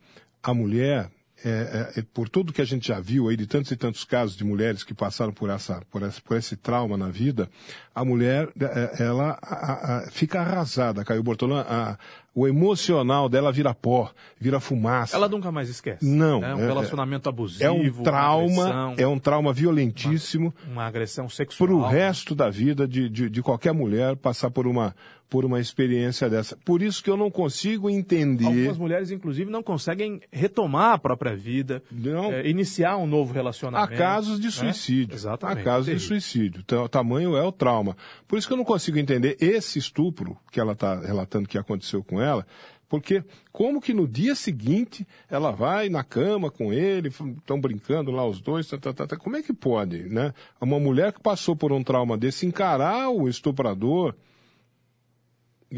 a 0.42 0.54
mulher, 0.54 1.10
é, 1.44 1.92
é, 1.96 2.00
é, 2.00 2.04
por 2.14 2.28
tudo 2.28 2.54
que 2.54 2.62
a 2.62 2.64
gente 2.64 2.88
já 2.88 2.98
viu 2.98 3.28
aí 3.28 3.36
de 3.36 3.46
tantos 3.46 3.70
e 3.70 3.76
tantos 3.76 4.02
casos 4.02 4.34
de 4.34 4.42
mulheres 4.42 4.82
que 4.82 4.94
passaram 4.94 5.32
por 5.32 5.50
essa, 5.50 5.82
por 5.90 6.02
esse, 6.02 6.22
por 6.22 6.38
esse 6.38 6.56
trauma 6.56 6.96
na 6.96 7.08
vida, 7.08 7.50
a 7.94 8.02
mulher, 8.02 8.48
é, 8.58 9.02
ela 9.04 9.38
a, 9.42 9.98
a, 9.98 10.10
fica 10.10 10.40
arrasada, 10.40 11.04
Caio 11.04 11.22
Bortolã, 11.22 11.60
a, 11.68 11.98
o 12.34 12.48
emocional 12.48 13.28
dela 13.28 13.52
vira 13.52 13.72
pó, 13.74 14.10
vira 14.40 14.58
fumaça. 14.58 15.14
Ela 15.16 15.28
nunca 15.28 15.52
mais 15.52 15.68
esquece. 15.68 16.04
Não. 16.04 16.42
É 16.42 16.54
um 16.54 16.60
é, 16.60 16.66
relacionamento 16.66 17.28
abusivo. 17.28 17.62
É 17.62 17.70
um 17.70 18.02
trauma, 18.02 18.64
agressão, 18.64 18.94
é 18.96 19.06
um 19.06 19.18
trauma 19.18 19.52
violentíssimo. 19.52 20.52
Uma, 20.64 20.72
uma 20.72 20.86
agressão 20.86 21.28
sexual. 21.28 21.68
Para 21.68 21.76
o 21.76 21.86
resto 21.86 22.34
da 22.34 22.50
vida 22.50 22.88
de, 22.88 23.08
de, 23.08 23.30
de, 23.30 23.42
qualquer 23.42 23.72
mulher 23.72 24.16
passar 24.16 24.50
por 24.50 24.66
uma, 24.66 24.96
por 25.34 25.44
uma 25.44 25.58
experiência 25.58 26.30
dessa. 26.30 26.56
Por 26.64 26.80
isso 26.80 27.02
que 27.02 27.10
eu 27.10 27.16
não 27.16 27.28
consigo 27.28 27.90
entender. 27.90 28.44
Algumas 28.44 28.78
mulheres, 28.78 29.10
inclusive, 29.10 29.50
não 29.50 29.64
conseguem 29.64 30.20
retomar 30.30 30.92
a 30.92 30.98
própria 30.98 31.34
vida, 31.34 31.82
não. 31.90 32.30
É, 32.30 32.48
iniciar 32.48 32.96
um 32.98 33.06
novo 33.08 33.34
relacionamento. 33.34 33.94
Há 33.94 33.96
casos 33.96 34.38
de 34.38 34.46
né? 34.46 34.52
suicídio. 34.52 35.08
Né? 35.08 35.14
Exatamente. 35.16 35.58
Há 35.58 35.64
casos 35.64 35.86
de 35.86 35.98
suicídio. 35.98 36.62
O 36.84 36.88
tamanho 36.88 37.36
é 37.36 37.42
o 37.42 37.50
trauma. 37.50 37.96
Por 38.28 38.38
isso 38.38 38.46
que 38.46 38.52
eu 38.52 38.56
não 38.56 38.64
consigo 38.64 38.96
entender 38.96 39.36
esse 39.40 39.76
estupro 39.76 40.38
que 40.52 40.60
ela 40.60 40.70
está 40.70 41.00
relatando 41.00 41.48
que 41.48 41.58
aconteceu 41.58 42.04
com 42.04 42.22
ela, 42.22 42.46
porque 42.88 43.24
como 43.50 43.80
que 43.80 43.92
no 43.92 44.06
dia 44.06 44.36
seguinte 44.36 45.04
ela 45.28 45.50
vai 45.50 45.88
na 45.88 46.04
cama 46.04 46.48
com 46.48 46.72
ele, 46.72 47.08
estão 47.08 47.60
brincando 47.60 48.12
lá 48.12 48.24
os 48.24 48.40
dois, 48.40 48.68
tá, 48.68 48.78
tá, 48.78 48.92
tá, 48.92 49.04
tá, 49.04 49.16
como 49.16 49.36
é 49.36 49.42
que 49.42 49.52
pode, 49.52 50.04
né? 50.04 50.32
Uma 50.60 50.78
mulher 50.78 51.12
que 51.12 51.20
passou 51.20 51.56
por 51.56 51.72
um 51.72 51.82
trauma 51.82 52.16
desse 52.16 52.46
encarar 52.46 53.08
o 53.08 53.28
estuprador. 53.28 54.14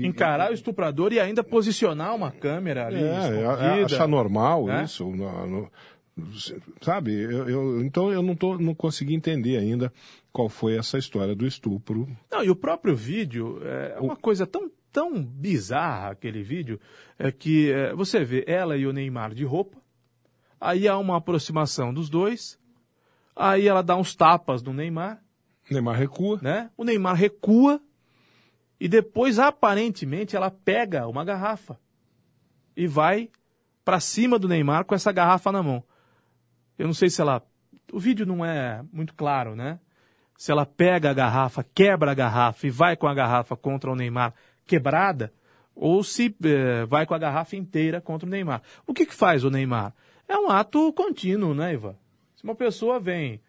Encarar 0.05 0.51
o 0.51 0.55
estuprador 0.55 1.13
e 1.13 1.21
ainda 1.21 1.45
posicionar 1.45 2.15
uma 2.15 2.31
câmera 2.31 2.87
ali. 2.87 3.03
É, 3.03 3.85
achar 3.85 4.09
normal 4.09 4.69
é? 4.71 4.85
isso. 4.85 5.05
No, 5.05 5.47
no, 5.47 5.71
sabe? 6.81 7.13
Eu, 7.13 7.49
eu, 7.49 7.85
então 7.85 8.11
eu 8.11 8.23
não, 8.23 8.35
tô, 8.35 8.59
não 8.59 8.75
consegui 8.75 9.15
entender 9.15 9.57
ainda 9.59 9.93
qual 10.33 10.49
foi 10.49 10.77
essa 10.77 10.99
história 10.99 11.35
do 11.35 11.47
estupro. 11.47 12.09
Não, 12.31 12.43
e 12.43 12.51
o 12.51 12.57
próprio 12.57 12.97
vídeo 12.97 13.61
é 13.65 13.99
uma 14.01 14.17
coisa 14.17 14.47
tão 14.47 14.71
tão 14.97 15.23
bizarra 15.23 16.13
aquele 16.13 16.43
vídeo 16.43 16.81
é 17.19 17.31
que 17.31 17.71
é, 17.71 17.93
você 17.95 18.25
vê 18.25 18.45
ela 18.47 18.79
e 18.79 18.87
o 18.87 18.95
Neymar 18.95 19.35
de 19.35 19.45
roupa, 19.45 19.77
aí 20.59 20.89
há 20.89 20.97
uma 20.97 21.19
aproximação 21.19 21.93
dos 21.93 22.09
dois, 22.09 22.59
aí 23.35 23.69
ela 23.69 23.83
dá 23.83 23.95
uns 23.95 24.17
tapas 24.17 24.63
no 24.63 24.73
Neymar. 24.73 25.23
O 25.71 25.75
Neymar 25.75 25.99
recua. 25.99 26.39
Né? 26.41 26.71
O 26.79 26.83
Neymar 26.83 27.15
recua 27.15 27.79
e 28.79 28.89
depois, 28.89 29.39
aparentemente, 29.39 30.37
ela 30.37 30.51
pega 30.51 31.07
uma 31.07 31.25
garrafa 31.25 31.79
e 32.77 32.87
vai 32.87 33.31
para 33.85 34.01
cima 34.01 34.39
do 34.39 34.49
Neymar 34.49 34.85
com 34.85 34.95
essa 34.95 35.13
garrafa 35.13 35.51
na 35.51 35.63
mão. 35.63 35.83
Eu 36.79 36.87
não 36.87 36.95
sei 36.95 37.09
se 37.09 37.21
ela. 37.21 37.43
O 37.93 37.99
vídeo 37.99 38.27
não 38.27 38.45
é 38.45 38.83
muito 38.93 39.15
claro, 39.15 39.55
né? 39.55 39.79
Se 40.37 40.53
ela 40.53 40.67
pega 40.67 41.11
a 41.11 41.15
garrafa, 41.15 41.65
quebra 41.75 42.11
a 42.11 42.15
garrafa 42.15 42.67
e 42.67 42.71
vai 42.71 42.97
com 42.97 43.07
a 43.07 43.15
garrafa 43.15 43.57
contra 43.57 43.91
o 43.91 43.97
Neymar 43.97 44.35
quebrada 44.67 45.33
ou 45.75 46.03
se 46.03 46.35
é, 46.43 46.85
vai 46.87 47.07
com 47.07 47.15
a 47.15 47.19
garrafa 47.19 47.55
inteira 47.55 48.01
contra 48.01 48.27
o 48.27 48.31
Neymar. 48.31 48.63
O 48.87 48.95
que, 48.95 49.07
que 49.07 49.15
faz 49.15 49.45
o 49.45 49.51
Neymar? 49.51 49.95
É 50.27 50.37
um 50.37 50.51
ato 50.51 50.93
contínuo, 50.93 51.55
né, 51.55 51.75
Ivan? 51.75 51.95
Se 52.35 52.43
uma 52.43 52.55
pessoa 52.55 52.99
vem 52.99 53.41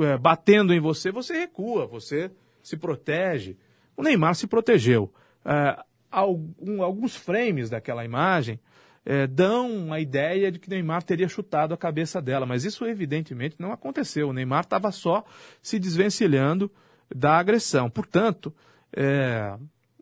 é, 0.00 0.18
batendo 0.18 0.74
em 0.74 0.80
você, 0.80 1.10
você 1.10 1.38
recua, 1.38 1.86
você 1.86 2.30
se 2.62 2.76
protege. 2.76 3.56
O 3.98 4.02
Neymar 4.04 4.36
se 4.36 4.46
protegeu. 4.46 5.12
É, 5.44 5.76
alguns 6.08 7.16
frames 7.16 7.68
daquela 7.68 8.04
imagem 8.04 8.60
é, 9.04 9.26
dão 9.26 9.92
a 9.92 9.98
ideia 9.98 10.52
de 10.52 10.60
que 10.60 10.70
Neymar 10.70 11.02
teria 11.02 11.28
chutado 11.28 11.74
a 11.74 11.76
cabeça 11.76 12.22
dela, 12.22 12.46
mas 12.46 12.64
isso 12.64 12.86
evidentemente 12.86 13.56
não 13.58 13.72
aconteceu. 13.72 14.28
O 14.28 14.32
Neymar 14.32 14.60
estava 14.60 14.92
só 14.92 15.24
se 15.60 15.80
desvencilhando 15.80 16.70
da 17.12 17.38
agressão. 17.38 17.90
Portanto, 17.90 18.54
é, 18.96 19.58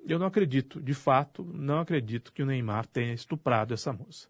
eu 0.06 0.18
não 0.18 0.26
acredito, 0.26 0.78
de 0.78 0.92
fato, 0.92 1.42
não 1.54 1.80
acredito 1.80 2.34
que 2.34 2.42
o 2.42 2.46
Neymar 2.46 2.86
tenha 2.86 3.14
estuprado 3.14 3.72
essa 3.72 3.94
moça. 3.94 4.28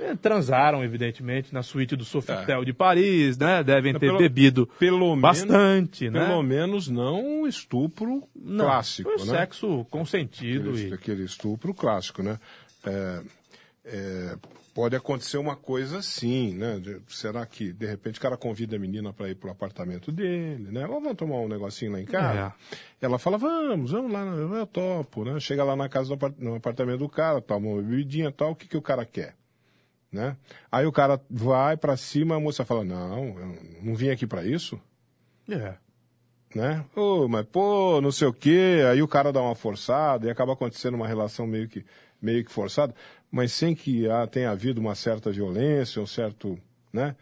É, 0.00 0.14
transaram, 0.14 0.84
evidentemente, 0.84 1.52
na 1.52 1.62
suíte 1.62 1.96
do 1.96 2.04
Sofitel 2.04 2.62
é. 2.62 2.64
de 2.64 2.72
Paris, 2.72 3.36
né? 3.36 3.62
Devem 3.62 3.92
ter 3.92 4.00
pelo, 4.00 4.18
bebido 4.18 4.66
pelo 4.78 5.16
bastante, 5.16 6.04
menos, 6.04 6.20
né? 6.20 6.26
Pelo 6.26 6.42
menos 6.42 6.88
não 6.88 7.24
um 7.24 7.46
estupro 7.46 8.22
não, 8.34 8.64
clássico, 8.64 9.10
foi 9.18 9.26
né? 9.26 9.38
sexo 9.38 9.84
consentido. 9.90 10.70
Aquele, 10.70 10.88
e... 10.88 10.92
aquele 10.92 11.24
estupro 11.24 11.74
clássico, 11.74 12.22
né? 12.22 12.38
É, 12.84 13.22
é, 13.84 14.36
pode 14.78 14.94
acontecer 14.94 15.38
uma 15.38 15.56
coisa 15.56 15.98
assim, 15.98 16.54
né? 16.54 16.80
Será 17.08 17.44
que, 17.44 17.72
de 17.72 17.84
repente, 17.84 18.18
o 18.18 18.22
cara 18.22 18.36
convida 18.36 18.76
a 18.76 18.78
menina 18.78 19.12
para 19.12 19.28
ir 19.28 19.34
pro 19.34 19.50
apartamento 19.50 20.12
dele, 20.12 20.70
né? 20.70 20.86
Ou 20.86 21.00
vamos 21.00 21.16
tomar 21.16 21.40
um 21.40 21.48
negocinho 21.48 21.90
lá 21.90 22.00
em 22.00 22.04
casa? 22.04 22.54
É. 22.70 22.76
Ela 23.00 23.18
fala, 23.18 23.36
vamos, 23.38 23.90
vamos 23.90 24.12
lá, 24.12 24.24
eu 24.24 24.66
topo, 24.68 25.24
né? 25.24 25.40
Chega 25.40 25.64
lá 25.64 25.74
na 25.74 25.88
casa, 25.88 26.14
do, 26.14 26.34
no 26.38 26.54
apartamento 26.54 27.00
do 27.00 27.08
cara, 27.08 27.40
toma 27.40 27.66
uma 27.66 27.82
bebidinha 27.82 28.28
e 28.28 28.32
tal, 28.32 28.52
o 28.52 28.54
que, 28.54 28.68
que 28.68 28.76
o 28.76 28.82
cara 28.82 29.04
quer? 29.04 29.34
Né? 30.10 30.36
Aí 30.70 30.86
o 30.86 30.92
cara 30.92 31.20
vai 31.28 31.76
para 31.76 31.96
cima, 31.96 32.36
a 32.36 32.40
moça 32.40 32.64
fala, 32.64 32.84
não, 32.84 33.34
não 33.82 33.94
vim 33.94 34.08
aqui 34.08 34.26
para 34.26 34.44
isso. 34.44 34.80
É. 35.48 35.74
Né? 36.54 36.84
Oh, 36.96 37.28
mas 37.28 37.44
pô, 37.46 38.00
não 38.00 38.10
sei 38.10 38.26
o 38.26 38.32
quê, 38.32 38.82
aí 38.90 39.02
o 39.02 39.08
cara 39.08 39.32
dá 39.32 39.42
uma 39.42 39.54
forçada 39.54 40.26
e 40.26 40.30
acaba 40.30 40.54
acontecendo 40.54 40.94
uma 40.94 41.06
relação 41.06 41.46
meio 41.46 41.68
que, 41.68 41.84
meio 42.22 42.42
que 42.42 42.50
forçada 42.50 42.94
mas 43.30 43.52
sem 43.52 43.74
que 43.74 44.08
ah, 44.08 44.26
tenha 44.26 44.50
havido 44.50 44.80
uma 44.80 44.94
certa 44.94 45.30
violência, 45.30 46.00
um 46.00 46.06
certo. 46.06 46.58
Né? 46.92 47.14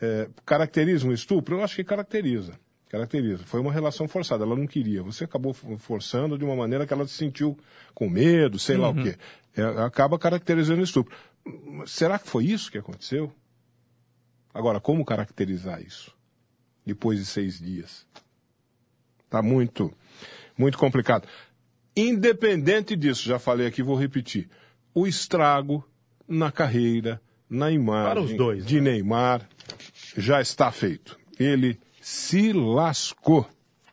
É, 0.00 0.28
caracteriza 0.44 1.06
um 1.06 1.12
estupro? 1.12 1.56
Eu 1.56 1.64
acho 1.64 1.76
que 1.76 1.84
caracteriza. 1.84 2.58
Caracteriza. 2.88 3.44
Foi 3.44 3.60
uma 3.60 3.72
relação 3.72 4.06
forçada, 4.06 4.44
ela 4.44 4.56
não 4.56 4.66
queria. 4.66 5.02
Você 5.02 5.24
acabou 5.24 5.52
forçando 5.52 6.38
de 6.38 6.44
uma 6.44 6.56
maneira 6.56 6.86
que 6.86 6.92
ela 6.92 7.06
se 7.06 7.14
sentiu 7.14 7.58
com 7.92 8.08
medo, 8.08 8.58
sei 8.58 8.76
uhum. 8.76 8.82
lá 8.82 8.88
o 8.88 8.94
uhum. 8.94 9.02
quê. 9.02 9.16
É, 9.56 9.62
acaba 9.84 10.18
caracterizando 10.18 10.80
o 10.80 10.84
estupro. 10.84 11.14
Será 11.86 12.18
que 12.18 12.28
foi 12.28 12.46
isso 12.46 12.70
que 12.70 12.78
aconteceu? 12.78 13.32
Agora, 14.52 14.80
como 14.80 15.04
caracterizar 15.04 15.82
isso? 15.82 16.14
Depois 16.86 17.18
de 17.18 17.26
seis 17.26 17.58
dias. 17.58 18.06
Está 19.24 19.42
muito, 19.42 19.92
muito 20.56 20.78
complicado. 20.78 21.26
Independente 21.96 22.96
disso, 22.96 23.28
já 23.28 23.38
falei 23.38 23.66
aqui, 23.66 23.82
vou 23.82 23.96
repetir 23.96 24.48
o 24.94 25.06
estrago 25.06 25.84
na 26.26 26.50
carreira, 26.52 27.20
na 27.48 27.70
imagem 27.70 28.36
dois, 28.36 28.64
de 28.64 28.80
né? 28.80 28.92
Neymar 28.92 29.48
já 30.16 30.40
está 30.40 30.70
feito. 30.70 31.18
Ele 31.38 31.78
se 32.00 32.52
lascou. 32.52 33.48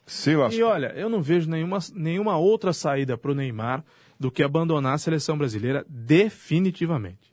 Se 0.06 0.36
lascou. 0.36 0.60
E 0.60 0.64
olha, 0.64 0.94
eu 0.96 1.10
não 1.10 1.22
vejo 1.22 1.50
nenhuma, 1.50 1.80
nenhuma 1.94 2.38
outra 2.38 2.72
saída 2.74 3.18
para 3.18 3.32
o 3.32 3.36
Neymar 3.36 3.84
do 4.20 4.32
que 4.32 4.44
abandonar 4.44 4.94
a 4.94 4.98
seleção 5.00 5.38
brasileira 5.38 5.86
definitivamente. 5.90 7.31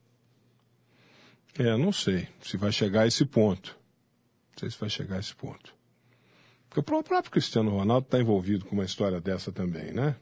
É, 1.58 1.76
não 1.76 1.92
sei 1.92 2.28
se 2.40 2.56
vai 2.56 2.70
chegar 2.70 3.02
a 3.02 3.06
esse 3.06 3.24
ponto. 3.24 3.76
Não 4.52 4.60
sei 4.60 4.70
se 4.70 4.78
vai 4.78 4.88
chegar 4.88 5.16
a 5.16 5.20
esse 5.20 5.34
ponto. 5.34 5.74
Porque 6.68 6.80
o 6.80 6.82
próprio 6.82 7.30
Cristiano 7.30 7.70
Ronaldo 7.70 8.06
está 8.06 8.20
envolvido 8.20 8.64
com 8.64 8.76
uma 8.76 8.84
história 8.84 9.20
dessa 9.20 9.50
também, 9.50 9.92
né? 9.92 10.14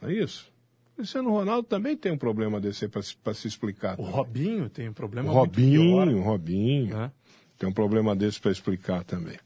É 0.00 0.12
isso? 0.12 0.50
O 0.92 0.96
Cristiano 0.96 1.30
Ronaldo 1.30 1.68
também 1.68 1.96
tem 1.96 2.12
um 2.12 2.18
problema 2.18 2.60
desse 2.60 2.88
para 2.88 3.34
se 3.34 3.46
explicar. 3.46 4.00
O 4.00 4.04
Robinho 4.04 4.70
tem 4.70 4.88
um 4.88 4.92
problema 4.92 5.30
o 5.30 5.34
Robinho. 5.34 6.22
Robinho. 6.22 6.96
Né? 6.96 7.12
Tem 7.58 7.68
um 7.68 7.72
problema 7.72 8.14
desse 8.14 8.40
para 8.40 8.52
explicar 8.52 9.04
também. 9.04 9.38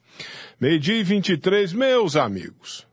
Meio-dia 0.60 0.96
e 0.96 1.02
23, 1.02 1.72
meus 1.72 2.14
amigos. 2.14 2.86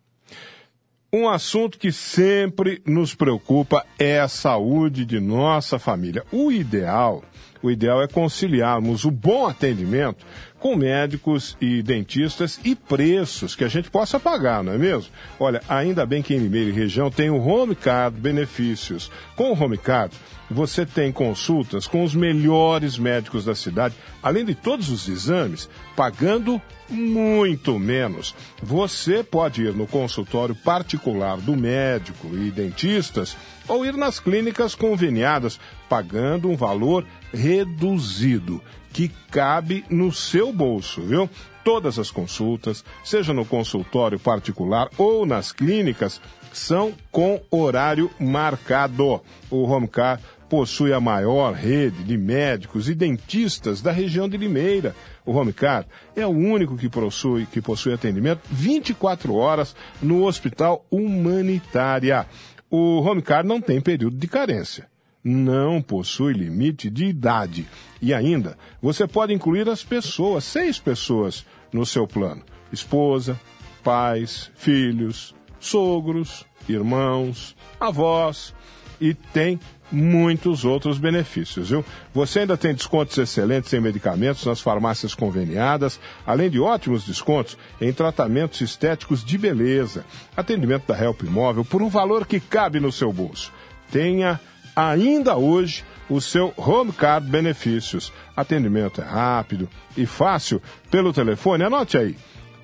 Um 1.11 1.29
assunto 1.29 1.79
que 1.79 1.91
sempre 1.91 2.81
nos 2.85 3.15
preocupa 3.15 3.85
é 3.97 4.19
a 4.19 4.27
saúde 4.27 5.05
de 5.05 5.19
nossa 5.19 5.79
família. 5.79 6.25
O 6.31 6.51
ideal, 6.51 7.23
o 7.61 7.71
ideal 7.71 8.01
é 8.01 8.07
conciliarmos 8.07 9.05
o 9.05 9.11
bom 9.11 9.47
atendimento 9.47 10.25
com 10.59 10.75
médicos 10.75 11.55
e 11.61 11.83
dentistas 11.83 12.59
e 12.63 12.75
preços 12.75 13.55
que 13.55 13.63
a 13.63 13.67
gente 13.67 13.91
possa 13.91 14.19
pagar, 14.19 14.63
não 14.63 14.73
é 14.73 14.77
mesmo? 14.77 15.11
Olha, 15.39 15.61
ainda 15.69 16.05
bem 16.05 16.21
que 16.21 16.33
em 16.33 16.39
Limeira 16.39 16.69
e 16.69 16.73
região 16.73 17.11
tem 17.11 17.29
o 17.29 17.37
Home 17.37 17.75
Card 17.75 18.19
Benefícios. 18.19 19.11
Com 19.35 19.51
o 19.51 19.63
Home 19.63 19.77
Card, 19.77 20.15
você 20.49 20.85
tem 20.85 21.11
consultas 21.11 21.85
com 21.87 22.03
os 22.03 22.15
melhores 22.15 22.97
médicos 22.97 23.45
da 23.45 23.53
cidade, 23.53 23.95
além 24.23 24.45
de 24.45 24.55
todos 24.55 24.89
os 24.89 25.07
exames, 25.07 25.69
pagando 25.95 26.61
muito 26.89 27.77
menos. 27.77 28.33
Você 28.63 29.23
pode 29.23 29.61
ir 29.61 29.73
no 29.73 29.85
consultório 29.85 30.55
particular 30.55 31.37
do 31.37 31.55
médico 31.55 32.27
e 32.33 32.49
dentistas 32.49 33.35
ou 33.67 33.85
ir 33.85 33.95
nas 33.95 34.19
clínicas 34.19 34.73
conveniadas, 34.73 35.59
pagando 35.89 36.49
um 36.49 36.55
valor 36.55 37.05
reduzido 37.33 38.61
que 38.97 39.09
cabe 39.29 39.85
no 39.89 40.11
seu 40.11 40.51
bolso, 40.51 41.01
viu? 41.01 41.29
Todas 41.63 41.99
as 41.99 42.09
consultas, 42.09 42.83
seja 43.03 43.33
no 43.33 43.45
consultório 43.45 44.17
particular 44.17 44.89
ou 44.97 45.25
nas 45.25 45.51
clínicas, 45.51 46.19
são 46.51 46.93
com 47.11 47.39
horário 47.51 48.09
marcado. 48.19 49.21
O 49.51 49.63
Homecar 49.63 50.19
possui 50.49 50.93
a 50.93 50.99
maior 50.99 51.53
rede 51.53 52.03
de 52.03 52.17
médicos 52.17 52.89
e 52.89 52.95
dentistas 52.95 53.81
da 53.81 53.91
região 53.91 54.27
de 54.27 54.37
Limeira. 54.37 54.95
O 55.25 55.33
Homecar 55.33 55.85
é 56.15 56.25
o 56.25 56.31
único 56.31 56.75
que 56.75 56.89
possui, 56.89 57.45
que 57.45 57.61
possui 57.61 57.93
atendimento 57.93 58.41
24 58.49 59.35
horas 59.35 59.75
no 60.01 60.25
Hospital 60.25 60.85
Humanitária. 60.89 62.25
O 62.67 63.01
Homecar 63.01 63.45
não 63.45 63.61
tem 63.61 63.79
período 63.79 64.17
de 64.17 64.27
carência 64.27 64.87
não 65.27 65.81
possui 65.81 66.33
limite 66.33 66.89
de 66.89 67.05
idade. 67.05 67.67
E 68.01 68.13
ainda, 68.13 68.57
você 68.81 69.07
pode 69.07 69.33
incluir 69.33 69.67
as 69.67 69.83
pessoas, 69.83 70.43
seis 70.43 70.79
pessoas, 70.79 71.45
no 71.71 71.85
seu 71.85 72.07
plano: 72.07 72.41
esposa, 72.71 73.39
pais, 73.83 74.51
filhos, 74.55 75.35
sogros, 75.59 76.45
irmãos, 76.67 77.55
avós 77.79 78.53
e 78.99 79.13
tem 79.13 79.59
muitos 79.91 80.65
outros 80.65 80.97
benefícios, 80.97 81.69
viu? 81.69 81.85
Você 82.13 82.39
ainda 82.39 82.57
tem 82.57 82.73
descontos 82.73 83.17
excelentes 83.17 83.71
em 83.73 83.79
medicamentos 83.79 84.45
nas 84.45 84.59
farmácias 84.59 85.15
conveniadas, 85.15 85.99
além 86.25 86.49
de 86.49 86.59
ótimos 86.59 87.05
descontos 87.05 87.57
em 87.79 87.93
tratamentos 87.93 88.59
estéticos 88.59 89.23
de 89.23 89.37
beleza, 89.37 90.03
atendimento 90.35 90.87
da 90.87 91.01
Help 91.01 91.21
Imóvel 91.23 91.63
por 91.63 91.81
um 91.81 91.89
valor 91.89 92.25
que 92.25 92.39
cabe 92.39 92.79
no 92.79 92.91
seu 92.91 93.13
bolso. 93.13 93.51
Tenha 93.91 94.39
ainda 94.77 95.35
hoje 95.35 95.83
o 96.07 96.21
seu 96.21 96.53
Home 96.55 96.93
Card 96.93 97.27
Benefícios. 97.27 98.13
Atendimento 98.35 99.01
é 99.01 99.03
rápido 99.03 99.67
e 99.97 100.05
fácil 100.05 100.61
pelo 100.91 101.11
telefone. 101.11 101.63
Anote 101.63 101.97
aí: 101.97 102.15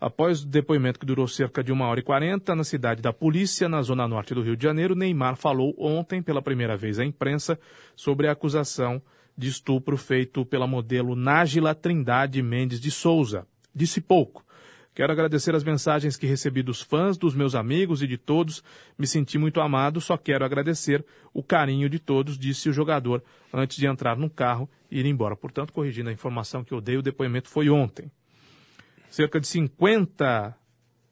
Após 0.00 0.44
o 0.44 0.46
depoimento 0.46 1.00
que 1.00 1.06
durou 1.06 1.26
cerca 1.26 1.62
de 1.62 1.72
uma 1.72 1.86
hora 1.88 1.98
e 1.98 2.04
quarenta 2.04 2.54
na 2.54 2.62
cidade 2.62 3.02
da 3.02 3.12
polícia, 3.12 3.68
na 3.68 3.82
zona 3.82 4.06
norte 4.06 4.32
do 4.32 4.42
Rio 4.42 4.56
de 4.56 4.62
Janeiro, 4.62 4.94
Neymar 4.94 5.34
falou 5.34 5.74
ontem 5.76 6.22
pela 6.22 6.40
primeira 6.40 6.76
vez 6.76 7.00
à 7.00 7.04
imprensa 7.04 7.58
sobre 7.96 8.28
a 8.28 8.32
acusação 8.32 9.02
de 9.36 9.48
estupro 9.48 9.96
feito 9.96 10.46
pela 10.46 10.68
modelo 10.68 11.16
Nájila 11.16 11.74
Trindade 11.74 12.40
Mendes 12.40 12.80
de 12.80 12.92
Souza. 12.92 13.44
Disse 13.74 14.00
pouco. 14.00 14.44
Quero 14.94 15.12
agradecer 15.12 15.54
as 15.54 15.64
mensagens 15.64 16.16
que 16.16 16.26
recebi 16.26 16.62
dos 16.62 16.80
fãs, 16.80 17.16
dos 17.16 17.34
meus 17.34 17.56
amigos 17.56 18.00
e 18.00 18.06
de 18.06 18.18
todos. 18.18 18.62
Me 18.96 19.06
senti 19.06 19.36
muito 19.36 19.60
amado, 19.60 20.00
só 20.00 20.16
quero 20.16 20.44
agradecer 20.44 21.04
o 21.32 21.42
carinho 21.42 21.88
de 21.88 21.98
todos, 21.98 22.38
disse 22.38 22.68
o 22.68 22.72
jogador 22.72 23.22
antes 23.52 23.76
de 23.76 23.86
entrar 23.86 24.16
no 24.16 24.30
carro 24.30 24.68
e 24.90 25.00
ir 25.00 25.06
embora. 25.06 25.36
Portanto, 25.36 25.72
corrigindo 25.72 26.08
a 26.08 26.12
informação 26.12 26.62
que 26.62 26.72
eu 26.72 26.80
dei, 26.80 26.96
o 26.96 27.02
depoimento 27.02 27.48
foi 27.48 27.68
ontem. 27.68 28.10
Cerca 29.10 29.40
de 29.40 29.46
50 29.46 30.56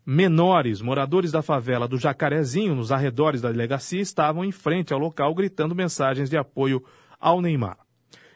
menores, 0.04 0.80
moradores 0.80 1.32
da 1.32 1.42
favela 1.42 1.88
do 1.88 1.98
Jacarezinho, 1.98 2.74
nos 2.74 2.92
arredores 2.92 3.40
da 3.40 3.50
delegacia, 3.50 4.00
estavam 4.00 4.44
em 4.44 4.52
frente 4.52 4.92
ao 4.92 4.98
local 4.98 5.34
gritando 5.34 5.74
mensagens 5.74 6.30
de 6.30 6.36
apoio 6.36 6.84
ao 7.18 7.40
Neymar. 7.40 7.78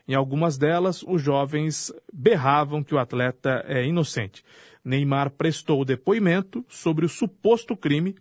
Em 0.08 0.14
algumas 0.14 0.58
delas, 0.58 1.04
os 1.06 1.22
jovens 1.22 1.92
berravam 2.12 2.82
que 2.82 2.94
o 2.94 2.98
atleta 2.98 3.64
é 3.68 3.86
inocente. 3.86 4.44
Neymar 4.84 5.30
prestou 5.30 5.84
depoimento 5.84 6.64
sobre 6.68 7.04
o 7.04 7.08
suposto 7.08 7.76
crime 7.76 8.16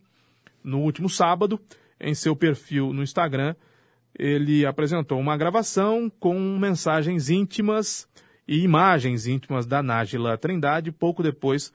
no 0.63 0.81
último 0.81 1.09
sábado. 1.09 1.59
Em 1.99 2.13
seu 2.13 2.35
perfil 2.35 2.93
no 2.93 3.01
Instagram, 3.01 3.55
ele 4.13 4.65
apresentou 4.65 5.19
uma 5.19 5.35
gravação 5.35 6.11
com 6.19 6.37
mensagens 6.59 7.29
íntimas 7.29 8.07
e 8.49 8.63
imagens 8.63 9.27
íntimas 9.27 9.67
da 9.67 9.83
Nájila 9.83 10.35
Trindade. 10.35 10.91
Pouco 10.91 11.21
depois, 11.21 11.71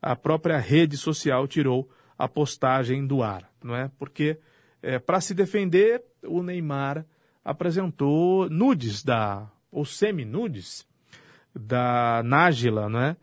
a 0.00 0.14
própria 0.14 0.58
rede 0.58 0.94
social 0.98 1.48
tirou 1.48 1.88
a 2.18 2.28
postagem 2.28 3.06
do 3.06 3.22
ar, 3.22 3.50
não 3.64 3.74
é? 3.74 3.90
Porque 3.98 4.38
é, 4.82 4.98
para 4.98 5.22
se 5.22 5.32
defender, 5.32 6.04
o 6.22 6.42
Neymar 6.42 7.06
apresentou 7.42 8.50
nudes 8.50 9.02
da 9.02 9.50
ou 9.72 9.86
semi-nudes 9.86 10.86
da 11.54 12.22
Nájila, 12.22 12.90
não 12.90 13.00
é? 13.00 13.16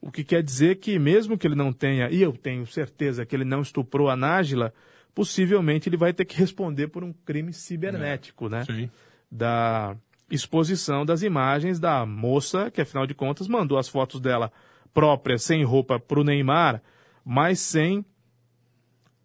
O 0.00 0.12
que 0.12 0.22
quer 0.22 0.42
dizer 0.42 0.76
que 0.76 1.00
mesmo 1.00 1.36
que 1.36 1.48
ele 1.48 1.56
não 1.56 1.72
tenha, 1.72 2.10
e 2.10 2.22
eu 2.22 2.32
tenho 2.32 2.64
certeza 2.64 3.26
que 3.26 3.34
ele 3.34 3.44
não 3.44 3.60
estuprou 3.60 4.08
a 4.08 4.16
Nájila, 4.16 4.72
possivelmente 5.12 5.88
ele 5.88 5.96
vai 5.96 6.12
ter 6.12 6.24
que 6.24 6.36
responder 6.36 6.86
por 6.88 7.02
um 7.02 7.12
crime 7.12 7.52
cibernético, 7.52 8.46
é, 8.46 8.50
né? 8.50 8.64
Sim. 8.64 8.90
Da 9.28 9.96
exposição 10.34 11.04
das 11.04 11.22
imagens 11.22 11.78
da 11.78 12.06
moça, 12.06 12.70
que 12.70 12.80
afinal 12.80 13.06
de 13.06 13.14
contas 13.14 13.46
mandou 13.46 13.76
as 13.76 13.86
fotos 13.86 14.18
dela 14.18 14.50
própria 14.94 15.36
sem 15.36 15.62
roupa 15.62 16.00
para 16.00 16.18
o 16.18 16.24
Neymar, 16.24 16.82
mas 17.22 17.60
sem 17.60 18.04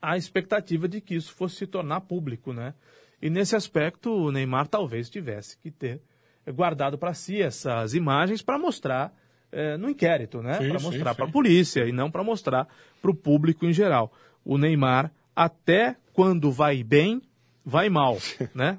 a 0.01 0.17
expectativa 0.17 0.87
de 0.87 0.99
que 0.99 1.15
isso 1.15 1.33
fosse 1.33 1.55
se 1.55 1.67
tornar 1.67 2.01
público, 2.01 2.51
né? 2.51 2.73
E 3.21 3.29
nesse 3.29 3.55
aspecto, 3.55 4.11
o 4.11 4.31
Neymar 4.31 4.67
talvez 4.67 5.09
tivesse 5.09 5.57
que 5.57 5.71
ter 5.71 6.01
guardado 6.45 6.97
para 6.97 7.13
si 7.13 7.41
essas 7.41 7.93
imagens 7.93 8.41
para 8.41 8.59
mostrar 8.59 9.13
é, 9.51 9.77
no 9.77 9.89
inquérito, 9.89 10.41
né? 10.41 10.57
Para 10.57 10.79
mostrar 10.79 11.15
para 11.15 11.25
a 11.25 11.31
polícia 11.31 11.85
e 11.85 11.91
não 11.93 12.11
para 12.11 12.23
mostrar 12.23 12.67
para 13.01 13.11
o 13.11 13.15
público 13.15 13.65
em 13.65 13.71
geral. 13.73 14.11
O 14.43 14.57
Neymar, 14.57 15.11
até 15.33 15.95
quando 16.13 16.51
vai 16.51 16.83
bem, 16.83 17.21
vai 17.65 17.89
mal, 17.89 18.17
né? 18.53 18.77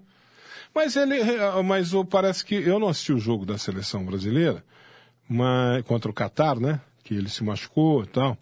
Mas 0.79 0.95
ele, 0.97 1.19
mas 1.65 1.93
o- 1.93 2.05
parece 2.05 2.45
que 2.45 2.55
eu 2.55 2.79
não 2.79 2.89
assisti 2.89 3.13
o 3.13 3.19
jogo 3.19 3.45
da 3.45 3.59
seleção 3.59 4.05
brasileira, 4.05 4.63
mas 5.29 5.83
contra 5.85 6.09
o 6.11 6.15
Catar, 6.15 6.59
né? 6.61 6.81
Que 7.03 7.15
ele 7.15 7.29
se 7.29 7.43
machucou 7.43 8.05
e 8.05 8.07
tal. 8.07 8.39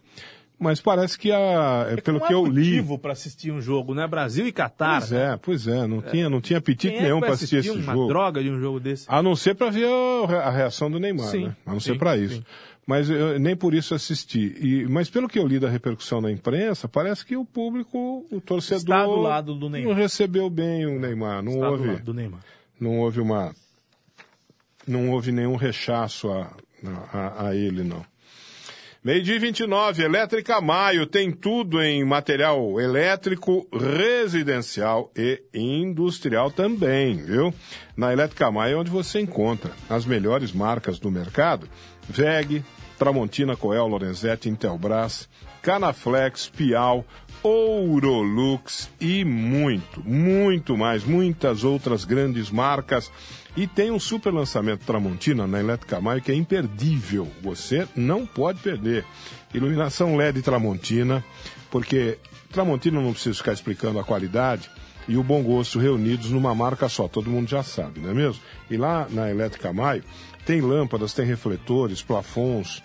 Mas 0.59 0.81
parece 0.81 1.19
que 1.19 1.31
a, 1.33 1.87
é, 1.91 1.97
pelo 2.01 2.19
Não 2.19 2.27
que 2.27 2.33
é 2.33 2.37
eu 2.37 2.45
li, 2.47 2.71
motivo 2.77 2.99
para 2.99 3.13
assistir 3.13 3.51
um 3.53 3.61
jogo, 3.61 3.95
né? 3.95 4.07
Brasil 4.07 4.47
e 4.47 4.53
Catar. 4.53 5.01
pois 5.01 5.13
é, 5.13 5.37
pois 5.37 5.67
é, 5.69 5.87
não 5.87 6.01
tinha, 6.03 6.31
não 6.31 6.41
tinha 6.41 6.59
apetite 6.59 6.95
é 6.97 7.03
nenhum 7.03 7.21
para 7.21 7.33
assistir 7.33 7.57
esse 7.57 7.71
uma 7.71 7.93
jogo. 7.95 8.09
droga 8.09 8.43
de 8.43 8.51
um 8.51 8.59
jogo 8.61 8.81
desse? 8.81 9.05
A 9.09 9.23
não 9.23 9.35
ser 9.37 9.55
para 9.55 9.71
ver 9.71 9.87
a 9.87 10.51
reação 10.51 10.91
do 10.91 10.99
Neymar, 10.99 11.27
Sim, 11.29 11.47
né? 11.49 11.57
A 11.67 11.73
não 11.73 11.81
ser 11.81 11.93
sim, 11.93 11.99
para 11.99 12.17
isso. 12.17 12.37
sim. 12.37 12.45
Mas 12.87 13.11
eu, 13.11 13.39
nem 13.41 13.57
por 13.57 13.75
isso 13.75 13.95
assisti. 13.95 14.55
E, 14.61 14.87
mas 14.89 15.11
pelo 15.11 15.29
que 15.29 15.39
eu 15.41 15.47
li 15.47 15.59
da 15.59 15.69
repercussão 15.69 16.21
na 16.21 16.31
imprensa, 16.31 16.87
parece 16.87 17.27
que 17.27 17.37
o 17.37 17.45
público, 17.45 18.25
o 18.31 18.41
torcedor, 18.41 18.79
Está 18.97 19.05
do 19.05 19.17
lado 19.17 19.55
do 19.57 19.69
Neymar. 19.69 19.91
não 19.93 20.01
recebeu 20.01 20.49
bem 20.49 20.87
o 20.87 20.99
Neymar. 21.01 21.43
Não 21.43 21.55
Está 21.55 21.67
do 21.67 21.73
houve, 21.73 21.87
lado 21.89 22.05
do 22.05 22.15
Neymar. 22.15 22.41
não 22.79 22.99
houve 23.01 23.21
uma, 23.21 23.53
não 24.87 25.11
houve 25.11 25.33
nenhum 25.33 25.57
rechaço 25.57 26.31
a, 26.31 26.53
a, 27.13 27.49
a 27.49 27.57
ele, 27.57 27.83
não. 27.83 28.05
Meio 29.03 29.23
dia 29.23 29.37
e 29.37 29.39
29, 29.39 30.03
Elétrica 30.03 30.61
Maio 30.61 31.07
tem 31.07 31.31
tudo 31.31 31.81
em 31.81 32.05
material 32.05 32.81
elétrico, 32.81 33.65
residencial 33.73 35.13
e 35.17 35.43
industrial 35.55 36.51
também, 36.51 37.17
viu? 37.17 37.55
Na 37.97 38.13
Elétrica 38.13 38.51
Maio 38.51 38.75
é 38.75 38.81
onde 38.81 38.91
você 38.91 39.21
encontra 39.21 39.71
as 39.89 40.05
melhores 40.05 40.53
marcas 40.53 40.99
do 40.99 41.09
mercado, 41.09 41.69
VEG, 42.09 42.65
Tramontina, 42.99 43.57
Coel, 43.57 43.87
Lorenzetti, 43.87 44.49
Intelbras, 44.49 45.29
Canaflex, 45.63 46.49
Pial, 46.49 47.05
Ourolux 47.43 48.91
e 49.01 49.25
muito, 49.25 50.03
muito 50.05 50.77
mais, 50.77 51.05
muitas 51.05 51.65
outras 51.65 52.05
grandes 52.05 52.51
marcas. 52.51 53.11
E 53.57 53.67
tem 53.67 53.91
um 53.91 53.99
super 53.99 54.33
lançamento 54.33 54.85
Tramontina 54.85 55.47
na 55.47 55.61
Elétrica 55.61 56.01
Maio 56.01 56.21
que 56.21 56.31
é 56.31 56.35
imperdível. 56.35 57.29
Você 57.43 57.87
não 57.97 58.27
pode 58.27 58.61
perder. 58.61 59.05
Iluminação 59.55 60.17
LED 60.17 60.43
Tramontina, 60.43 61.25
porque 61.71 62.19
Tramontina 62.53 63.01
não 63.01 63.13
precisa 63.13 63.37
ficar 63.37 63.53
explicando 63.53 63.99
a 63.99 64.05
qualidade 64.05 64.71
e 65.09 65.17
o 65.17 65.23
bom 65.23 65.43
gosto 65.43 65.79
reunidos 65.79 66.31
numa 66.31 66.55
marca 66.55 66.89
só. 66.89 67.09
Todo 67.09 67.31
mundo 67.31 67.49
já 67.49 67.63
sabe, 67.63 68.01
não 68.01 68.11
é 68.11 68.15
mesmo? 68.15 68.43
E 68.71 68.77
lá 68.77 69.07
na 69.11 69.31
Elétrica 69.31 69.73
Maio 69.73 70.05
tem 70.47 70.61
lâmpadas, 70.61 71.13
tem 71.13 71.27
refletores, 71.27 72.03
plafons, 72.03 72.83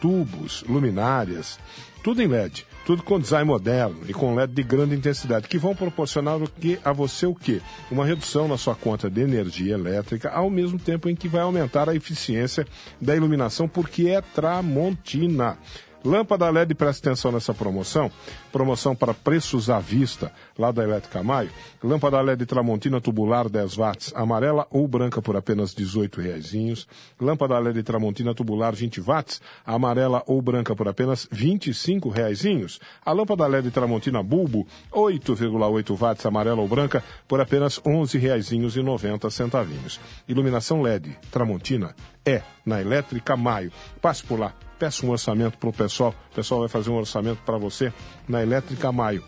tubos, 0.00 0.64
luminárias, 0.68 1.58
tudo 2.02 2.20
em 2.20 2.26
LED, 2.26 2.66
tudo 2.84 3.02
com 3.02 3.18
design 3.18 3.46
moderno 3.46 4.00
e 4.06 4.12
com 4.12 4.34
LED 4.34 4.52
de 4.52 4.62
grande 4.62 4.94
intensidade, 4.94 5.48
que 5.48 5.56
vão 5.56 5.74
proporcionar 5.74 6.42
o 6.42 6.46
que, 6.46 6.78
a 6.84 6.92
você 6.92 7.24
o 7.24 7.34
quê? 7.34 7.62
Uma 7.90 8.04
redução 8.04 8.46
na 8.46 8.58
sua 8.58 8.74
conta 8.74 9.08
de 9.08 9.22
energia 9.22 9.72
elétrica, 9.72 10.28
ao 10.28 10.50
mesmo 10.50 10.78
tempo 10.78 11.08
em 11.08 11.16
que 11.16 11.28
vai 11.28 11.40
aumentar 11.40 11.88
a 11.88 11.94
eficiência 11.94 12.66
da 13.00 13.16
iluminação, 13.16 13.66
porque 13.66 14.08
é 14.08 14.20
Tramontina. 14.20 15.56
Lâmpada 16.04 16.50
LED, 16.50 16.74
presta 16.74 17.08
atenção 17.08 17.32
nessa 17.32 17.54
promoção. 17.54 18.10
Promoção 18.54 18.94
para 18.94 19.12
preços 19.12 19.68
à 19.68 19.80
vista, 19.80 20.30
lá 20.56 20.70
da 20.70 20.84
Elétrica 20.84 21.24
Maio. 21.24 21.50
Lâmpada 21.82 22.20
LED 22.20 22.46
Tramontina 22.46 23.00
tubular 23.00 23.48
10 23.48 23.76
watts, 23.76 24.12
amarela 24.14 24.64
ou 24.70 24.86
branca 24.86 25.20
por 25.20 25.36
apenas 25.36 25.72
R$ 25.72 25.78
18 25.78 26.20
reaisinhos. 26.20 26.86
Lâmpada 27.20 27.58
LED 27.58 27.82
Tramontina 27.82 28.32
tubular 28.32 28.72
20 28.72 29.00
watts, 29.00 29.42
amarela 29.66 30.22
ou 30.28 30.40
branca 30.40 30.76
por 30.76 30.86
apenas 30.86 31.24
R$ 31.32 31.36
25 31.36 32.08
reaisinhos. 32.08 32.78
A 33.04 33.10
lâmpada 33.10 33.44
LED 33.48 33.72
Tramontina 33.72 34.22
bulbo 34.22 34.68
8,8 34.92 35.98
watts, 35.98 36.24
amarela 36.24 36.60
ou 36.60 36.68
branca 36.68 37.02
por 37.26 37.40
apenas 37.40 37.78
R$ 37.78 37.90
11 37.90 38.18
reaisinhos 38.18 38.76
e 38.76 38.82
90 38.84 39.30
centavinhos. 39.30 40.00
Iluminação 40.28 40.80
LED 40.80 41.18
Tramontina 41.28 41.92
é 42.24 42.40
na 42.64 42.80
Elétrica 42.80 43.36
Maio. 43.36 43.72
Passe 44.00 44.22
por 44.22 44.38
lá 44.38 44.54
peça 44.84 45.06
um 45.06 45.10
orçamento 45.10 45.56
para 45.56 45.68
o 45.68 45.72
pessoal. 45.72 46.14
O 46.30 46.34
pessoal 46.34 46.60
vai 46.60 46.68
fazer 46.68 46.90
um 46.90 46.96
orçamento 46.96 47.40
para 47.42 47.56
você 47.56 47.92
na 48.28 48.42
Elétrica 48.42 48.90
Maio. 48.92 49.22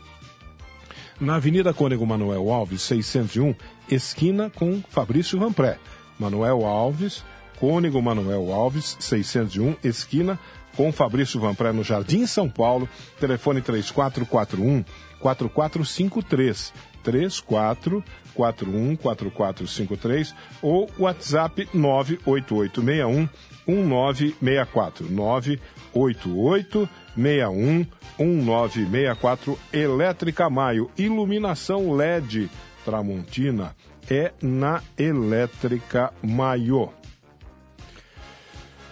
Na 1.20 1.36
Avenida 1.36 1.72
Cônego 1.72 2.04
Manuel 2.04 2.50
Alves, 2.50 2.82
601, 2.82 3.54
esquina 3.90 4.50
com 4.50 4.82
Fabrício 4.88 5.38
Rampré. 5.38 5.78
Manuel 6.18 6.64
Alves, 6.66 7.24
Cônego 7.58 8.02
Manuel 8.02 8.52
Alves, 8.52 8.96
601, 9.00 9.76
esquina 9.82 10.38
com 10.76 10.92
Fabrício 10.92 11.40
Vanpré 11.40 11.72
no 11.72 11.82
Jardim 11.82 12.26
São 12.26 12.48
Paulo. 12.50 12.88
Telefone 13.18 13.62
3441 13.62 14.84
4453 15.18 16.72
3441 17.02 18.96
4453 18.96 20.34
ou 20.60 20.90
WhatsApp 20.98 21.68
98861 21.72 23.28
1964 23.66 25.10
988 25.10 26.88
61 27.16 27.86
1964 28.18 29.58
Elétrica 29.72 30.48
Maio 30.50 30.90
Iluminação 30.98 31.92
LED 31.94 32.48
Tramontina 32.84 33.74
é 34.08 34.32
na 34.40 34.82
Elétrica 34.96 36.12
Maio. 36.22 36.90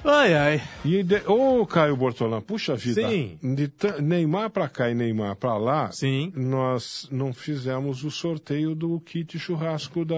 Ai, 0.07 0.35
ai. 0.35 0.63
E 0.85 1.03
de... 1.03 1.23
Ô, 1.27 1.65
Caio 1.65 1.97
Bortolã, 1.97 2.39
puxa 2.41 2.75
vida. 2.77 3.09
Sim. 3.09 3.39
De 3.43 3.69
t- 3.69 4.03
Neymar 4.03 4.51
pra 4.51 4.69
cá 4.69 4.91
e 4.91 4.95
Neymar 4.95 5.35
pra 5.37 5.57
lá, 5.57 5.91
Sim. 5.93 6.31
nós 6.37 7.09
não 7.11 7.33
fizemos 7.33 8.05
o 8.05 8.11
sorteio 8.11 8.75
do 8.75 9.01
kit 9.01 9.39
churrasco 9.39 10.05
da. 10.05 10.17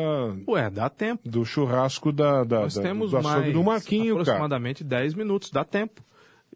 Ué, 0.48 0.68
dá 0.70 0.90
tempo. 0.90 1.22
Do 1.28 1.44
churrasco 1.44 2.10
da, 2.10 2.42
da, 2.42 2.62
Nós 2.62 2.74
da- 2.74 2.82
temos 2.82 3.12
do 3.12 3.22
mais 3.22 3.52
do 3.52 3.62
Marquinho, 3.62 4.14
cara. 4.16 4.22
aproximadamente 4.22 4.82
10 4.82 5.14
minutos. 5.14 5.50
Dá 5.52 5.62
tempo 5.64 6.02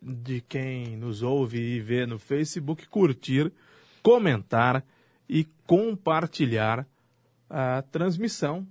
de 0.03 0.41
quem 0.41 0.97
nos 0.97 1.23
ouve 1.23 1.59
e 1.61 1.81
vê 1.81 2.07
no 2.07 2.19
Facebook 2.19 2.87
curtir, 2.89 3.53
comentar 4.03 4.85
e 5.29 5.47
compartilhar 5.67 6.87
a 7.49 7.83
transmissão 7.91 8.67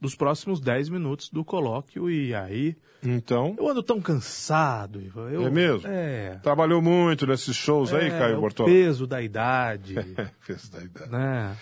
dos 0.00 0.14
próximos 0.14 0.60
10 0.60 0.88
minutos 0.88 1.30
do 1.30 1.44
colóquio. 1.44 2.10
E 2.10 2.34
aí, 2.34 2.76
Então, 3.02 3.54
eu 3.58 3.68
ando 3.68 3.82
tão 3.82 4.00
cansado, 4.00 5.00
Ivan. 5.00 5.30
Eu- 5.30 5.46
É 5.46 5.50
mesmo? 5.50 5.86
É. 5.88 6.38
trabalhou 6.42 6.82
muito 6.82 7.26
nesses 7.26 7.54
shows 7.54 7.92
aí, 7.94 8.06
É, 8.08 8.18
Caio 8.18 8.38
o 8.38 8.40
Bortolã. 8.40 8.68
peso 8.68 9.06
da 9.06 9.22
idade, 9.22 9.94
Peso 10.46 10.72
da 10.72 10.82
idade. 10.82 11.10
né? 11.10 11.56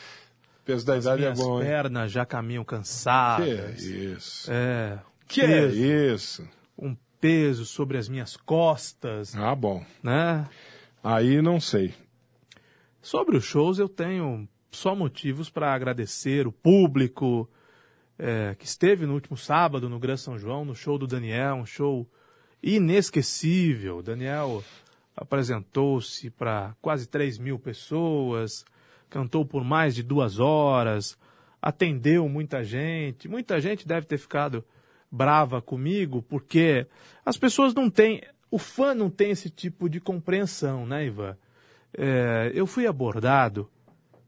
Peso 0.64 0.86
da 0.86 0.96
idade 0.96 1.24
é 1.24 1.32
bom, 1.34 1.60
hein? 1.60 1.66
pernas 1.66 2.10
já 2.10 2.24
caminham 2.24 2.64
Que 2.64 2.70
cansadas. 2.70 3.46
é 3.48 3.70
isso? 3.76 4.50
É. 4.50 4.98
Que 5.28 5.42
é 5.42 5.46
peso, 5.46 5.76
isso? 5.76 6.48
Um 6.78 6.96
peso 7.24 7.64
sobre 7.64 7.96
as 7.96 8.06
minhas 8.06 8.36
costas, 8.36 9.34
Ah, 9.34 9.54
bom. 9.54 9.82
né? 10.02 10.46
Aí 11.02 11.40
não 11.40 11.58
sei. 11.58 11.94
Sobre 13.00 13.38
os 13.38 13.44
shows, 13.44 13.78
eu 13.78 13.88
tenho 13.88 14.46
só 14.70 14.94
motivos 14.94 15.48
para 15.48 15.72
agradecer 15.72 16.46
o 16.46 16.52
público 16.52 17.48
é, 18.18 18.54
que 18.58 18.66
esteve 18.66 19.06
no 19.06 19.14
último 19.14 19.38
sábado 19.38 19.88
no 19.88 19.98
Gran 19.98 20.18
São 20.18 20.38
João, 20.38 20.66
no 20.66 20.74
show 20.74 20.98
do 20.98 21.06
Daniel, 21.06 21.54
um 21.54 21.64
show 21.64 22.06
inesquecível. 22.62 23.98
O 23.98 24.02
Daniel 24.02 24.62
apresentou-se 25.16 26.28
para 26.28 26.76
quase 26.82 27.06
3 27.08 27.38
mil 27.38 27.58
pessoas, 27.58 28.66
cantou 29.08 29.46
por 29.46 29.64
mais 29.64 29.94
de 29.94 30.02
duas 30.02 30.38
horas, 30.38 31.16
atendeu 31.62 32.28
muita 32.28 32.62
gente. 32.62 33.28
Muita 33.28 33.62
gente 33.62 33.88
deve 33.88 34.06
ter 34.06 34.18
ficado 34.18 34.62
brava 35.14 35.62
comigo, 35.62 36.20
porque 36.22 36.86
as 37.24 37.36
pessoas 37.36 37.72
não 37.72 37.88
têm. 37.88 38.20
O 38.50 38.58
fã 38.58 38.94
não 38.94 39.08
tem 39.08 39.30
esse 39.30 39.48
tipo 39.48 39.88
de 39.88 40.00
compreensão, 40.00 40.86
né, 40.86 41.06
Ivan? 41.06 41.36
É, 41.96 42.50
eu 42.52 42.66
fui 42.66 42.86
abordado 42.86 43.70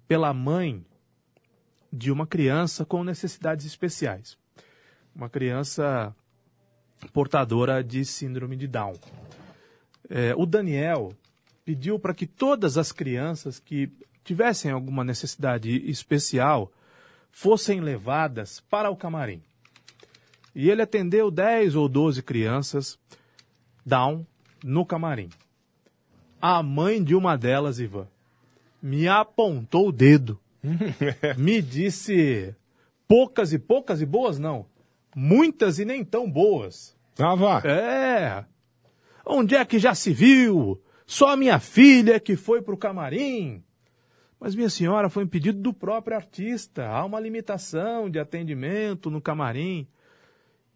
pela 0.06 0.32
mãe 0.32 0.84
de 1.92 2.12
uma 2.12 2.26
criança 2.26 2.84
com 2.84 3.02
necessidades 3.02 3.66
especiais. 3.66 4.38
Uma 5.14 5.28
criança 5.28 6.14
portadora 7.12 7.82
de 7.82 8.04
síndrome 8.04 8.56
de 8.56 8.68
Down. 8.68 8.94
É, 10.08 10.34
o 10.36 10.46
Daniel 10.46 11.12
pediu 11.64 11.98
para 11.98 12.14
que 12.14 12.26
todas 12.26 12.78
as 12.78 12.92
crianças 12.92 13.58
que 13.58 13.90
tivessem 14.22 14.70
alguma 14.70 15.02
necessidade 15.02 15.70
especial 15.90 16.70
fossem 17.32 17.80
levadas 17.80 18.60
para 18.60 18.88
o 18.88 18.96
camarim. 18.96 19.42
E 20.56 20.70
ele 20.70 20.80
atendeu 20.80 21.30
10 21.30 21.76
ou 21.76 21.86
12 21.86 22.22
crianças 22.22 22.98
Down 23.84 24.26
no 24.64 24.86
camarim. 24.86 25.28
A 26.40 26.62
mãe 26.62 27.04
de 27.04 27.14
uma 27.14 27.36
delas, 27.36 27.78
Ivan, 27.78 28.08
me 28.80 29.06
apontou 29.06 29.88
o 29.88 29.92
dedo. 29.92 30.40
me 31.36 31.60
disse 31.60 32.54
poucas 33.06 33.52
e 33.52 33.58
poucas 33.58 34.00
e 34.00 34.06
boas 34.06 34.38
não. 34.38 34.64
Muitas 35.14 35.78
e 35.78 35.84
nem 35.84 36.02
tão 36.02 36.28
boas. 36.30 36.96
Ah, 37.18 37.34
vá. 37.34 37.60
É. 37.62 38.42
Onde 39.26 39.56
é 39.56 39.64
que 39.64 39.78
já 39.78 39.94
se 39.94 40.10
viu? 40.10 40.82
Só 41.04 41.36
minha 41.36 41.58
filha 41.58 42.18
que 42.18 42.34
foi 42.34 42.62
pro 42.62 42.78
camarim. 42.78 43.62
Mas, 44.40 44.54
minha 44.54 44.70
senhora, 44.70 45.10
foi 45.10 45.24
um 45.24 45.28
pedido 45.28 45.60
do 45.60 45.74
próprio 45.74 46.16
artista. 46.16 46.86
Há 46.88 47.04
uma 47.04 47.20
limitação 47.20 48.08
de 48.08 48.18
atendimento 48.18 49.10
no 49.10 49.20
camarim. 49.20 49.86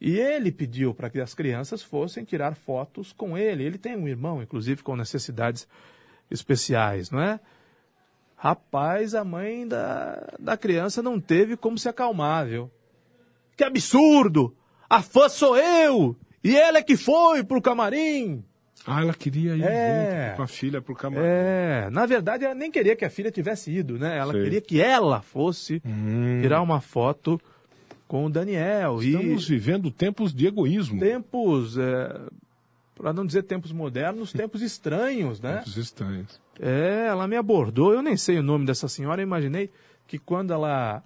E 0.01 0.18
ele 0.18 0.51
pediu 0.51 0.94
para 0.94 1.11
que 1.11 1.20
as 1.20 1.34
crianças 1.34 1.82
fossem 1.82 2.24
tirar 2.24 2.55
fotos 2.55 3.12
com 3.12 3.36
ele. 3.36 3.64
Ele 3.64 3.76
tem 3.76 3.96
um 3.96 4.09
irmão, 4.09 4.42
inclusive, 4.42 4.82
com 4.82 4.96
necessidades 4.96 5.68
especiais, 6.30 7.11
não 7.11 7.20
é? 7.20 7.38
Rapaz, 8.36 9.14
a 9.14 9.22
mãe 9.22 9.68
da, 9.68 10.32
da 10.38 10.57
criança 10.57 11.03
não 11.03 11.20
teve 11.20 11.57
como 11.57 11.76
se 11.76 11.88
acalmar, 11.88 12.46
viu? 12.46 12.70
Que 13.57 13.64
absurdo! 13.64 14.57
A 14.88 15.03
fã 15.03 15.28
sou 15.28 15.57
eu! 15.57 16.16
E 16.42 16.57
ela 16.57 16.78
é 16.78 16.82
que 16.82 16.96
foi 16.96 17.44
pro 17.44 17.61
camarim! 17.61 18.42
Ah, 18.86 19.03
ela 19.03 19.12
queria 19.12 19.55
ir 19.55 19.62
É. 19.62 20.24
junto 20.28 20.36
com 20.36 20.42
a 20.42 20.46
filha 20.46 20.80
pro 20.80 20.94
camarim. 20.94 21.26
É, 21.26 21.90
na 21.90 22.07
verdade 22.07 22.46
ela 22.46 22.55
nem 22.55 22.70
queria 22.70 22.96
que 22.96 23.05
a 23.05 23.11
filha 23.11 23.30
tivesse 23.30 23.70
ido, 23.70 23.98
né? 23.98 24.16
Ela 24.16 24.32
Sei. 24.32 24.42
queria 24.44 24.61
que 24.62 24.80
ela 24.80 25.20
fosse 25.20 25.82
Hum. 25.84 26.40
tirar 26.40 26.62
uma 26.62 26.80
foto 26.80 27.38
com 28.11 28.26
o 28.26 28.28
Daniel. 28.28 29.00
Estamos 29.00 29.44
E 29.48 29.52
vivendo 29.52 29.88
tempos 29.88 30.34
de 30.34 30.44
egoísmo. 30.44 30.98
tempos, 30.98 31.78
é, 31.78 32.20
para 32.96 33.12
não 33.12 33.24
dizer 33.24 33.44
tempos 33.44 33.70
modernos, 33.70 34.32
tempos 34.32 34.62
estranhos, 34.62 35.40
né? 35.40 35.58
Tempos 35.58 35.76
estranhos. 35.76 36.40
É, 36.58 37.06
ela 37.06 37.28
me 37.28 37.36
abordou, 37.36 37.94
eu 37.94 38.02
nem 38.02 38.16
sei 38.16 38.40
o 38.40 38.42
nome 38.42 38.66
dessa 38.66 38.88
senhora, 38.88 39.22
imaginei 39.22 39.70
que 40.08 40.18
quando 40.18 40.52
ela 40.52 41.04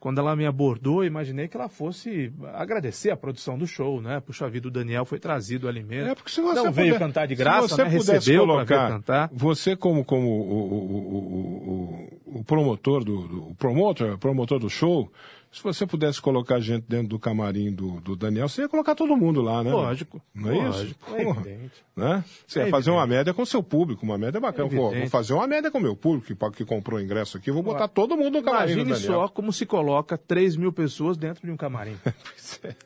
quando 0.00 0.18
ela 0.18 0.34
me 0.34 0.44
abordou, 0.46 1.04
eu 1.04 1.06
imaginei 1.06 1.46
que 1.46 1.56
ela 1.56 1.68
fosse 1.68 2.32
agradecer 2.54 3.10
a 3.12 3.16
produção 3.16 3.56
do 3.58 3.66
show, 3.68 4.00
né? 4.00 4.18
Puxa 4.18 4.48
vida, 4.48 4.66
o 4.66 4.70
Daniel 4.70 5.04
foi 5.04 5.20
trazido 5.20 5.66
o 5.66 5.68
alimento. 5.68 6.08
É, 6.08 6.14
porque 6.14 6.30
se 6.30 6.40
você 6.40 6.54
não 6.60 6.72
veio 6.72 6.94
puder- 6.94 6.98
cantar 6.98 7.26
de 7.26 7.36
se 7.36 7.42
graça, 7.42 7.68
você 7.68 7.84
né? 7.84 7.90
Recebeu 7.90 8.40
colocar, 8.46 8.88
cantar. 8.88 9.30
Você 9.32 9.76
como, 9.76 10.02
como 10.04 10.26
o, 10.26 10.50
o, 10.50 12.08
o, 12.34 12.38
o, 12.40 12.44
promotor 12.44 13.04
do, 13.04 13.28
do 13.28 13.54
promotor, 13.54 14.18
promotor 14.18 14.58
do 14.58 14.68
show, 14.68 15.08
se 15.52 15.62
você 15.62 15.86
pudesse 15.86 16.20
colocar 16.20 16.58
gente 16.60 16.84
dentro 16.88 17.08
do 17.08 17.18
camarim 17.18 17.70
do, 17.72 18.00
do 18.00 18.16
Daniel, 18.16 18.48
você 18.48 18.62
ia 18.62 18.68
colocar 18.68 18.94
todo 18.94 19.14
mundo 19.16 19.42
lá, 19.42 19.62
né? 19.62 19.70
Lógico. 19.70 20.20
Não 20.34 20.50
é 20.50 20.54
isso? 20.56 20.78
lógico, 20.78 21.14
É 21.14 21.24
Porra. 21.24 21.40
evidente. 21.42 21.74
Né? 21.94 22.24
Você 22.46 22.60
É 22.60 22.64
ia 22.64 22.70
fazer 22.70 22.90
uma 22.90 23.00
evidente. 23.02 23.18
média 23.18 23.34
com 23.34 23.42
o 23.42 23.46
seu 23.46 23.62
público, 23.62 24.04
uma 24.04 24.16
média 24.16 24.40
bacana. 24.40 24.68
É 24.72 24.74
vou 24.74 24.90
evidente. 24.90 25.10
fazer 25.10 25.34
uma 25.34 25.46
média 25.46 25.70
com 25.70 25.78
o 25.78 25.80
meu 25.82 25.94
público 25.94 26.26
que, 26.34 26.50
que 26.56 26.64
comprou 26.64 26.98
o 26.98 27.02
ingresso 27.02 27.36
aqui, 27.36 27.50
vou 27.50 27.62
botar 27.62 27.86
todo 27.88 28.16
mundo 28.16 28.38
no 28.38 28.42
camarim 28.42 28.72
Imagine 28.72 28.84
do 28.92 28.94
Daniel. 29.00 29.12
só 29.22 29.28
como 29.28 29.52
se 29.52 29.66
coloca 29.66 30.16
3 30.16 30.56
mil 30.56 30.72
pessoas 30.72 31.16
dentro 31.16 31.46
de 31.46 31.52
um 31.52 31.56
camarim. 31.56 31.96
Pois 32.04 32.60
é. 32.64 32.76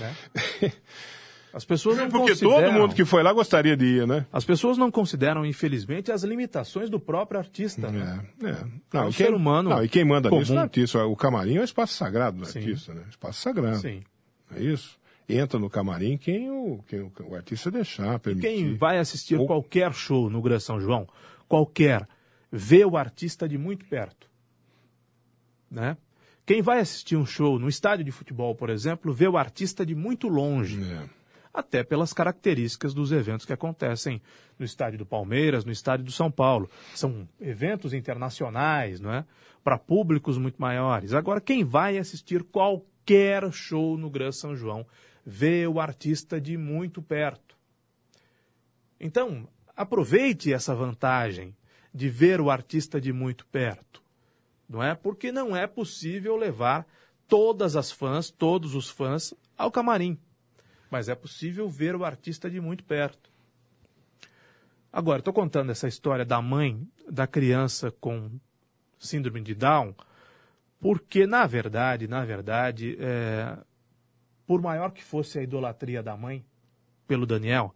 né? 0.00 0.14
As 1.56 1.64
pessoas 1.64 1.96
não 1.96 2.10
Porque 2.10 2.32
consideram... 2.32 2.60
todo 2.70 2.72
mundo 2.82 2.94
que 2.94 3.02
foi 3.06 3.22
lá 3.22 3.32
gostaria 3.32 3.74
de 3.74 3.86
ir, 3.86 4.06
né? 4.06 4.26
As 4.30 4.44
pessoas 4.44 4.76
não 4.76 4.90
consideram, 4.90 5.46
infelizmente, 5.46 6.12
as 6.12 6.22
limitações 6.22 6.90
do 6.90 7.00
próprio 7.00 7.40
artista. 7.40 7.90
né? 7.90 8.22
É, 8.42 8.46
é. 8.46 8.50
É 8.50 8.64
Não, 8.92 9.08
um 9.08 9.10
quem, 9.10 9.26
ser 9.26 9.32
humano 9.34 9.70
Não, 9.70 9.82
e 9.82 9.88
quem 9.88 10.04
manda 10.04 10.28
nisso 10.28 10.48
comum. 10.48 10.58
é 10.58 10.60
o 10.60 10.64
artista. 10.64 11.06
O 11.06 11.16
camarim 11.16 11.56
é 11.56 11.60
o 11.62 11.64
espaço 11.64 11.94
sagrado 11.94 12.36
do 12.40 12.44
Sim. 12.44 12.58
artista, 12.58 12.92
né? 12.92 13.04
Espaço 13.08 13.40
sagrado. 13.40 13.78
Sim. 13.78 14.02
É 14.54 14.60
isso? 14.62 14.98
Entra 15.26 15.58
no 15.58 15.70
camarim 15.70 16.18
quem 16.18 16.50
o, 16.50 16.84
quem 16.86 17.00
o, 17.00 17.10
o 17.30 17.34
artista 17.34 17.70
deixar, 17.70 18.18
permitir. 18.18 18.48
Quem 18.48 18.76
vai 18.76 18.98
assistir 18.98 19.36
Ou- 19.40 19.46
qualquer 19.46 19.94
show 19.94 20.28
no 20.28 20.42
Gran 20.42 20.60
São 20.60 20.78
João, 20.78 21.08
qualquer, 21.48 22.06
vê 22.52 22.84
o 22.84 22.98
artista 22.98 23.48
de 23.48 23.56
muito 23.56 23.86
perto. 23.86 24.28
Né? 25.70 25.96
Quem 26.44 26.60
vai 26.60 26.80
assistir 26.80 27.16
um 27.16 27.24
show 27.24 27.58
no 27.58 27.66
estádio 27.68 28.04
de 28.04 28.12
futebol, 28.12 28.54
por 28.54 28.68
exemplo, 28.68 29.10
vê 29.12 29.26
o 29.26 29.38
artista 29.38 29.86
de 29.86 29.94
muito 29.94 30.28
longe. 30.28 30.78
É. 30.84 31.15
até 31.56 31.82
pelas 31.82 32.12
características 32.12 32.92
dos 32.92 33.10
eventos 33.10 33.46
que 33.46 33.52
acontecem 33.52 34.20
no 34.58 34.66
estádio 34.66 34.98
do 34.98 35.06
Palmeiras, 35.06 35.64
no 35.64 35.72
estádio 35.72 36.04
do 36.04 36.12
São 36.12 36.30
Paulo. 36.30 36.68
São 36.94 37.26
eventos 37.40 37.94
internacionais, 37.94 39.00
não 39.00 39.10
é? 39.10 39.24
Para 39.64 39.78
públicos 39.78 40.36
muito 40.36 40.60
maiores. 40.60 41.14
Agora, 41.14 41.40
quem 41.40 41.64
vai 41.64 41.96
assistir 41.96 42.44
qualquer 42.44 43.50
show 43.50 43.96
no 43.96 44.10
Gran 44.10 44.32
São 44.32 44.54
João 44.54 44.86
vê 45.24 45.66
o 45.66 45.80
artista 45.80 46.38
de 46.38 46.58
muito 46.58 47.00
perto. 47.00 47.56
Então, 49.00 49.48
aproveite 49.74 50.52
essa 50.52 50.74
vantagem 50.74 51.56
de 51.92 52.10
ver 52.10 52.38
o 52.38 52.50
artista 52.50 53.00
de 53.00 53.14
muito 53.14 53.46
perto, 53.46 54.02
não 54.68 54.82
é? 54.82 54.94
Porque 54.94 55.32
não 55.32 55.56
é 55.56 55.66
possível 55.66 56.36
levar 56.36 56.86
todas 57.26 57.76
as 57.76 57.90
fãs, 57.90 58.30
todos 58.30 58.74
os 58.74 58.90
fãs 58.90 59.32
ao 59.56 59.70
camarim 59.70 60.18
mas 60.96 61.10
é 61.10 61.14
possível 61.14 61.68
ver 61.68 61.94
o 61.94 62.06
artista 62.06 62.48
de 62.50 62.58
muito 62.58 62.82
perto. 62.82 63.30
Agora, 64.90 65.18
estou 65.18 65.34
contando 65.34 65.70
essa 65.70 65.86
história 65.86 66.24
da 66.24 66.40
mãe 66.40 66.88
da 67.06 67.26
criança 67.26 67.90
com 68.00 68.30
síndrome 68.98 69.42
de 69.42 69.54
Down, 69.54 69.94
porque, 70.80 71.26
na 71.26 71.46
verdade, 71.46 72.08
na 72.08 72.24
verdade, 72.24 72.96
é, 72.98 73.58
por 74.46 74.62
maior 74.62 74.90
que 74.90 75.04
fosse 75.04 75.38
a 75.38 75.42
idolatria 75.42 76.02
da 76.02 76.16
mãe 76.16 76.42
pelo 77.06 77.26
Daniel, 77.26 77.74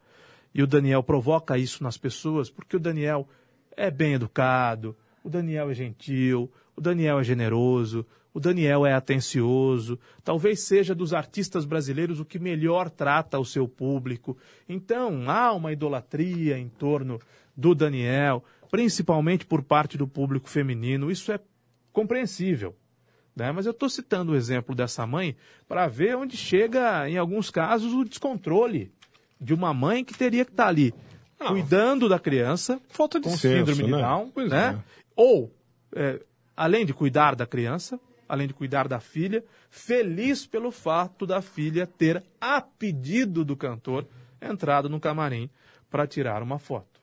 e 0.55 0.63
o 0.63 0.67
Daniel 0.67 1.03
provoca 1.03 1.59
isso 1.59 1.85
nas 1.85 1.99
pessoas, 1.99 2.49
porque 2.49 2.77
o 2.77 2.81
Daniel 2.81 3.29
é 3.77 3.91
bem 3.91 4.15
educado, 4.15 4.97
o 5.23 5.29
Daniel 5.29 5.71
é 5.71 5.75
gentil, 5.75 6.51
o 6.75 6.81
Daniel 6.81 7.21
é 7.21 7.23
generoso, 7.23 8.07
o 8.33 8.41
Daniel 8.41 8.87
é 8.87 8.93
atencioso, 8.93 9.99
talvez 10.23 10.61
seja 10.61 10.95
dos 10.95 11.13
artistas 11.13 11.65
brasileiros 11.65 12.21
o 12.21 12.25
que 12.25 12.39
melhor 12.39 12.89
trata 12.89 13.39
o 13.39 13.45
seu 13.45 13.67
público. 13.67 14.37
Então, 14.69 15.29
há 15.29 15.53
uma 15.53 15.73
idolatria 15.73 16.59
em 16.59 16.69
torno 16.69 17.21
do 17.57 17.75
Daniel, 17.75 18.45
principalmente 18.71 19.45
por 19.45 19.63
parte 19.63 19.99
do 19.99 20.07
público 20.07 20.49
feminino. 20.49 21.11
Isso 21.11 21.33
é 21.33 21.41
compreensível. 21.93 22.77
Né? 23.35 23.51
Mas 23.53 23.67
eu 23.67 23.73
estou 23.73 23.89
citando 23.89 24.33
o 24.33 24.37
exemplo 24.37 24.75
dessa 24.75 25.07
mãe 25.07 25.37
para 25.67 25.89
ver 25.89 26.17
onde 26.17 26.37
chega, 26.37 27.09
em 27.09 27.17
alguns 27.17 27.51
casos, 27.51 27.93
o 27.93 28.05
descontrole 28.05 28.93
de 29.41 29.55
uma 29.55 29.73
mãe 29.75 30.05
que 30.05 30.17
teria 30.17 30.45
que 30.45 30.51
estar 30.51 30.69
ali 30.69 30.95
cuidando 31.39 32.09
da 32.09 32.19
criança 32.19 32.81
Falta 32.91 33.19
de 33.19 33.25
com 33.25 33.37
senso, 33.37 33.73
síndrome 33.73 33.85
de 33.85 33.91
né? 33.91 34.03
Down, 34.03 34.31
Pois 34.31 34.51
né? 34.51 34.79
é. 34.79 35.01
Ou, 35.17 35.51
é, 35.95 36.21
além 36.57 36.85
de 36.85 36.93
cuidar 36.93 37.35
da 37.35 37.47
criança, 37.47 37.99
além 38.31 38.47
de 38.47 38.55
cuidar 38.55 38.87
da 38.87 39.01
filha, 39.01 39.45
feliz 39.69 40.47
pelo 40.47 40.71
fato 40.71 41.27
da 41.27 41.43
filha 41.43 41.85
ter, 41.85 42.23
a 42.41 42.61
pedido 42.61 43.45
do 43.45 43.57
cantor, 43.57 44.07
entrado 44.41 44.89
no 44.89 45.01
camarim 45.01 45.51
para 45.91 46.07
tirar 46.07 46.41
uma 46.41 46.57
foto. 46.57 47.01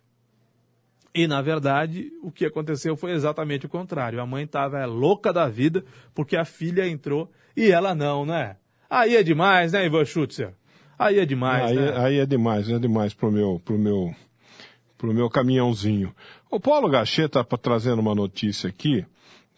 E, 1.13 1.28
na 1.28 1.41
verdade, 1.41 2.13
o 2.23 2.32
que 2.32 2.45
aconteceu 2.45 2.95
foi 2.95 3.11
exatamente 3.11 3.65
o 3.65 3.69
contrário. 3.69 4.21
A 4.21 4.25
mãe 4.25 4.45
estava 4.45 4.86
louca 4.86 5.34
da 5.34 5.49
vida 5.49 5.84
porque 6.15 6.38
a 6.38 6.45
filha 6.45 6.88
entrou 6.88 7.30
e 7.57 7.71
ela 7.71 7.93
não, 7.93 8.25
né? 8.25 8.55
Aí 8.89 9.17
é 9.17 9.21
demais, 9.21 9.73
né, 9.73 9.86
Ivan 9.86 10.05
Schutzer? 10.05 10.53
Aí 10.97 11.19
é 11.19 11.25
demais, 11.25 11.71
aí, 11.71 11.75
né? 11.75 11.97
aí 11.97 12.19
é 12.19 12.25
demais, 12.25 12.69
é 12.69 12.80
demais 12.80 13.13
pro 13.13 13.30
meu, 13.30 13.61
pro 13.65 13.78
meu, 13.78 14.15
pro 14.97 15.13
meu 15.13 15.30
caminhãozinho. 15.30 16.15
O 16.49 16.57
Paulo 16.57 16.89
Gachê 16.89 17.25
está 17.25 17.43
trazendo 17.43 17.99
uma 17.99 18.15
notícia 18.15 18.69
aqui 18.69 19.05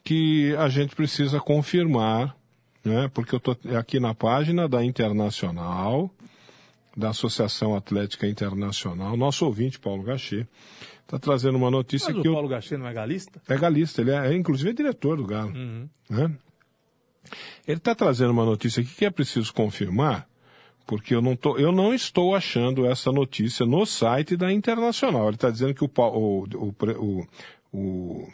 que 0.04 0.56
a 0.58 0.68
gente 0.70 0.96
precisa 0.96 1.40
confirmar, 1.40 2.36
né? 2.84 3.10
Porque 3.14 3.36
eu 3.36 3.38
estou 3.38 3.58
aqui 3.78 4.00
na 4.00 4.14
página 4.16 4.68
da 4.68 4.84
Internacional, 4.84 6.10
da 6.96 7.10
Associação 7.10 7.76
Atlética 7.76 8.28
Internacional, 8.28 9.16
nosso 9.16 9.46
ouvinte 9.46 9.80
Paulo 9.80 10.04
Gachê 10.04 10.46
está 11.04 11.18
trazendo 11.18 11.58
uma 11.58 11.72
notícia 11.72 12.10
Mas 12.10 12.18
o 12.18 12.22
que 12.22 12.28
eu- 12.28 12.34
Paulo 12.34 12.48
Gachê 12.48 12.78
não 12.78 12.88
é 12.88 12.94
galista? 12.94 13.42
é 13.48 13.58
galista, 13.58 14.02
ele 14.02 14.12
é, 14.12 14.28
é, 14.28 14.36
inclusive 14.36 14.70
é 14.70 14.74
diretor 14.74 15.18
do 15.18 15.26
Galo. 15.26 15.52
Uhum. 15.56 15.90
né? 16.10 16.32
Ele 17.68 17.78
está 17.78 17.94
trazendo 17.96 18.32
uma 18.32 18.46
notícia 18.46 18.82
aqui 18.82 18.94
que 18.96 19.06
é 19.06 19.10
preciso 19.10 19.54
confirmar, 19.54 20.28
porque 20.88 21.14
eu 21.14 21.22
não, 21.22 21.36
tô, 21.36 21.58
eu 21.58 21.72
não 21.72 21.94
estou 21.94 22.36
achando 22.36 22.86
essa 22.86 23.12
notícia 23.12 23.66
no 23.66 23.86
site 23.86 24.36
da 24.36 24.52
Internacional. 24.52 25.28
Ele 25.28 25.36
está 25.36 25.50
dizendo 25.52 25.74
que 25.74 25.84
o, 25.84 25.90
o, 25.96 26.44
o, 26.44 26.76
o, 26.98 27.28
o 27.72 28.28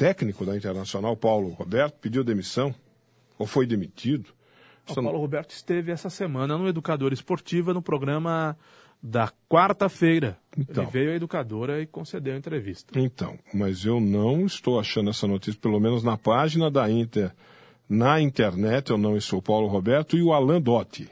técnico 0.00 0.46
da 0.46 0.56
Internacional, 0.56 1.14
Paulo 1.14 1.50
Roberto, 1.50 1.98
pediu 2.00 2.24
demissão, 2.24 2.74
ou 3.38 3.46
foi 3.46 3.66
demitido. 3.66 4.30
O 4.88 4.94
Paulo 4.94 5.18
Roberto 5.18 5.50
esteve 5.50 5.92
essa 5.92 6.08
semana 6.08 6.56
no 6.56 6.66
Educadora 6.66 7.12
Esportiva, 7.12 7.74
no 7.74 7.82
programa 7.82 8.56
da 9.02 9.30
quarta-feira. 9.46 10.38
Então. 10.56 10.84
Ele 10.84 10.90
veio 10.90 11.10
à 11.12 11.14
Educadora 11.16 11.82
e 11.82 11.86
concedeu 11.86 12.32
a 12.32 12.38
entrevista. 12.38 12.98
Então, 12.98 13.38
mas 13.52 13.84
eu 13.84 14.00
não 14.00 14.46
estou 14.46 14.80
achando 14.80 15.10
essa 15.10 15.26
notícia, 15.26 15.60
pelo 15.60 15.78
menos 15.78 16.02
na 16.02 16.16
página 16.16 16.70
da 16.70 16.90
Inter, 16.90 17.30
na 17.86 18.22
internet, 18.22 18.88
eu 18.88 18.96
não 18.96 19.18
estou. 19.18 19.42
Paulo 19.42 19.68
Roberto 19.68 20.16
e 20.16 20.22
o 20.22 20.32
Alan 20.32 20.62
Dotti 20.62 21.10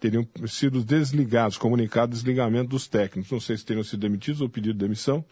teriam 0.00 0.26
sido 0.48 0.82
desligados, 0.82 1.56
comunicado 1.56 2.10
desligamento 2.10 2.70
dos 2.70 2.88
técnicos. 2.88 3.30
Não 3.30 3.38
sei 3.38 3.56
se 3.56 3.64
teriam 3.64 3.84
sido 3.84 4.00
demitidos 4.00 4.40
ou 4.40 4.48
pedido 4.48 4.76
demissão, 4.76 5.24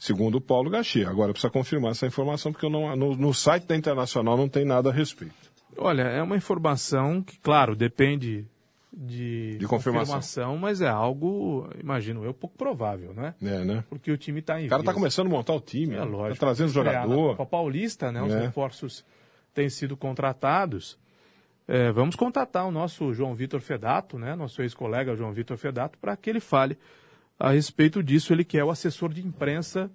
segundo 0.00 0.36
o 0.36 0.40
Paulo 0.40 0.70
Gachê. 0.70 1.04
Agora 1.04 1.30
precisa 1.32 1.50
confirmar 1.52 1.90
essa 1.92 2.06
informação, 2.06 2.50
porque 2.50 2.68
não, 2.68 2.96
no, 2.96 3.14
no 3.14 3.32
site 3.34 3.66
da 3.66 3.76
Internacional 3.76 4.36
não 4.36 4.48
tem 4.48 4.64
nada 4.64 4.88
a 4.88 4.92
respeito. 4.92 5.34
Olha, 5.76 6.02
é 6.02 6.20
uma 6.22 6.36
informação 6.36 7.22
que, 7.22 7.38
claro, 7.38 7.76
depende 7.76 8.46
de, 8.92 9.56
De 9.58 9.66
confirmação. 9.66 10.56
mas 10.58 10.80
é 10.80 10.88
algo, 10.88 11.68
imagino 11.78 12.24
eu, 12.24 12.34
pouco 12.34 12.56
provável, 12.56 13.14
né? 13.14 13.34
É, 13.40 13.62
né? 13.64 13.84
Porque 13.88 14.10
o 14.10 14.16
time 14.16 14.40
está 14.40 14.60
em 14.60 14.66
O 14.66 14.68
cara 14.70 14.82
tá 14.82 14.90
vias. 14.90 14.96
começando 15.00 15.26
a 15.28 15.30
montar 15.30 15.52
o 15.52 15.60
time. 15.60 15.94
É 15.94 15.98
né? 15.98 16.04
lógico. 16.04 16.40
Tá 16.40 16.46
trazendo 16.46 16.68
Na 16.68 16.72
jogador. 16.72 17.36
Copa 17.36 17.46
Paulista, 17.46 18.10
né? 18.10 18.22
Os 18.22 18.32
É. 18.32 18.40
reforços 18.40 19.04
têm 19.54 19.68
sido 19.68 19.96
contratados. 19.96 20.98
É, 21.68 21.92
vamos 21.92 22.16
contatar 22.16 22.66
o 22.66 22.72
nosso 22.72 23.12
João 23.14 23.32
Vitor 23.34 23.60
Fedato, 23.60 24.18
né? 24.18 24.34
Nosso 24.34 24.60
ex-colega 24.62 25.14
João 25.14 25.32
Vitor 25.32 25.56
Fedato, 25.56 25.96
para 25.98 26.16
que 26.16 26.28
ele 26.28 26.40
fale 26.40 26.76
a 27.40 27.50
respeito 27.50 28.02
disso. 28.02 28.32
Ele 28.32 28.44
que 28.44 28.58
é 28.58 28.64
o 28.64 28.70
assessor 28.70 29.12
de 29.12 29.26
imprensa 29.26 29.90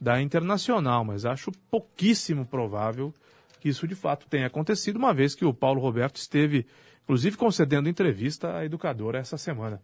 da 0.00 0.20
Internacional, 0.20 1.04
mas 1.04 1.24
acho 1.24 1.52
pouquíssimo 1.70 2.44
provável 2.44 3.14
que 3.60 3.68
isso 3.68 3.86
de 3.86 3.94
fato 3.94 4.26
tenha 4.28 4.46
acontecido, 4.46 4.96
uma 4.96 5.14
vez 5.14 5.34
que 5.34 5.44
o 5.44 5.54
Paulo 5.54 5.80
Roberto 5.80 6.16
esteve, 6.16 6.66
inclusive, 7.04 7.36
concedendo 7.36 7.88
entrevista 7.88 8.56
à 8.56 8.64
educadora 8.64 9.18
essa 9.18 9.36
semana. 9.36 9.80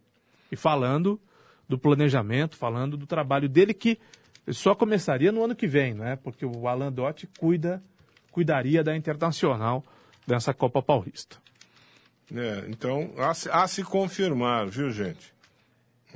E 0.51 0.55
falando 0.55 1.19
do 1.67 1.77
planejamento, 1.77 2.55
falando 2.55 2.95
do 2.95 3.05
trabalho 3.05 3.49
dele 3.49 3.73
que 3.73 3.99
só 4.49 4.75
começaria 4.75 5.31
no 5.31 5.43
ano 5.43 5.55
que 5.55 5.67
vem, 5.67 5.93
né? 5.93 6.15
Porque 6.17 6.45
o 6.45 6.67
Alan 6.67 6.91
Dotti 6.91 7.27
cuida, 7.39 7.83
cuidaria 8.31 8.83
da 8.83 8.95
Internacional 8.95 9.83
dessa 10.25 10.53
Copa 10.53 10.81
Paulista. 10.81 11.37
É, 12.33 12.65
então, 12.69 13.11
a 13.17 13.67
se 13.67 13.83
confirmar, 13.83 14.67
viu, 14.67 14.89
gente? 14.91 15.34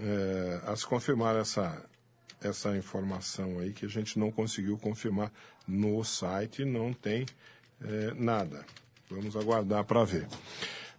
É, 0.02 0.62
a 0.66 0.76
se 0.76 0.86
confirmar 0.86 1.36
essa, 1.36 1.84
essa 2.42 2.76
informação 2.76 3.60
aí 3.60 3.74
que 3.74 3.86
a 3.86 3.90
gente 3.90 4.18
não 4.18 4.32
conseguiu 4.32 4.78
confirmar 4.78 5.32
no 5.68 6.04
site, 6.04 6.64
não 6.64 6.94
tem 6.94 7.26
é, 7.82 8.14
nada. 8.16 8.66
Vamos 9.10 9.36
aguardar 9.36 9.84
para 9.84 10.04
ver. 10.04 10.28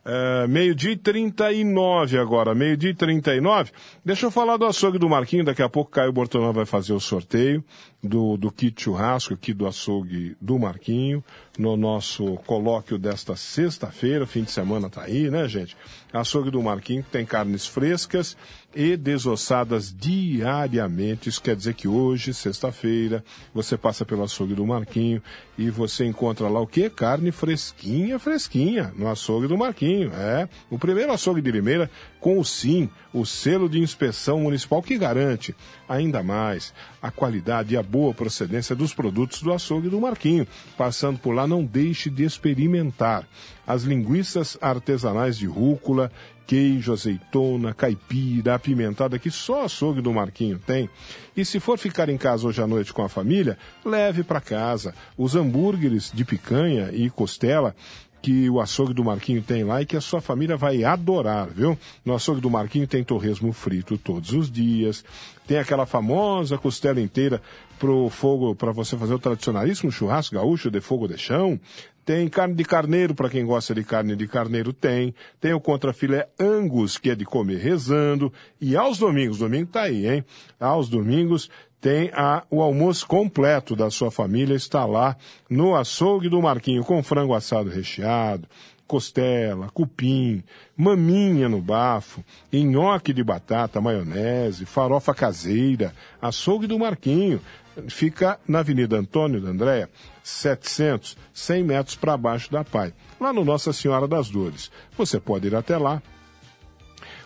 É, 0.04 0.46
meio-dia 0.46 0.92
e 0.92 0.96
39 0.96 2.18
agora, 2.18 2.54
meio-dia 2.54 2.90
e 2.90 2.94
39. 2.94 3.70
Deixa 4.04 4.26
eu 4.26 4.30
falar 4.30 4.56
do 4.56 4.64
açougue 4.64 4.98
do 4.98 5.08
Marquinho, 5.08 5.44
daqui 5.44 5.62
a 5.62 5.68
pouco 5.68 5.90
Caio 5.90 6.12
Bortolão 6.12 6.52
vai 6.52 6.64
fazer 6.64 6.94
o 6.94 7.00
sorteio 7.00 7.62
do, 8.02 8.36
do 8.38 8.50
kit 8.50 8.82
churrasco 8.82 9.34
aqui 9.34 9.52
do 9.52 9.66
açougue 9.66 10.36
do 10.40 10.58
Marquinho, 10.58 11.22
no 11.58 11.76
nosso 11.76 12.36
colóquio 12.46 12.96
desta 12.98 13.36
sexta-feira, 13.36 14.26
fim 14.26 14.42
de 14.42 14.50
semana 14.50 14.88
tá 14.88 15.02
aí, 15.02 15.30
né, 15.30 15.46
gente? 15.48 15.76
Açougue 16.12 16.50
do 16.50 16.62
Marquinho 16.62 17.04
tem 17.10 17.24
carnes 17.24 17.66
frescas 17.66 18.36
e 18.74 18.96
desossadas 18.96 19.94
diariamente. 19.94 21.28
Isso 21.28 21.42
quer 21.42 21.56
dizer 21.56 21.74
que 21.74 21.88
hoje, 21.88 22.32
sexta-feira, 22.32 23.24
você 23.52 23.76
passa 23.76 24.04
pelo 24.04 24.22
açougue 24.22 24.54
do 24.54 24.66
Marquinho 24.66 25.22
e 25.58 25.70
você 25.70 26.04
encontra 26.04 26.48
lá 26.48 26.60
o 26.60 26.66
quê? 26.66 26.88
Carne 26.88 27.30
fresquinha, 27.30 28.18
fresquinha, 28.18 28.92
no 28.96 29.08
açougue 29.08 29.46
do 29.46 29.58
Marquinho. 29.58 30.12
É, 30.14 30.48
o 30.70 30.78
primeiro 30.78 31.12
açougue 31.12 31.42
de 31.42 31.50
Limeira 31.50 31.90
com 32.20 32.38
o 32.38 32.44
SIM, 32.44 32.88
o 33.12 33.24
selo 33.24 33.68
de 33.68 33.78
inspeção 33.78 34.40
municipal 34.40 34.82
que 34.82 34.98
garante 34.98 35.54
ainda 35.88 36.22
mais 36.22 36.72
a 37.00 37.10
qualidade 37.10 37.74
e 37.74 37.76
a 37.76 37.82
boa 37.82 38.12
procedência 38.14 38.76
dos 38.76 38.94
produtos 38.94 39.42
do 39.42 39.52
açougue 39.52 39.88
do 39.88 40.00
Marquinho. 40.00 40.46
Passando 40.76 41.18
por 41.18 41.32
lá, 41.32 41.46
não 41.46 41.64
deixe 41.64 42.10
de 42.10 42.22
experimentar 42.24 43.26
as 43.66 43.82
linguiças 43.82 44.58
artesanais 44.60 45.38
de 45.38 45.46
rúcula, 45.46 46.12
queijo, 46.46 46.92
azeitona, 46.92 47.72
caipira, 47.72 48.56
apimentada, 48.56 49.18
que 49.18 49.30
só 49.30 49.64
açougue 49.64 50.02
do 50.02 50.12
Marquinho 50.12 50.58
tem. 50.58 50.90
E 51.36 51.44
se 51.44 51.60
for 51.60 51.78
ficar 51.78 52.08
em 52.08 52.18
casa 52.18 52.46
hoje 52.46 52.60
à 52.60 52.66
noite 52.66 52.92
com 52.92 53.02
a 53.02 53.08
família, 53.08 53.56
leve 53.84 54.24
para 54.24 54.40
casa 54.40 54.92
os 55.16 55.36
hambúrgueres 55.36 56.10
de 56.12 56.24
picanha 56.24 56.90
e 56.92 57.08
costela 57.08 57.74
que 58.22 58.48
o 58.50 58.60
açougue 58.60 58.94
do 58.94 59.04
Marquinho 59.04 59.42
tem 59.42 59.64
lá 59.64 59.80
e 59.82 59.86
que 59.86 59.96
a 59.96 60.00
sua 60.00 60.20
família 60.20 60.56
vai 60.56 60.84
adorar, 60.84 61.48
viu? 61.48 61.78
No 62.04 62.14
açougue 62.14 62.40
do 62.40 62.50
Marquinho 62.50 62.86
tem 62.86 63.02
torresmo 63.02 63.52
frito 63.52 63.96
todos 63.96 64.32
os 64.32 64.50
dias, 64.50 65.04
tem 65.46 65.58
aquela 65.58 65.86
famosa 65.86 66.58
costela 66.58 67.00
inteira 67.00 67.40
pro 67.78 68.10
fogo, 68.10 68.54
para 68.54 68.72
você 68.72 68.96
fazer 68.96 69.14
o 69.14 69.18
tradicionalíssimo 69.18 69.90
churrasco 69.90 70.34
gaúcho 70.34 70.70
de 70.70 70.80
fogo 70.82 71.08
de 71.08 71.16
chão, 71.16 71.58
tem 72.04 72.28
carne 72.28 72.54
de 72.54 72.64
carneiro, 72.64 73.14
para 73.14 73.30
quem 73.30 73.46
gosta 73.46 73.74
de 73.74 73.84
carne 73.84 74.16
de 74.16 74.26
carneiro, 74.26 74.72
tem. 74.72 75.14
Tem 75.40 75.52
o 75.52 75.60
contrafilé 75.60 76.28
Angus, 76.40 76.98
que 76.98 77.10
é 77.10 77.14
de 77.14 77.24
comer 77.24 77.58
rezando. 77.58 78.32
E 78.60 78.76
aos 78.76 78.98
domingos, 78.98 79.38
domingo 79.38 79.70
tá 79.70 79.82
aí, 79.82 80.08
hein? 80.08 80.24
Aos 80.58 80.88
domingos 80.88 81.48
tem 81.80 82.10
a, 82.12 82.42
o 82.50 82.60
almoço 82.60 83.06
completo 83.06 83.74
da 83.74 83.90
sua 83.90 84.10
família, 84.10 84.54
está 84.54 84.84
lá 84.84 85.16
no 85.48 85.74
açougue 85.74 86.28
do 86.28 86.42
Marquinho, 86.42 86.84
com 86.84 87.02
frango 87.02 87.34
assado 87.34 87.70
recheado, 87.70 88.46
costela, 88.86 89.70
cupim, 89.72 90.42
maminha 90.76 91.48
no 91.48 91.60
bafo, 91.60 92.24
nhoque 92.52 93.12
de 93.12 93.22
batata, 93.22 93.80
maionese, 93.80 94.66
farofa 94.66 95.14
caseira, 95.14 95.94
açougue 96.20 96.66
do 96.66 96.78
Marquinho. 96.78 97.40
Fica 97.88 98.38
na 98.46 98.58
Avenida 98.58 98.98
Antônio 98.98 99.40
da 99.40 99.50
Andréia, 99.50 99.88
700, 100.22 101.16
100 101.32 101.64
metros 101.64 101.96
para 101.96 102.16
baixo 102.16 102.50
da 102.50 102.64
PAI, 102.64 102.92
lá 103.18 103.32
no 103.32 103.44
Nossa 103.44 103.72
Senhora 103.72 104.08
das 104.08 104.28
Dores. 104.28 104.70
Você 104.98 105.20
pode 105.20 105.46
ir 105.46 105.54
até 105.54 105.78
lá, 105.78 106.02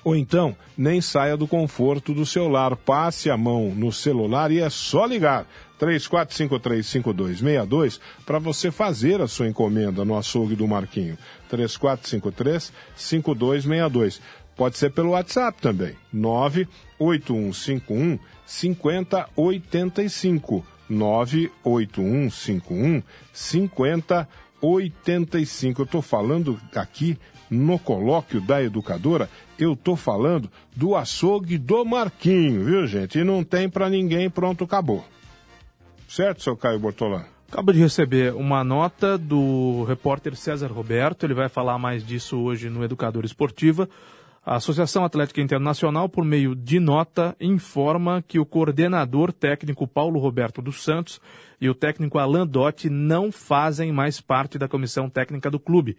ou 0.05 0.15
então, 0.15 0.55
nem 0.77 1.01
saia 1.01 1.37
do 1.37 1.49
conforto 1.49 2.13
do 2.13 2.27
seu 2.27 2.47
lar. 2.47 2.77
Passe 2.77 3.31
a 3.31 3.37
mão 3.37 3.75
no 3.75 3.91
celular 3.91 4.53
e 4.53 4.61
é 4.61 4.69
só 4.69 5.07
ligar. 5.07 5.47
34535262 5.81 7.99
para 8.25 8.39
você 8.39 8.71
fazer 8.71 9.21
a 9.21 9.27
sua 9.27 9.49
encomenda 9.49 10.05
no 10.05 10.17
açougue 10.17 10.55
do 10.55 10.69
Marquinho. 10.69 11.19
34535262. 11.51 14.21
Pode 14.55 14.79
ser 14.79 14.93
pelo 14.93 15.11
WhatsApp 15.11 15.61
também. 15.61 15.97
98151 16.13 18.21
5085. 18.47 20.65
98151 20.89 23.03
5085. 23.33 25.81
Eu 25.81 25.85
estou 25.85 26.03
falando 26.03 26.61
aqui 26.77 27.19
no 27.51 27.79
colóquio 27.79 28.41
da 28.41 28.63
educadora, 28.63 29.29
eu 29.59 29.77
tô 29.77 29.97
falando 29.97 30.51
do 30.75 30.95
açougue 30.95 31.59
do 31.59 31.85
Marquinho, 31.85 32.65
viu, 32.65 32.87
gente? 32.87 33.19
E 33.19 33.25
não 33.25 33.45
tem 33.45 33.69
para 33.69 33.89
ninguém, 33.89 34.29
pronto, 34.29 34.65
acabou. 34.65 35.05
Certo, 36.09 36.43
seu 36.43 36.57
Caio 36.57 36.79
Bortolã? 36.79 37.25
Acabo 37.51 37.73
de 37.73 37.79
receber 37.79 38.35
uma 38.35 38.65
nota 38.65 39.17
do 39.17 39.85
repórter 39.85 40.35
César 40.35 40.73
Roberto, 40.73 41.25
ele 41.25 41.35
vai 41.35 41.49
falar 41.49 41.79
mais 41.79 42.05
disso 42.05 42.39
hoje 42.39 42.69
no 42.69 42.83
Educador 42.83 43.25
Esportiva. 43.25 43.89
A 44.47 44.57
Associação 44.57 45.05
Atlética 45.05 45.41
Internacional, 45.41 46.07
por 46.07 46.23
meio 46.23 46.55
de 46.55 46.79
nota, 46.79 47.35
informa 47.41 48.23
que 48.27 48.39
o 48.39 48.45
coordenador 48.45 49.33
técnico 49.33 49.89
Paulo 49.89 50.21
Roberto 50.21 50.61
dos 50.61 50.85
Santos 50.85 51.19
e 51.59 51.71
o 51.71 51.75
técnico 51.75 52.19
Alain 52.19 52.47
Dotti 52.47 52.91
não 52.91 53.33
fazem 53.33 53.91
mais 53.91 54.21
parte 54.21 54.59
da 54.59 54.69
comissão 54.69 55.09
técnica 55.09 55.51
do 55.51 55.59
clube. 55.59 55.97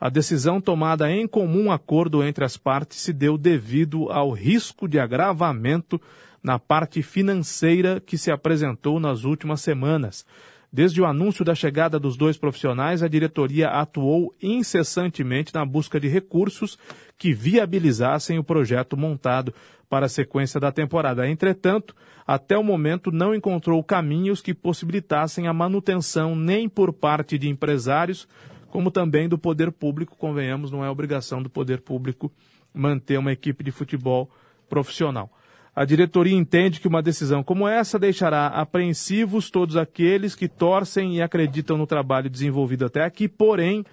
A 0.00 0.08
decisão 0.08 0.60
tomada 0.60 1.10
em 1.10 1.26
comum 1.26 1.70
acordo 1.70 2.22
entre 2.22 2.44
as 2.44 2.56
partes 2.56 2.98
se 2.98 3.12
deu 3.12 3.38
devido 3.38 4.10
ao 4.10 4.30
risco 4.30 4.88
de 4.88 4.98
agravamento 4.98 6.00
na 6.42 6.58
parte 6.58 7.02
financeira 7.02 8.00
que 8.00 8.18
se 8.18 8.30
apresentou 8.30 9.00
nas 9.00 9.24
últimas 9.24 9.60
semanas. 9.60 10.26
Desde 10.70 11.00
o 11.00 11.06
anúncio 11.06 11.44
da 11.44 11.54
chegada 11.54 12.00
dos 12.00 12.16
dois 12.16 12.36
profissionais, 12.36 13.00
a 13.00 13.06
diretoria 13.06 13.68
atuou 13.68 14.34
incessantemente 14.42 15.54
na 15.54 15.64
busca 15.64 16.00
de 16.00 16.08
recursos 16.08 16.76
que 17.16 17.32
viabilizassem 17.32 18.40
o 18.40 18.44
projeto 18.44 18.96
montado 18.96 19.54
para 19.88 20.06
a 20.06 20.08
sequência 20.08 20.58
da 20.58 20.72
temporada. 20.72 21.28
Entretanto, 21.28 21.94
até 22.26 22.58
o 22.58 22.64
momento 22.64 23.12
não 23.12 23.32
encontrou 23.32 23.84
caminhos 23.84 24.42
que 24.42 24.52
possibilitassem 24.52 25.46
a 25.46 25.52
manutenção 25.52 26.34
nem 26.34 26.68
por 26.68 26.92
parte 26.92 27.38
de 27.38 27.48
empresários, 27.48 28.26
como 28.74 28.90
também 28.90 29.28
do 29.28 29.38
poder 29.38 29.70
público. 29.70 30.16
Convenhamos, 30.16 30.72
não 30.72 30.84
é 30.84 30.90
obrigação 30.90 31.40
do 31.40 31.48
poder 31.48 31.80
público 31.80 32.32
manter 32.74 33.16
uma 33.16 33.30
equipe 33.30 33.62
de 33.62 33.70
futebol 33.70 34.28
profissional. 34.68 35.30
A 35.76 35.84
diretoria 35.84 36.34
entende 36.34 36.80
que 36.80 36.88
uma 36.88 37.00
decisão 37.00 37.44
como 37.44 37.68
essa 37.68 38.00
deixará 38.00 38.48
apreensivos 38.48 39.48
todos 39.48 39.76
aqueles 39.76 40.34
que 40.34 40.48
torcem 40.48 41.18
e 41.18 41.22
acreditam 41.22 41.78
no 41.78 41.86
trabalho 41.86 42.28
desenvolvido 42.28 42.84
até 42.84 43.04
aqui, 43.04 43.28
porém, 43.28 43.84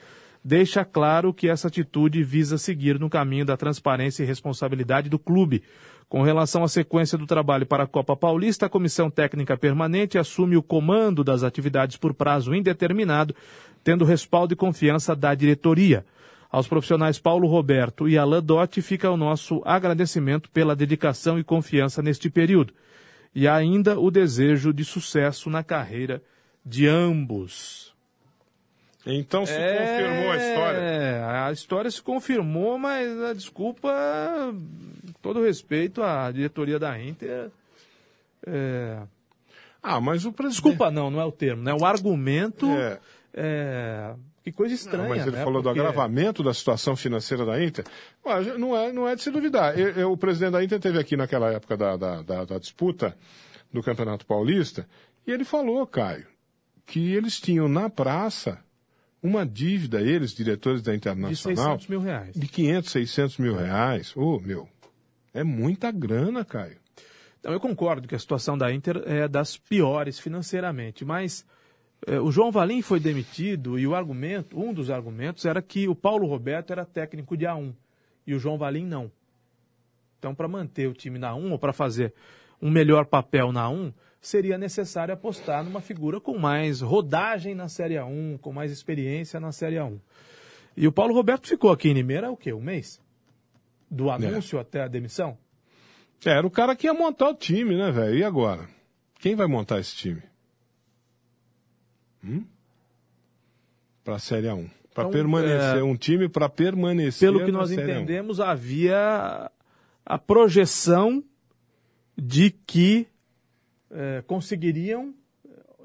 deixa 0.44 0.84
claro 0.84 1.32
que 1.32 1.48
essa 1.48 1.68
atitude 1.68 2.24
visa 2.24 2.58
seguir 2.58 3.00
no 3.00 3.08
caminho 3.08 3.46
da 3.46 3.56
transparência 3.56 4.24
e 4.24 4.26
responsabilidade 4.26 5.10
do 5.10 5.20
clube. 5.20 5.62
Com 6.12 6.24
relação 6.24 6.62
à 6.62 6.68
sequência 6.68 7.18
do 7.18 7.26
trabalho 7.26 7.66
para 7.66 7.84
a 7.86 7.88
Copa 7.88 8.18
Paulista, 8.18 8.66
a 8.66 8.70
Comissão 8.70 9.10
Técnica 9.10 9.56
Permanente 9.56 10.18
assume 10.18 10.58
o 10.58 10.62
comando 10.62 11.24
das 11.24 11.42
atividades 11.42 11.96
por 11.96 12.14
prazo 12.14 12.54
indeterminado, 12.54 13.34
tendo 13.82 14.04
respaldo 14.04 14.52
e 14.52 14.58
confiança 14.58 15.16
da 15.16 15.34
diretoria. 15.34 16.06
Aos 16.52 16.68
profissionais 16.68 17.18
Paulo 17.18 17.48
Roberto 17.48 18.10
e 18.10 18.18
Alain 18.18 18.42
Dotti 18.44 18.82
fica 18.82 19.10
o 19.10 19.16
nosso 19.16 19.62
agradecimento 19.64 20.50
pela 20.50 20.76
dedicação 20.76 21.40
e 21.40 21.46
confiança 21.46 22.02
neste 22.02 22.30
período. 22.30 22.74
E 23.34 23.48
ainda 23.48 23.98
o 23.98 24.12
desejo 24.12 24.74
de 24.74 24.84
sucesso 24.84 25.50
na 25.50 25.64
carreira 25.64 26.22
de 26.66 26.90
ambos. 26.90 27.96
Então 29.06 29.46
se 29.46 29.54
É, 29.54 29.78
confirmou 29.78 30.32
a 30.32 30.38
história. 30.38 31.46
a 31.48 31.52
história 31.54 31.90
se 31.90 32.02
confirmou, 32.02 32.78
mas 32.78 33.20
a 33.24 33.34
desculpa, 33.34 33.90
todo 35.22 35.42
respeito 35.44 36.02
à 36.02 36.32
diretoria 36.32 36.80
da 36.80 37.00
Inter. 37.02 37.50
é, 38.46 39.02
Ah, 39.84 40.00
mas 40.00 40.26
o 40.26 40.32
presidente. 40.32 40.62
Desculpa 40.64 40.92
não, 40.92 41.10
não 41.10 41.20
é 41.20 41.26
o 41.26 41.32
termo, 41.32 41.64
né? 41.64 41.74
O 41.74 41.86
argumento. 41.86 42.68
É. 42.68 43.00
é, 43.34 44.14
que 44.44 44.52
coisa 44.52 44.74
Não, 44.74 44.80
estranha. 44.82 45.10
mas 45.10 45.22
ele 45.28 45.36
né? 45.38 45.44
falou 45.44 45.62
Porque- 45.62 45.76
do 45.76 45.82
agravamento 45.82 46.44
da 46.44 46.54
situação 46.54 46.96
financeira 46.96 47.46
da 47.46 47.64
Inter. 47.64 47.86
Ué, 48.26 48.58
Não 48.58 48.76
é, 48.76 48.92
não 48.92 49.08
é 49.08 49.16
de 49.16 49.22
se 49.22 49.30
duvidar. 49.32 49.78
Eu- 49.80 49.90
eu- 49.92 50.12
o 50.12 50.18
presidente 50.18 50.52
da 50.54 50.64
Inter 50.64 50.80
teve 50.80 51.00
aqui 51.00 51.16
naquela 51.16 51.52
época 51.52 51.78
da, 51.78 51.96
da, 51.96 52.22
da- 52.24 52.46
da 52.46 52.58
disputa 52.60 53.16
do 53.72 53.82
Campeonato 53.84 54.26
Paulista 54.26 54.88
e 55.26 55.32
ele 55.32 55.44
falou, 55.46 55.86
Caio, 55.88 56.26
que 56.86 57.14
eles 57.14 57.40
tinham 57.40 57.68
na 57.70 57.90
praça 57.90 58.60
uma 59.24 59.46
dívida, 59.46 60.02
eles, 60.02 60.34
diretores 60.34 60.82
da 60.82 60.92
De 60.92 60.98
Internacional, 60.98 61.78
600 61.80 61.88
mil 61.88 62.00
reais. 62.02 62.36
de 62.36 62.48
500, 62.48 62.92
600 62.92 63.38
mil 63.38 63.56
reais. 63.56 64.12
Ô, 64.18 64.40
meu, 64.40 64.68
é 65.34 65.44
muita 65.44 65.92
grana, 65.92 66.44
Caio. 66.44 66.78
Então, 67.40 67.52
eu 67.52 67.60
concordo 67.60 68.08
que 68.08 68.16
a 68.16 68.20
situação 68.20 68.58
da 68.58 68.72
Inter 68.72 69.02
é 69.06 69.28
das 69.28 69.58
piores 69.58 70.20
financeiramente, 70.20 71.04
mas 71.04 71.46
eh, 72.06 72.20
o 72.20 72.32
João 72.32 72.52
Valim 72.52 72.82
foi 72.82 73.00
demitido 73.00 73.80
e 73.80 73.88
o 73.88 73.96
argumento, 73.96 74.60
um 74.60 74.74
dos 74.74 74.92
argumentos 74.92 75.46
era 75.46 75.62
que 75.62 75.88
o 75.88 75.96
Paulo 75.96 76.28
Roberto 76.28 76.72
era 76.72 76.86
técnico 76.86 77.36
de 77.36 77.46
A1 77.46 77.74
e 78.28 78.36
o 78.36 78.40
João 78.40 78.58
Valim 78.58 78.86
não. 78.86 79.12
Então, 80.20 80.36
para 80.36 80.48
manter 80.48 80.88
o 80.88 80.94
time 80.94 81.18
na 81.18 81.34
1 81.34 81.52
ou 81.52 81.58
para 81.58 81.74
fazer 81.74 82.14
um 82.62 82.70
melhor 82.70 83.06
papel 83.08 83.52
na 83.52 83.68
1, 83.68 83.92
seria 84.20 84.56
necessário 84.56 85.14
apostar 85.14 85.64
numa 85.64 85.82
figura 85.82 86.22
com 86.22 86.38
mais 86.38 86.80
rodagem 86.80 87.56
na 87.56 87.68
Série 87.68 87.96
A1, 87.96 88.38
com 88.38 88.54
mais 88.54 88.72
experiência 88.72 89.40
na 89.40 89.52
Série 89.52 89.78
A1. 89.78 90.00
E 90.78 90.88
o 90.88 90.92
Paulo 90.92 91.16
Roberto 91.16 91.48
ficou 91.48 91.72
aqui 91.72 91.90
em 91.90 91.94
Limeira 91.94 92.30
o 92.30 92.38
quê? 92.38 92.54
Um 92.54 92.62
mês? 92.62 93.02
Do 93.92 94.10
anúncio 94.10 94.58
até 94.58 94.82
a 94.84 94.88
demissão? 94.88 95.38
É, 96.26 96.30
Era 96.30 96.48
o 96.48 96.52
cara 96.52 96.76
que 96.78 96.88
ia 96.88 96.94
montar 96.94 97.30
o 97.30 97.36
time, 97.36 97.76
né, 97.76 97.92
velho? 97.92 98.18
E 98.18 98.24
agora? 98.24 98.70
Quem 99.20 99.36
vai 99.36 99.48
montar 99.48 99.80
esse 99.80 99.94
time? 99.96 100.24
Hum? 102.24 102.46
Pra 104.04 104.18
Série 104.18 104.48
A1. 104.48 104.70
Pra 104.94 105.04
Então, 105.04 105.12
permanecer, 105.12 105.78
é, 105.80 105.84
um 105.84 105.96
time 105.96 106.30
para 106.30 106.48
permanecer. 106.50 107.28
Pelo 107.32 107.44
que 107.46 107.52
nós 107.52 107.70
Série 107.70 107.82
A1. 107.82 107.96
entendemos, 107.98 108.40
havia 108.40 109.52
a 110.06 110.18
projeção 110.18 111.24
de 112.18 112.52
que 112.52 113.08
eh, 113.90 114.24
conseguiriam 114.28 115.14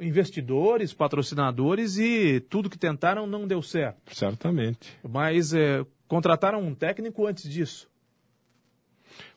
investidores, 0.01 0.93
patrocinadores 0.93 1.97
e 1.99 2.41
tudo 2.49 2.69
que 2.71 2.79
tentaram 2.79 3.27
não 3.27 3.47
deu 3.47 3.63
certo. 3.63 4.15
Certamente. 4.15 4.93
Mas 5.09 5.53
eh, 5.55 5.85
contrataram 6.07 6.61
um 6.63 6.75
técnico 6.75 7.27
antes 7.27 7.49
disso. 7.51 7.89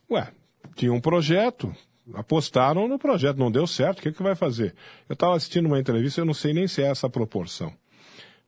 Ué, 0.09 0.31
tinha 0.75 0.91
um 0.91 0.99
projeto, 0.99 1.73
apostaram 2.13 2.87
no 2.87 2.97
projeto, 2.97 3.37
não 3.37 3.51
deu 3.51 3.67
certo, 3.67 3.99
o 3.99 4.01
que, 4.01 4.11
que 4.11 4.23
vai 4.23 4.35
fazer? 4.35 4.73
Eu 5.07 5.13
estava 5.13 5.35
assistindo 5.35 5.65
uma 5.67 5.79
entrevista, 5.79 6.21
eu 6.21 6.25
não 6.25 6.33
sei 6.33 6.53
nem 6.53 6.67
se 6.67 6.81
é 6.81 6.87
essa 6.87 7.07
a 7.07 7.09
proporção, 7.09 7.71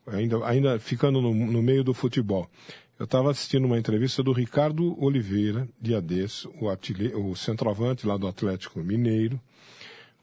ainda, 0.07 0.45
ainda 0.45 0.79
ficando 0.79 1.21
no, 1.21 1.33
no 1.33 1.61
meio 1.61 1.83
do 1.83 1.93
futebol. 1.93 2.49
Eu 2.97 3.05
estava 3.05 3.31
assistindo 3.31 3.65
uma 3.65 3.79
entrevista 3.79 4.21
do 4.21 4.31
Ricardo 4.31 4.95
Oliveira, 5.03 5.67
dia 5.81 5.99
desse, 6.01 6.47
o, 6.59 6.69
artilhe- 6.69 7.13
o 7.15 7.35
centroavante 7.35 8.05
lá 8.05 8.15
do 8.15 8.27
Atlético 8.27 8.79
Mineiro. 8.79 9.39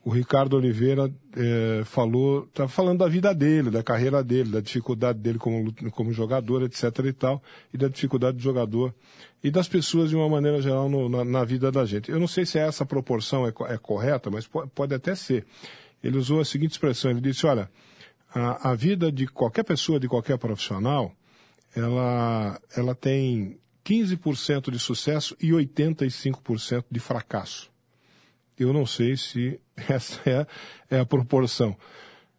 O 0.04 0.10
Ricardo 0.10 0.56
Oliveira 0.56 1.12
eh, 1.36 1.82
falou, 1.84 2.44
estava 2.44 2.68
falando 2.68 3.00
da 3.00 3.08
vida 3.08 3.34
dele, 3.34 3.68
da 3.68 3.82
carreira 3.82 4.22
dele, 4.22 4.50
da 4.50 4.60
dificuldade 4.60 5.18
dele 5.18 5.38
como, 5.38 5.72
como 5.90 6.12
jogador, 6.12 6.62
etc. 6.62 6.84
e 7.04 7.12
tal, 7.12 7.42
e 7.74 7.76
da 7.76 7.88
dificuldade 7.88 8.36
do 8.36 8.42
jogador 8.42 8.94
e 9.42 9.50
das 9.50 9.68
pessoas 9.68 10.10
de 10.10 10.16
uma 10.16 10.28
maneira 10.28 10.60
geral 10.60 10.88
no- 10.88 11.08
na, 11.08 11.24
na 11.24 11.44
vida 11.44 11.70
da 11.70 11.84
gente. 11.84 12.10
Eu 12.10 12.18
não 12.18 12.26
sei 12.26 12.44
se 12.44 12.58
essa 12.58 12.84
proporção 12.84 13.46
é, 13.46 13.52
é 13.72 13.78
correta, 13.78 14.30
mas 14.30 14.46
po- 14.46 14.66
pode 14.68 14.94
até 14.94 15.14
ser. 15.14 15.46
Ele 16.02 16.16
usou 16.18 16.40
a 16.40 16.44
seguinte 16.44 16.72
expressão, 16.72 17.10
ele 17.10 17.20
disse, 17.20 17.46
olha, 17.46 17.70
a, 18.34 18.70
a 18.70 18.74
vida 18.74 19.10
de 19.12 19.26
qualquer 19.26 19.64
pessoa, 19.64 19.98
de 20.00 20.08
qualquer 20.08 20.38
profissional, 20.38 21.12
ela, 21.74 22.60
ela 22.76 22.94
tem 22.94 23.58
15% 23.84 24.70
de 24.70 24.78
sucesso 24.78 25.36
e 25.40 25.50
85% 25.50 26.84
de 26.90 27.00
fracasso. 27.00 27.70
Eu 28.58 28.72
não 28.72 28.84
sei 28.86 29.16
se 29.16 29.60
essa 29.88 30.20
é, 30.28 30.46
é 30.96 31.00
a 31.00 31.06
proporção 31.06 31.76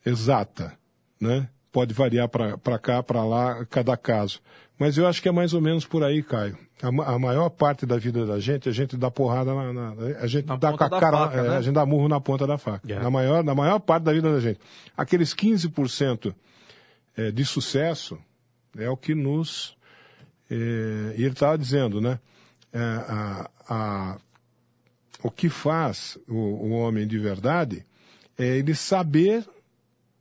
exata, 0.05 0.77
né? 1.19 1.49
Pode 1.71 1.93
variar 1.93 2.27
para 2.27 2.79
cá, 2.79 3.03
para 3.03 3.23
lá, 3.23 3.63
cada 3.65 3.95
caso. 3.95 4.41
Mas 4.79 4.97
eu 4.97 5.05
acho 5.05 5.21
que 5.21 5.27
é 5.27 5.31
mais 5.31 5.53
ou 5.53 5.59
menos 5.59 5.85
por 5.85 6.03
aí, 6.03 6.23
Caio. 6.23 6.57
A, 6.81 6.87
a 6.87 7.19
maior 7.19 7.49
parte 7.49 7.85
da 7.85 7.97
vida 7.97 8.25
da 8.25 8.39
gente, 8.39 8.69
a 8.69 8.71
gente 8.71 8.95
dá 8.95 9.11
porrada 9.11 9.53
na, 9.53 9.73
na- 9.73 9.91
a 10.21 10.25
gente 10.25 10.47
Na 10.47 10.55
dá 10.55 10.71
com 10.71 10.81
a 10.83 10.89
cara, 10.89 11.11
faca, 11.11 11.37
é, 11.37 11.43
né? 11.49 11.57
a 11.57 11.61
gente 11.61 11.73
dá 11.73 11.85
murro 11.85 12.07
na 12.07 12.21
ponta 12.21 12.47
da 12.47 12.57
faca. 12.57 12.89
É. 12.91 12.97
Na 12.97 13.11
maior, 13.11 13.43
na 13.43 13.53
maior 13.53 13.79
parte 13.79 14.03
da 14.03 14.13
vida 14.13 14.31
da 14.31 14.39
gente. 14.39 14.59
Aqueles 14.95 15.33
15% 15.35 16.33
é, 17.17 17.29
de 17.31 17.43
sucesso 17.43 18.17
é 18.77 18.89
o 18.89 18.95
que 18.95 19.13
nos 19.13 19.75
é, 20.49 20.55
e 21.17 21.23
ele 21.23 21.33
estava 21.33 21.57
dizendo, 21.57 21.99
né? 21.99 22.17
é, 22.71 22.79
a, 22.79 23.49
a- 23.67 24.17
o 25.21 25.29
que 25.29 25.49
faz 25.49 26.17
o, 26.29 26.33
o 26.33 26.69
homem 26.71 27.05
de 27.05 27.19
verdade 27.19 27.85
é 28.37 28.45
ele 28.57 28.73
saber 28.73 29.45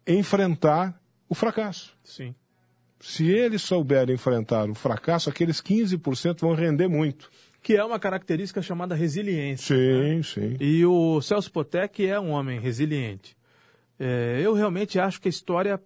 enfrentar 0.06 1.00
o 1.28 1.34
fracasso. 1.34 1.94
Sim. 2.02 2.34
Se 3.01 3.28
ele 3.28 3.59
souber 3.59 4.11
enfrentar 4.11 4.68
o 4.68 4.74
fracasso, 4.74 5.30
aqueles 5.30 5.61
15% 5.61 6.40
vão 6.40 6.55
render 6.55 6.88
muito. 6.88 7.30
Que 7.62 7.76
é 7.76 7.84
uma 7.84 7.99
característica 7.99 8.61
chamada 8.62 8.94
resiliência. 8.94 9.76
né? 9.76 10.14
Sim, 10.14 10.22
sim. 10.22 10.57
E 10.61 10.84
o 10.86 11.20
Celso 11.20 11.51
Potec 11.53 12.05
é 12.07 12.18
um 12.18 12.30
homem 12.30 12.61
resiliente. 12.61 13.36
É, 13.99 14.40
eu 14.42 14.53
realmente 14.55 14.99
acho 14.99 15.20
que 15.20 15.28
a 15.28 15.30
história. 15.30 15.80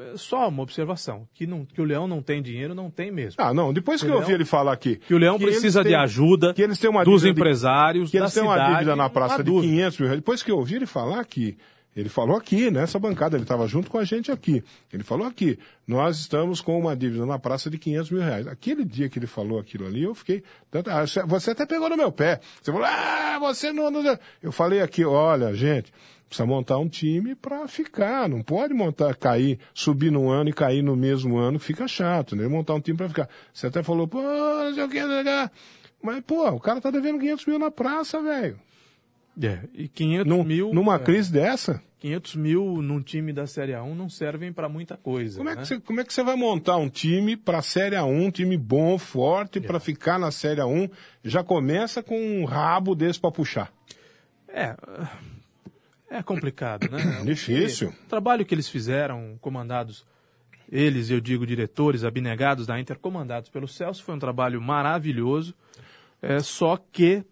é 0.00 0.16
Só 0.16 0.48
uma 0.48 0.62
observação: 0.62 1.28
que, 1.34 1.46
não, 1.46 1.64
que 1.66 1.80
o 1.80 1.84
Leão 1.84 2.08
não 2.08 2.22
tem 2.22 2.42
dinheiro, 2.42 2.74
não 2.74 2.90
tem 2.90 3.10
mesmo. 3.12 3.42
Ah, 3.42 3.52
não, 3.52 3.72
depois 3.74 4.00
que 4.00 4.06
eu 4.06 4.12
Leão- 4.12 4.22
ouvi 4.22 4.32
ele 4.32 4.44
falar 4.46 4.72
aqui. 4.72 4.96
que 4.96 5.14
o 5.14 5.18
Leão 5.18 5.38
que 5.38 5.44
precisa 5.44 5.80
eles 5.80 5.90
de 5.90 5.94
têm- 5.96 6.02
ajuda 6.02 6.54
que 6.54 6.62
eles 6.62 6.78
têm 6.78 6.88
uma 6.90 7.04
dos 7.04 7.20
dívida 7.20 7.34
de- 7.34 7.40
empresários, 7.40 8.10
que 8.10 8.16
eles 8.16 8.32
têm 8.32 8.42
uma 8.42 8.58
dívida 8.72 8.96
na 8.96 9.10
praça 9.10 9.38
de 9.38 9.50
dúvida. 9.50 9.70
500 9.72 9.98
mil 9.98 10.08
reais. 10.08 10.20
Depois 10.20 10.42
que 10.42 10.50
eu 10.50 10.56
ouvi 10.56 10.76
ele 10.76 10.86
falar 10.86 11.22
que 11.26 11.56
ele 11.94 12.08
falou 12.08 12.36
aqui, 12.36 12.70
nessa 12.70 12.98
bancada, 12.98 13.36
ele 13.36 13.44
estava 13.44 13.66
junto 13.66 13.90
com 13.90 13.98
a 13.98 14.04
gente 14.04 14.32
aqui. 14.32 14.64
Ele 14.92 15.02
falou 15.02 15.26
aqui, 15.26 15.58
nós 15.86 16.18
estamos 16.18 16.60
com 16.60 16.78
uma 16.78 16.96
dívida 16.96 17.26
na 17.26 17.38
praça 17.38 17.68
de 17.68 17.76
500 17.78 18.10
mil 18.10 18.22
reais. 18.22 18.46
Aquele 18.46 18.84
dia 18.84 19.08
que 19.08 19.18
ele 19.18 19.26
falou 19.26 19.58
aquilo 19.58 19.86
ali, 19.86 20.02
eu 20.02 20.14
fiquei... 20.14 20.42
ah, 20.88 21.04
você- 21.26 21.50
até 21.50 21.66
pegou 21.66 21.88
no 21.90 21.96
meu 21.96 22.10
pé. 22.10 22.40
Você 22.62 22.72
falou, 22.72 22.86
ah, 22.86 23.38
você 23.38 23.72
não... 23.72 23.90
não-" 23.90 24.18
Eu 24.42 24.50
falei 24.52 24.80
aqui, 24.80 25.04
olha, 25.04 25.52
gente, 25.54 25.92
precisa 26.26 26.46
montar 26.46 26.78
um 26.78 26.88
time 26.88 27.34
para 27.34 27.68
ficar. 27.68 28.26
Não 28.26 28.42
pode 28.42 28.72
montar, 28.72 29.14
cair, 29.14 29.58
subir 29.74 30.10
num 30.10 30.30
ano 30.30 30.48
e 30.48 30.52
cair 30.54 30.80
no 30.82 30.96
mesmo 30.96 31.36
ano, 31.36 31.58
fica 31.58 31.86
chato, 31.86 32.34
né? 32.34 32.48
Montar 32.48 32.74
um 32.74 32.80
time 32.80 32.96
para 32.96 33.08
ficar. 33.08 33.28
Você 33.52 33.66
até 33.66 33.82
falou, 33.82 34.08
pô, 34.08 34.22
não 34.22 34.74
sei 34.74 34.84
o 34.84 34.88
que, 34.88 35.00
não 35.02 35.08
sei 35.10 35.20
o 35.20 35.24
que. 35.48 35.54
Mas, 36.02 36.20
pô, 36.26 36.48
o 36.48 36.58
cara 36.58 36.80
tá 36.80 36.90
devendo 36.90 37.18
500 37.20 37.46
mil 37.46 37.58
na 37.58 37.70
praça, 37.70 38.20
velho. 38.22 38.58
É, 39.40 39.60
e 39.72 39.88
500 39.88 40.26
Num- 40.26 40.44
mil. 40.44 40.74
Numa 40.74 40.96
é, 40.96 40.98
crise 40.98 41.32
dessa? 41.32 41.82
500 42.00 42.34
mil 42.34 42.82
num 42.82 43.00
time 43.00 43.32
da 43.32 43.46
Série 43.46 43.72
A1 43.72 43.94
não 43.94 44.08
servem 44.08 44.52
para 44.52 44.68
muita 44.68 44.96
coisa. 44.96 45.38
Como 45.38 45.48
é, 45.48 45.54
né? 45.54 45.62
que 45.62 45.68
você, 45.68 45.80
como 45.80 46.00
é 46.00 46.04
que 46.04 46.12
você 46.12 46.22
vai 46.24 46.34
montar 46.34 46.76
um 46.76 46.88
time 46.88 47.36
para 47.36 47.58
a 47.58 47.62
Série 47.62 47.94
A1, 47.94 48.26
um 48.26 48.30
time 48.30 48.56
bom, 48.56 48.98
forte, 48.98 49.60
para 49.60 49.78
ficar 49.78 50.18
na 50.18 50.32
Série 50.32 50.60
A1? 50.60 50.90
Já 51.22 51.44
começa 51.44 52.02
com 52.02 52.18
um 52.20 52.44
rabo 52.44 52.94
desse 52.96 53.20
para 53.20 53.30
puxar. 53.30 53.72
É. 54.48 54.74
É 56.10 56.22
complicado, 56.22 56.90
né? 56.90 57.22
Difícil. 57.24 57.88
O 57.88 58.08
trabalho 58.08 58.44
que 58.44 58.54
eles 58.54 58.68
fizeram, 58.68 59.38
comandados, 59.40 60.04
eles, 60.70 61.08
eu 61.08 61.20
digo, 61.20 61.46
diretores 61.46 62.02
abnegados 62.02 62.66
da 62.66 62.78
Inter, 62.80 62.98
comandados 62.98 63.48
pelo 63.48 63.68
Celso, 63.68 64.02
foi 64.02 64.14
um 64.14 64.18
trabalho 64.18 64.60
maravilhoso. 64.60 65.54
É, 66.20 66.40
só 66.40 66.76
que 66.76 67.24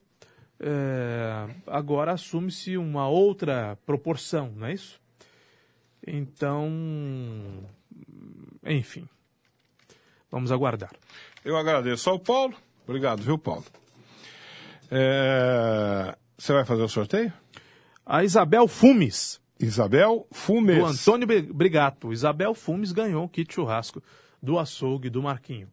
é, 0.61 1.46
agora 1.66 2.12
assume-se 2.12 2.76
uma 2.76 3.08
outra 3.08 3.76
proporção, 3.86 4.52
não 4.56 4.66
é 4.66 4.74
isso? 4.74 5.00
Então, 6.06 6.68
enfim, 8.66 9.08
vamos 10.30 10.50
aguardar. 10.52 10.90
Eu 11.44 11.56
agradeço 11.56 12.08
ao 12.11 12.18
Paulo. 12.18 12.54
Obrigado, 12.86 13.22
viu, 13.22 13.38
Paulo? 13.38 13.64
É, 14.90 16.16
Você 16.36 16.52
vai 16.52 16.64
fazer 16.64 16.82
o 16.82 16.88
sorteio? 16.88 17.32
A 18.04 18.24
Isabel 18.24 18.66
Fumes, 18.66 19.40
Isabel 19.58 20.26
Fumes. 20.32 20.78
do 20.78 20.84
Antônio 20.86 21.26
Bri- 21.26 21.42
Brigato. 21.42 22.12
Isabel 22.12 22.54
Fumes 22.54 22.92
ganhou 22.92 23.24
o 23.24 23.28
kit 23.28 23.52
churrasco 23.54 24.02
do 24.42 24.58
açougue 24.58 25.08
do 25.11 25.22
Marquinho. 25.22 25.68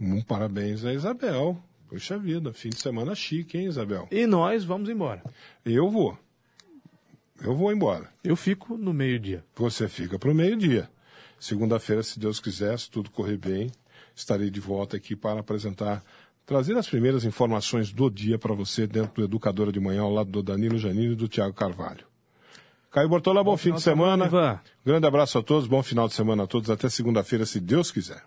Um 0.00 0.22
parabéns 0.22 0.84
a 0.84 0.92
Isabel. 0.92 1.58
Puxa 1.88 2.18
vida, 2.18 2.52
fim 2.52 2.70
de 2.70 2.80
semana 2.80 3.14
chique, 3.14 3.56
hein, 3.56 3.66
Isabel? 3.66 4.08
E 4.10 4.26
nós 4.26 4.64
vamos 4.64 4.88
embora. 4.88 5.22
Eu 5.64 5.88
vou. 5.88 6.18
Eu 7.40 7.54
vou 7.54 7.72
embora. 7.72 8.10
Eu 8.24 8.34
fico 8.34 8.76
no 8.76 8.92
meio-dia. 8.92 9.44
Você 9.54 9.88
fica 9.88 10.18
para 10.18 10.30
o 10.30 10.34
meio-dia. 10.34 10.88
Segunda-feira, 11.38 12.02
se 12.02 12.18
Deus 12.18 12.40
quiser, 12.40 12.78
se 12.78 12.90
tudo 12.90 13.10
correr 13.10 13.36
bem, 13.36 13.70
estarei 14.14 14.50
de 14.50 14.58
volta 14.58 14.96
aqui 14.96 15.14
para 15.14 15.40
apresentar, 15.40 16.02
trazer 16.44 16.76
as 16.76 16.88
primeiras 16.88 17.24
informações 17.24 17.92
do 17.92 18.10
dia 18.10 18.38
para 18.38 18.54
você 18.54 18.86
dentro 18.86 19.14
do 19.14 19.24
Educadora 19.24 19.70
de 19.70 19.78
Manhã, 19.78 20.02
ao 20.02 20.12
lado 20.12 20.30
do 20.30 20.42
Danilo 20.42 20.78
Janino 20.78 21.12
e 21.12 21.16
do 21.16 21.28
Tiago 21.28 21.54
Carvalho. 21.54 22.06
Caio 22.90 23.08
Bortola, 23.08 23.44
bom, 23.44 23.50
bom 23.50 23.56
fim 23.56 23.74
de 23.74 23.82
semana. 23.82 24.24
semana 24.24 24.62
Grande 24.84 25.06
abraço 25.06 25.38
a 25.38 25.42
todos, 25.42 25.68
bom 25.68 25.82
final 25.82 26.08
de 26.08 26.14
semana 26.14 26.44
a 26.44 26.46
todos. 26.46 26.70
Até 26.70 26.88
segunda-feira, 26.88 27.44
se 27.44 27.60
Deus 27.60 27.90
quiser. 27.90 28.24